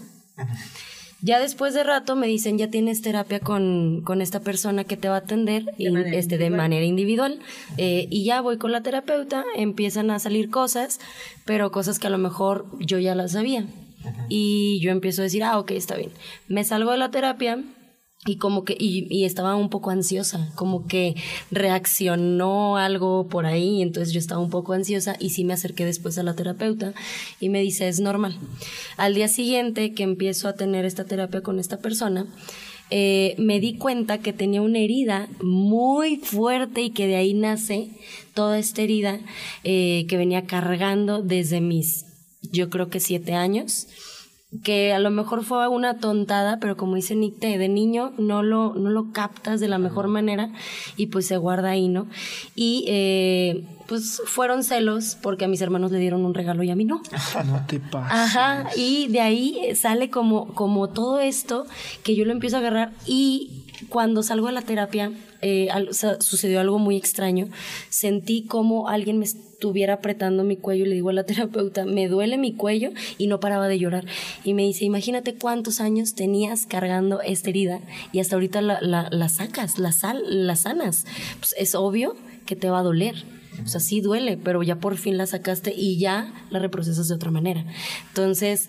Ya 1.20 1.40
después 1.40 1.74
de 1.74 1.82
rato 1.82 2.14
me 2.14 2.28
dicen, 2.28 2.58
ya 2.58 2.70
tienes 2.70 3.02
terapia 3.02 3.40
con, 3.40 4.02
con 4.04 4.22
esta 4.22 4.38
persona 4.38 4.84
que 4.84 4.96
te 4.96 5.08
va 5.08 5.16
a 5.16 5.18
atender 5.18 5.64
y, 5.76 5.90
manera 5.90 6.16
este, 6.16 6.38
de 6.38 6.44
individual. 6.44 6.56
manera 6.56 6.84
individual. 6.84 7.38
Eh, 7.76 8.06
y 8.08 8.24
ya 8.24 8.40
voy 8.40 8.56
con 8.56 8.70
la 8.70 8.82
terapeuta, 8.82 9.44
empiezan 9.56 10.12
a 10.12 10.20
salir 10.20 10.48
cosas, 10.48 11.00
pero 11.44 11.72
cosas 11.72 11.98
que 11.98 12.06
a 12.06 12.10
lo 12.10 12.18
mejor 12.18 12.66
yo 12.78 12.98
ya 13.00 13.16
las 13.16 13.32
sabía. 13.32 13.66
Y 14.28 14.78
yo 14.80 14.92
empiezo 14.92 15.22
a 15.22 15.24
decir, 15.24 15.42
ah, 15.42 15.58
ok, 15.58 15.72
está 15.72 15.96
bien. 15.96 16.12
Me 16.46 16.62
salgo 16.62 16.92
de 16.92 16.98
la 16.98 17.10
terapia 17.10 17.64
y 18.26 18.36
como 18.36 18.64
que 18.64 18.76
y, 18.78 19.24
estaba 19.24 19.54
un 19.54 19.70
poco 19.70 19.90
ansiosa 19.90 20.50
como 20.56 20.86
que 20.86 21.14
reaccionó 21.50 22.76
algo 22.76 23.28
por 23.28 23.46
ahí 23.46 23.80
entonces 23.80 24.12
yo 24.12 24.18
estaba 24.18 24.40
un 24.40 24.50
poco 24.50 24.72
ansiosa 24.72 25.16
y 25.20 25.30
sí 25.30 25.44
me 25.44 25.52
acerqué 25.54 25.84
después 25.84 26.18
a 26.18 26.24
la 26.24 26.34
terapeuta 26.34 26.94
y 27.40 27.48
me 27.48 27.60
dice 27.60 27.88
es 27.88 28.00
normal 28.00 28.36
al 28.96 29.14
día 29.14 29.28
siguiente 29.28 29.94
que 29.94 30.02
empiezo 30.02 30.48
a 30.48 30.54
tener 30.54 30.84
esta 30.84 31.04
terapia 31.04 31.42
con 31.42 31.60
esta 31.60 31.78
persona 31.78 32.26
eh, 32.90 33.34
me 33.38 33.60
di 33.60 33.76
cuenta 33.76 34.18
que 34.18 34.32
tenía 34.32 34.62
una 34.62 34.78
herida 34.78 35.28
muy 35.42 36.16
fuerte 36.16 36.80
y 36.80 36.90
que 36.90 37.06
de 37.06 37.16
ahí 37.16 37.34
nace 37.34 37.90
toda 38.34 38.58
esta 38.58 38.82
herida 38.82 39.20
eh, 39.62 40.06
que 40.08 40.16
venía 40.16 40.46
cargando 40.46 41.22
desde 41.22 41.60
mis 41.60 42.06
yo 42.50 42.70
creo 42.70 42.88
que 42.88 42.98
siete 42.98 43.34
años 43.34 43.88
que 44.64 44.92
a 44.94 44.98
lo 44.98 45.10
mejor 45.10 45.44
fue 45.44 45.68
una 45.68 45.98
tontada, 45.98 46.58
pero 46.58 46.76
como 46.76 46.94
dice 46.94 47.14
Nick, 47.14 47.38
te- 47.38 47.58
de 47.58 47.68
niño 47.68 48.12
no 48.18 48.42
lo, 48.42 48.72
no 48.74 48.88
lo 48.88 49.12
captas 49.12 49.60
de 49.60 49.68
la 49.68 49.76
mejor 49.78 50.08
manera 50.08 50.50
y 50.96 51.08
pues 51.08 51.26
se 51.26 51.36
guarda 51.36 51.70
ahí, 51.70 51.88
¿no? 51.88 52.06
Y 52.54 52.84
eh, 52.88 53.66
pues 53.86 54.22
fueron 54.24 54.64
celos 54.64 55.18
porque 55.22 55.44
a 55.44 55.48
mis 55.48 55.60
hermanos 55.60 55.92
le 55.92 55.98
dieron 55.98 56.24
un 56.24 56.32
regalo 56.32 56.62
y 56.62 56.70
a 56.70 56.76
mí 56.76 56.84
no. 56.86 57.02
No 57.46 57.66
te 57.66 57.78
pases. 57.78 58.36
Ajá, 58.36 58.70
y 58.74 59.08
de 59.08 59.20
ahí 59.20 59.74
sale 59.76 60.08
como, 60.08 60.54
como 60.54 60.88
todo 60.88 61.20
esto 61.20 61.66
que 62.02 62.16
yo 62.16 62.24
lo 62.24 62.32
empiezo 62.32 62.56
a 62.56 62.60
agarrar 62.60 62.92
y 63.06 63.64
cuando 63.88 64.22
salgo 64.22 64.48
de 64.48 64.52
la 64.52 64.62
terapia 64.62 65.12
eh, 65.40 65.68
sucedió 66.20 66.60
algo 66.60 66.78
muy 66.78 66.96
extraño. 66.96 67.48
Sentí 67.88 68.44
como 68.44 68.88
alguien 68.88 69.18
me 69.18 69.24
estuviera 69.24 69.94
apretando 69.94 70.44
mi 70.44 70.56
cuello 70.56 70.84
y 70.84 70.88
le 70.88 70.94
digo 70.94 71.10
a 71.10 71.12
la 71.12 71.24
terapeuta, 71.26 71.84
me 71.84 72.08
duele 72.08 72.38
mi 72.38 72.54
cuello 72.54 72.90
y 73.18 73.26
no 73.26 73.40
paraba 73.40 73.68
de 73.68 73.78
llorar. 73.78 74.04
Y 74.44 74.54
me 74.54 74.62
dice, 74.64 74.84
imagínate 74.84 75.34
cuántos 75.34 75.80
años 75.80 76.14
tenías 76.14 76.66
cargando 76.66 77.20
esta 77.20 77.50
herida 77.50 77.80
y 78.12 78.20
hasta 78.20 78.36
ahorita 78.36 78.60
la 78.60 79.28
sacas, 79.28 79.78
la, 79.78 79.92
sal, 79.92 80.22
la 80.46 80.56
sanas. 80.56 81.06
Pues 81.38 81.54
es 81.58 81.74
obvio 81.74 82.16
que 82.46 82.56
te 82.56 82.70
va 82.70 82.80
a 82.80 82.82
doler. 82.82 83.24
O 83.64 83.68
sea, 83.68 83.80
sí 83.80 84.00
duele, 84.00 84.36
pero 84.36 84.62
ya 84.62 84.76
por 84.76 84.96
fin 84.96 85.18
la 85.18 85.26
sacaste 85.26 85.74
y 85.76 85.98
ya 85.98 86.32
la 86.50 86.58
reprocesas 86.58 87.08
de 87.08 87.14
otra 87.14 87.30
manera. 87.30 87.64
Entonces, 88.08 88.68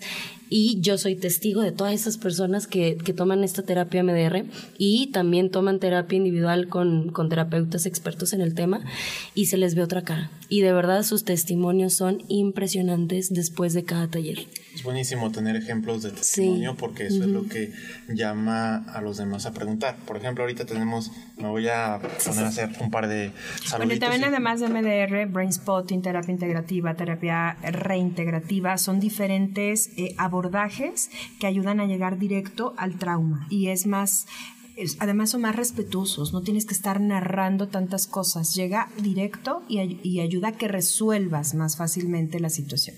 y 0.52 0.80
yo 0.80 0.98
soy 0.98 1.14
testigo 1.16 1.62
de 1.62 1.70
todas 1.72 1.94
esas 1.94 2.18
personas 2.18 2.66
que, 2.66 2.96
que 2.96 3.12
toman 3.14 3.44
esta 3.44 3.62
terapia 3.62 4.02
MDR 4.02 4.44
y 4.78 5.06
también 5.12 5.50
toman 5.50 5.78
terapia 5.78 6.16
individual 6.16 6.68
con, 6.68 7.10
con 7.12 7.28
terapeutas 7.28 7.86
expertos 7.86 8.32
en 8.32 8.40
el 8.40 8.54
tema 8.54 8.80
y 9.34 9.46
se 9.46 9.56
les 9.56 9.76
ve 9.76 9.82
otra 9.82 10.02
cara. 10.02 10.30
Y 10.48 10.62
de 10.62 10.72
verdad 10.72 11.04
sus 11.04 11.24
testimonios 11.24 11.94
son 11.94 12.22
impresionantes 12.28 13.32
después 13.32 13.72
de 13.74 13.84
cada 13.84 14.08
taller. 14.08 14.40
Es 14.74 14.82
buenísimo 14.82 15.30
tener 15.30 15.54
ejemplos 15.54 16.02
de 16.02 16.10
testimonio 16.10 16.74
porque 16.76 17.06
eso 17.06 17.22
es 17.22 17.28
lo 17.28 17.46
que 17.46 17.72
llama 18.08 18.76
a 18.92 19.00
los 19.02 19.18
demás 19.18 19.46
a 19.46 19.52
preguntar. 19.52 19.96
Por 20.04 20.16
ejemplo, 20.16 20.42
ahorita 20.42 20.64
tenemos, 20.66 21.12
me 21.36 21.46
voy 21.48 21.68
a 21.68 22.00
poner 22.26 22.44
a 22.44 22.48
hacer 22.48 22.70
un 22.80 22.90
par 22.90 23.06
de 23.06 23.28
Bueno, 23.28 23.34
y 23.64 23.68
saluditos. 23.68 24.00
también 24.00 24.22
y- 24.22 24.24
además 24.24 24.58
de 24.60 24.68
MDR, 24.68 25.26
Brain 25.26 25.52
Spotting, 25.52 26.02
terapia 26.02 26.32
integrativa, 26.32 26.94
terapia 26.94 27.56
reintegrativa, 27.62 28.76
son 28.76 28.98
diferentes 28.98 29.90
eh, 29.96 30.14
abordajes 30.18 30.39
que 31.38 31.46
ayudan 31.46 31.80
a 31.80 31.86
llegar 31.86 32.18
directo 32.18 32.72
al 32.76 32.94
trauma. 32.98 33.46
Y 33.50 33.68
es 33.68 33.86
más, 33.86 34.26
además 34.98 35.30
son 35.30 35.42
más 35.42 35.56
respetuosos, 35.56 36.32
no 36.32 36.40
tienes 36.42 36.64
que 36.66 36.74
estar 36.74 37.00
narrando 37.00 37.68
tantas 37.68 38.06
cosas. 38.06 38.54
Llega 38.54 38.88
directo 39.02 39.62
y, 39.68 39.78
ay- 39.78 40.00
y 40.02 40.20
ayuda 40.20 40.48
a 40.48 40.52
que 40.52 40.68
resuelvas 40.68 41.54
más 41.54 41.76
fácilmente 41.76 42.40
la 42.40 42.50
situación. 42.50 42.96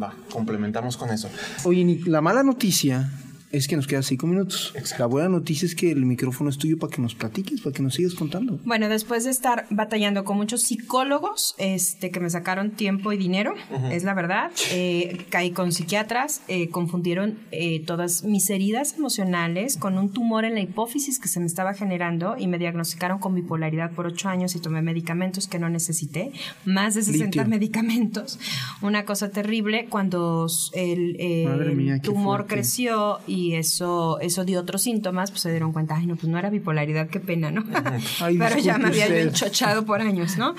Va, 0.00 0.14
complementamos 0.32 0.96
con 0.96 1.10
eso. 1.10 1.28
Oye, 1.64 1.84
Nick, 1.84 2.06
la 2.06 2.20
mala 2.20 2.42
noticia 2.42 3.10
es 3.52 3.66
que 3.66 3.76
nos 3.76 3.86
quedan 3.86 4.02
cinco 4.02 4.26
minutos. 4.26 4.72
Exacto. 4.76 5.02
La 5.02 5.06
buena 5.06 5.28
noticia 5.28 5.66
es 5.66 5.74
que 5.74 5.90
el 5.90 6.04
micrófono 6.06 6.50
es 6.50 6.58
tuyo 6.58 6.78
para 6.78 6.92
que 6.92 7.02
nos 7.02 7.14
platiques, 7.14 7.60
para 7.60 7.74
que 7.74 7.82
nos 7.82 7.94
sigas 7.94 8.14
contando. 8.14 8.58
Bueno, 8.64 8.88
después 8.88 9.24
de 9.24 9.30
estar 9.30 9.66
batallando 9.70 10.24
con 10.24 10.36
muchos 10.36 10.62
psicólogos 10.62 11.54
este, 11.58 12.10
que 12.10 12.20
me 12.20 12.30
sacaron 12.30 12.70
tiempo 12.70 13.12
y 13.12 13.16
dinero, 13.16 13.54
es 13.90 14.04
la 14.04 14.14
verdad, 14.14 14.50
eh, 14.72 15.26
caí 15.30 15.50
con 15.50 15.72
psiquiatras, 15.72 16.42
eh, 16.48 16.68
confundieron 16.68 17.38
eh, 17.50 17.82
todas 17.84 18.24
mis 18.24 18.48
heridas 18.50 18.94
emocionales 18.96 19.76
con 19.76 19.98
un 19.98 20.12
tumor 20.12 20.44
en 20.44 20.54
la 20.54 20.60
hipófisis 20.60 21.18
que 21.18 21.28
se 21.28 21.40
me 21.40 21.46
estaba 21.46 21.74
generando 21.74 22.36
y 22.38 22.46
me 22.46 22.58
diagnosticaron 22.58 23.18
con 23.18 23.34
bipolaridad 23.34 23.90
por 23.92 24.06
ocho 24.06 24.28
años 24.28 24.54
y 24.54 24.60
tomé 24.60 24.82
medicamentos 24.82 25.48
que 25.48 25.58
no 25.58 25.68
necesité, 25.68 26.32
más 26.64 26.94
de 26.94 27.02
60 27.02 27.24
Litio. 27.24 27.44
medicamentos. 27.46 28.38
Una 28.82 29.04
cosa 29.04 29.30
terrible 29.30 29.86
cuando 29.88 30.46
el, 30.72 31.16
eh, 31.18 31.44
Madre 31.46 31.74
mía, 31.74 32.00
tumor 32.00 32.40
fuerte. 32.40 32.54
creció 32.54 33.18
y 33.26 33.39
eso, 33.54 34.18
eso 34.20 34.44
dio 34.44 34.60
otros 34.60 34.82
síntomas, 34.82 35.30
pues 35.30 35.42
se 35.42 35.50
dieron 35.50 35.72
cuenta, 35.72 35.96
ay 35.96 36.06
no, 36.06 36.16
pues 36.16 36.28
no 36.28 36.38
era 36.38 36.50
bipolaridad, 36.50 37.08
qué 37.08 37.20
pena, 37.20 37.50
¿no? 37.50 37.64
Ay, 38.20 38.36
Pero 38.38 38.58
ya 38.58 38.78
me 38.78 38.88
había 38.88 39.06
enchochado 39.20 39.84
por 39.84 40.00
años, 40.00 40.36
¿no? 40.38 40.54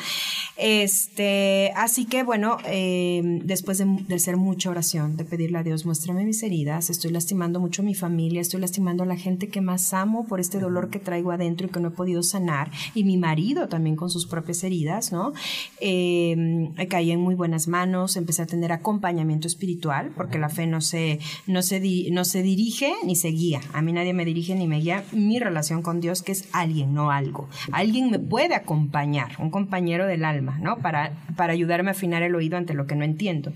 Este, 0.57 1.71
así 1.75 2.05
que 2.05 2.23
bueno, 2.23 2.57
eh, 2.65 3.21
después 3.43 3.77
de, 3.77 3.85
de 4.07 4.15
hacer 4.15 4.37
mucha 4.37 4.69
oración, 4.69 5.17
de 5.17 5.25
pedirle 5.25 5.57
a 5.57 5.63
Dios, 5.63 5.85
muéstrame 5.85 6.23
mis 6.23 6.41
heridas, 6.43 6.89
estoy 6.89 7.11
lastimando 7.11 7.59
mucho 7.59 7.81
a 7.81 7.85
mi 7.85 7.93
familia, 7.95 8.41
estoy 8.41 8.61
lastimando 8.61 9.03
a 9.03 9.05
la 9.05 9.15
gente 9.17 9.47
que 9.49 9.59
más 9.61 9.93
amo 9.93 10.25
por 10.27 10.39
este 10.39 10.59
dolor 10.59 10.89
que 10.89 10.99
traigo 10.99 11.31
adentro 11.31 11.67
y 11.67 11.69
que 11.71 11.79
no 11.79 11.89
he 11.89 11.91
podido 11.91 12.23
sanar, 12.23 12.71
y 12.95 13.03
mi 13.03 13.17
marido 13.17 13.67
también 13.67 13.95
con 13.95 14.09
sus 14.09 14.25
propias 14.27 14.63
heridas, 14.63 15.11
¿no? 15.11 15.33
Eh, 15.79 16.69
caí 16.89 17.11
en 17.11 17.19
muy 17.21 17.35
buenas 17.35 17.67
manos, 17.67 18.15
empecé 18.15 18.43
a 18.43 18.45
tener 18.45 18.71
acompañamiento 18.71 19.47
espiritual, 19.47 20.11
porque 20.15 20.37
la 20.39 20.49
fe 20.49 20.67
no 20.67 20.79
se, 20.81 21.19
no 21.47 21.61
se, 21.63 21.79
di- 21.79 22.11
no 22.11 22.23
se 22.23 22.41
dirige 22.43 22.70
ni 23.03 23.15
se 23.15 23.29
guía. 23.29 23.61
A 23.73 23.81
mí 23.81 23.93
nadie 23.93 24.13
me 24.13 24.25
dirige 24.25 24.55
ni 24.55 24.67
me 24.67 24.79
guía. 24.79 25.03
Mi 25.11 25.39
relación 25.39 25.81
con 25.81 25.99
Dios, 25.99 26.21
que 26.21 26.31
es 26.31 26.47
alguien, 26.51 26.93
no 26.93 27.11
algo. 27.11 27.49
Alguien 27.71 28.09
me 28.09 28.19
puede 28.19 28.55
acompañar, 28.55 29.35
un 29.39 29.49
compañero 29.49 30.05
del 30.05 30.25
alma, 30.25 30.59
¿no? 30.61 30.77
Para, 30.77 31.13
para 31.35 31.53
ayudarme 31.53 31.89
a 31.89 31.91
afinar 31.91 32.23
el 32.23 32.35
oído 32.35 32.57
ante 32.57 32.73
lo 32.73 32.87
que 32.87 32.95
no 32.95 33.03
entiendo. 33.03 33.51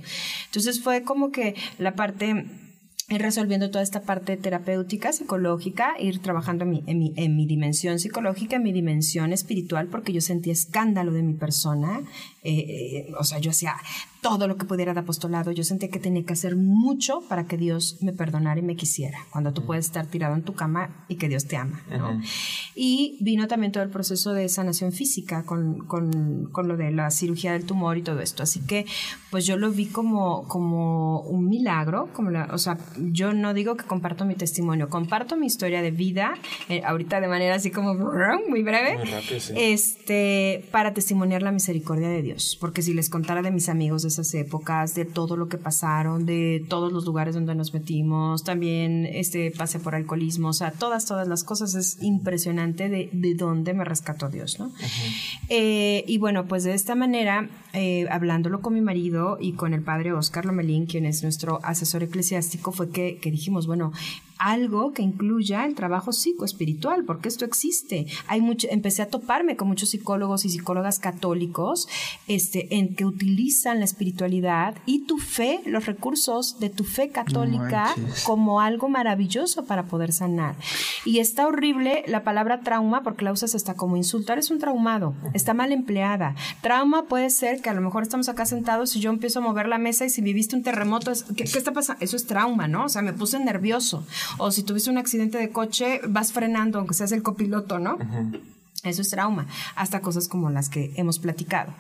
Entonces 0.46 0.82
fue 0.82 1.04
como 1.04 1.32
que 1.32 1.56
la 1.78 1.96
parte 1.96 2.46
resolviendo 3.08 3.70
toda 3.70 3.84
esta 3.84 4.02
parte 4.02 4.36
terapéutica, 4.36 5.14
psicológica, 5.14 5.94
ir 6.00 6.20
trabajando 6.20 6.64
en 6.64 6.70
mi, 6.72 6.84
en, 6.88 6.98
mi, 6.98 7.14
en 7.16 7.36
mi 7.36 7.46
dimensión 7.46 8.00
psicológica, 8.00 8.56
en 8.56 8.64
mi 8.64 8.74
dimensión 8.74 9.32
espiritual, 9.32 9.88
porque 9.88 10.12
yo 10.12 10.22
sentía 10.22 10.54
escándalo 10.54 11.14
de 11.14 11.22
mi 11.22 11.34
persona. 11.34 12.02
Eh, 12.46 13.08
eh, 13.10 13.14
o 13.20 13.24
sea, 13.24 13.40
yo 13.40 13.50
hacía 13.50 13.76
todo 14.22 14.48
lo 14.48 14.56
que 14.58 14.66
pudiera 14.66 14.94
de 14.94 15.00
apostolado. 15.00 15.52
Yo 15.52 15.64
sentía 15.64 15.90
que 15.90 16.00
tenía 16.00 16.24
que 16.24 16.34
hacer 16.34 16.56
mucho 16.56 17.22
para 17.28 17.46
que 17.46 17.58
Dios 17.58 17.98
me 18.02 18.14
perdonara 18.14 18.60
y 18.60 18.64
me 18.64 18.76
quisiera. 18.76 19.20
Cuando 19.32 19.52
tú 19.52 19.66
puedes 19.66 19.86
estar 19.86 20.06
tirado 20.06 20.36
en 20.36 20.44
tu 20.44 20.54
cama 20.54 21.06
y 21.08 21.16
que 21.16 21.28
Dios 21.28 21.46
te 21.46 21.58
ama. 21.58 21.84
¿no? 21.90 22.22
Y 22.76 23.18
vino 23.22 23.48
también 23.48 23.72
todo 23.72 23.84
el 23.84 23.90
proceso 23.90 24.34
de 24.34 24.50
sanación 24.50 24.92
física 24.92 25.44
con, 25.44 25.86
con, 25.86 26.50
con 26.52 26.68
lo 26.68 26.78
de 26.78 26.92
la 26.92 27.12
cirugía 27.12 27.54
del 27.54 27.66
tumor 27.66 27.98
y 27.98 28.02
todo 28.02 28.20
esto. 28.20 28.44
Así 28.44 28.62
que, 28.62 28.86
pues 29.32 29.46
yo 29.46 29.58
lo 29.58 29.72
vi 29.72 29.88
como, 29.88 30.48
como 30.48 31.22
un 31.22 31.48
milagro. 31.48 32.10
Como 32.14 32.32
la, 32.32 32.50
o 32.52 32.58
sea, 32.58 32.78
yo 32.98 33.34
no 33.34 33.54
digo 33.54 33.76
que 33.76 33.86
comparto 33.86 34.26
mi 34.26 34.36
testimonio, 34.36 34.90
comparto 34.90 35.36
mi 35.36 35.46
historia 35.48 35.82
de 35.82 35.92
vida, 35.92 36.34
eh, 36.70 36.82
ahorita 36.84 37.22
de 37.22 37.28
manera 37.28 37.56
así 37.56 37.72
como 37.72 37.94
muy 38.50 38.64
breve, 38.64 38.98
Muy 38.98 39.06
rápido, 39.06 39.40
sí. 39.40 39.54
este, 39.56 40.66
para 40.72 40.94
testimoniar 40.94 41.42
la 41.42 41.52
misericordia 41.52 42.10
de 42.10 42.22
Dios. 42.22 42.35
Porque 42.60 42.82
si 42.82 42.94
les 42.94 43.10
contara 43.10 43.42
de 43.42 43.52
mis 43.52 43.70
amigos 43.70 44.02
de 44.04 44.10
esas 44.10 44.34
épocas, 44.34 44.96
de 44.96 45.06
todo 45.06 45.38
lo 45.38 45.48
que 45.48 45.58
pasaron, 45.58 46.26
de 46.26 46.66
todos 46.70 46.92
los 46.92 47.06
lugares 47.06 47.36
donde 47.36 47.56
nos 47.56 47.74
metimos, 47.74 48.44
también 48.44 49.06
este 49.06 49.52
pase 49.52 49.80
por 49.80 49.96
alcoholismo, 49.96 50.50
o 50.50 50.54
sea, 50.54 50.72
todas, 50.72 51.06
todas 51.06 51.28
las 51.28 51.44
cosas, 51.44 51.76
es 51.76 52.02
impresionante 52.02 52.90
de, 52.90 53.10
de 53.12 53.36
dónde 53.36 53.74
me 53.74 53.84
rescató 53.86 54.30
Dios, 54.30 54.60
¿no? 54.60 54.72
Eh, 55.50 56.04
y 56.08 56.18
bueno, 56.18 56.48
pues 56.48 56.64
de 56.64 56.74
esta 56.74 56.96
manera, 56.96 57.50
eh, 57.74 58.08
hablándolo 58.10 58.62
con 58.62 58.74
mi 58.74 58.82
marido 58.82 59.38
y 59.40 59.54
con 59.54 59.74
el 59.74 59.82
padre 59.82 60.14
Oscar 60.14 60.46
Lomelín, 60.46 60.86
quien 60.86 61.06
es 61.06 61.24
nuestro 61.24 61.60
asesor 61.64 62.04
eclesiástico, 62.04 62.72
fue 62.72 62.90
que, 62.90 63.18
que 63.22 63.32
dijimos, 63.32 63.68
bueno, 63.68 63.92
algo 64.38 64.92
que 64.94 65.02
incluya 65.02 65.66
el 65.66 65.76
trabajo 65.76 66.12
psicoespiritual, 66.12 67.06
porque 67.06 67.30
esto 67.30 67.46
existe. 67.46 68.08
Hay 68.28 68.42
mucho, 68.42 68.68
empecé 68.70 69.02
a 69.02 69.08
toparme 69.08 69.56
con 69.56 69.68
muchos 69.68 69.90
psicólogos 69.90 70.46
y 70.46 70.50
psicólogas 70.50 71.00
católicos 71.00 71.88
este, 72.28 72.76
en 72.76 72.96
que 72.96 73.06
utilizan 73.06 73.80
la 73.80 73.86
espiritualidad 73.86 74.76
y 74.86 75.06
tu 75.06 75.18
fe, 75.18 75.62
los 75.66 75.86
recursos 75.86 76.60
de 76.60 76.70
tu 76.70 76.84
fe 76.84 77.10
católica 77.10 77.94
como 78.24 78.60
algo 78.62 78.90
maravilloso 78.90 79.66
para 79.66 79.86
poder 79.86 80.12
sanar. 80.12 80.56
Y 81.06 81.20
está 81.20 81.48
horrible 81.48 82.04
la 82.08 82.24
palabra 82.24 82.62
trauma 82.62 83.04
porque 83.04 83.26
la 83.26 83.32
usas 83.32 83.56
hasta 83.56 83.76
como 83.76 83.98
insultar, 83.98 84.38
es 84.38 84.52
un 84.52 84.60
traumado, 84.60 85.16
está 85.34 85.54
mal 85.54 85.72
empleada. 85.72 86.36
Trauma 86.62 87.04
puede 87.04 87.30
ser 87.30 87.62
que 87.62 87.70
a 87.70 87.74
lo 87.74 87.82
mejor 87.82 88.04
estamos 88.04 88.30
acá 88.30 88.46
sentados 88.46 88.96
y 88.96 89.00
yo 89.00 89.10
empiezo 89.10 89.40
a 89.40 89.44
mover 89.44 89.68
la 89.68 89.78
mesa 89.78 90.06
y 90.06 90.10
si 90.10 90.22
viviste 90.22 90.56
un 90.56 90.64
terremoto, 90.64 91.12
¿qué, 91.36 91.46
¿qué 91.46 91.58
está 91.58 91.72
pasando? 91.72 92.04
Eso 92.04 92.16
es 92.16 92.26
trauma, 92.26 92.68
¿no? 92.68 92.86
O 92.86 92.90
sea, 92.90 93.02
me 93.02 93.14
puse 93.14 93.40
nervioso 93.40 94.06
o 94.38 94.52
si 94.52 94.64
tuviste 94.64 94.90
un 94.90 94.98
accidente 94.98 95.38
de 95.38 95.50
coche, 95.50 96.02
vas 96.08 96.32
frenando, 96.32 96.80
aunque 96.80 96.94
seas 96.94 97.12
el 97.12 97.24
copiloto, 97.24 97.80
¿no? 97.80 97.98
Eso 98.86 99.02
es 99.02 99.10
trauma, 99.10 99.48
hasta 99.76 100.02
cosas 100.02 100.28
como 100.28 100.50
las 100.50 100.70
que 100.70 100.94
hemos 100.96 101.20
platicado. 101.20 101.74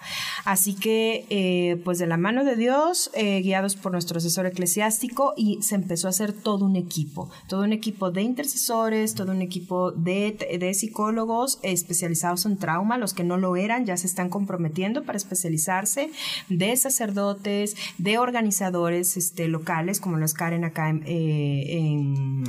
Así 0.43 0.75
que, 0.75 1.25
eh, 1.29 1.81
pues 1.83 1.99
de 1.99 2.07
la 2.07 2.17
mano 2.17 2.43
de 2.43 2.55
Dios, 2.55 3.11
eh, 3.13 3.41
guiados 3.41 3.75
por 3.75 3.91
nuestro 3.91 4.17
asesor 4.17 4.45
eclesiástico, 4.45 5.33
y 5.37 5.61
se 5.61 5.75
empezó 5.75 6.07
a 6.07 6.09
hacer 6.09 6.33
todo 6.33 6.65
un 6.65 6.75
equipo, 6.75 7.29
todo 7.47 7.63
un 7.63 7.73
equipo 7.73 8.11
de 8.11 8.21
intercesores, 8.21 9.15
todo 9.15 9.31
un 9.31 9.41
equipo 9.41 9.91
de, 9.91 10.57
de 10.59 10.73
psicólogos 10.73 11.59
especializados 11.61 12.45
en 12.45 12.57
trauma, 12.57 12.97
los 12.97 13.13
que 13.13 13.23
no 13.23 13.37
lo 13.37 13.55
eran 13.55 13.85
ya 13.85 13.97
se 13.97 14.07
están 14.07 14.29
comprometiendo 14.29 15.03
para 15.03 15.17
especializarse, 15.17 16.09
de 16.49 16.75
sacerdotes, 16.75 17.75
de 17.97 18.17
organizadores 18.17 19.17
este, 19.17 19.47
locales, 19.47 19.99
como 19.99 20.17
los 20.17 20.33
Karen 20.33 20.63
acá 20.63 20.89
en... 20.89 21.03
Eh, 21.05 21.77
en 21.77 22.43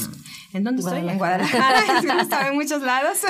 ¿En 0.57 0.65
dónde 0.65 0.81
estoy? 0.81 1.07
En 1.07 1.19
Guadalajara, 1.19 1.83
estaba 2.23 2.49
en 2.49 2.55
muchos 2.55 2.83
lados. 2.83 3.19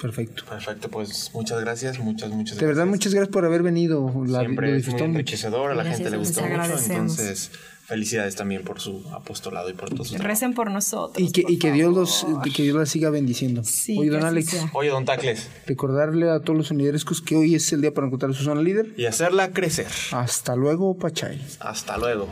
Perfecto. 0.00 0.44
Perfecto, 0.44 0.90
pues 0.90 1.30
muchas 1.32 1.60
gracias, 1.60 1.98
muchas, 1.98 2.28
muchas 2.28 2.58
gracias. 2.58 2.60
De 2.60 2.66
verdad, 2.66 2.86
muchas 2.86 3.14
gracias 3.14 3.32
por 3.32 3.46
haber 3.46 3.62
venido. 3.62 4.12
La, 4.26 4.40
Siempre 4.40 4.76
es 4.76 4.86
muy 4.88 5.00
enriquecedor, 5.00 5.70
a 5.70 5.74
la 5.74 5.82
gracias, 5.82 5.98
gente 5.98 6.10
le 6.10 6.16
gustó 6.18 6.42
mucho, 6.42 6.92
entonces 6.92 7.50
felicidades 7.86 8.34
también 8.34 8.64
por 8.64 8.80
su 8.80 9.04
apostolado 9.12 9.70
y 9.70 9.72
por 9.72 9.90
todo 9.90 10.04
su 10.04 10.18
Recen 10.18 10.54
por 10.54 10.70
nosotros. 10.70 11.26
Y 11.26 11.30
que, 11.30 11.42
por 11.42 11.50
y 11.52 11.58
que 11.58 11.70
Dios 11.70 11.94
los, 11.94 12.26
que 12.54 12.64
Dios 12.64 12.76
las 12.76 12.88
siga 12.88 13.10
bendiciendo. 13.10 13.62
Sí, 13.64 13.96
Oye, 13.98 14.10
don 14.10 14.24
Alex. 14.24 14.50
Sea. 14.50 14.70
Oye, 14.72 14.90
don 14.90 15.04
Tacles. 15.04 15.48
Recordarle 15.66 16.28
a 16.30 16.40
todos 16.40 16.56
los 16.58 16.70
liderescos 16.72 17.22
que 17.22 17.36
hoy 17.36 17.54
es 17.54 17.72
el 17.72 17.80
día 17.80 17.94
para 17.94 18.08
encontrar 18.08 18.34
su 18.34 18.42
zona 18.42 18.60
líder. 18.60 18.92
Y 18.96 19.06
hacerla 19.06 19.52
crecer. 19.52 19.86
Hasta 20.10 20.56
luego, 20.56 20.98
Pachay. 20.98 21.40
Hasta 21.60 21.96
luego. 21.96 22.28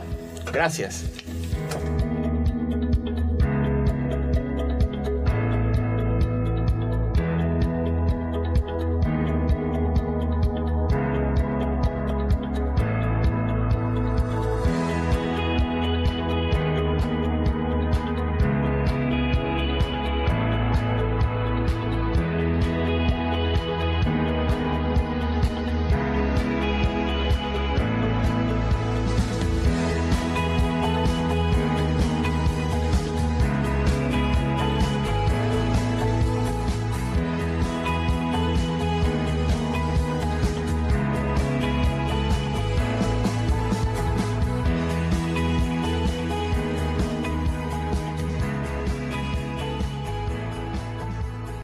Gracias. 0.53 1.05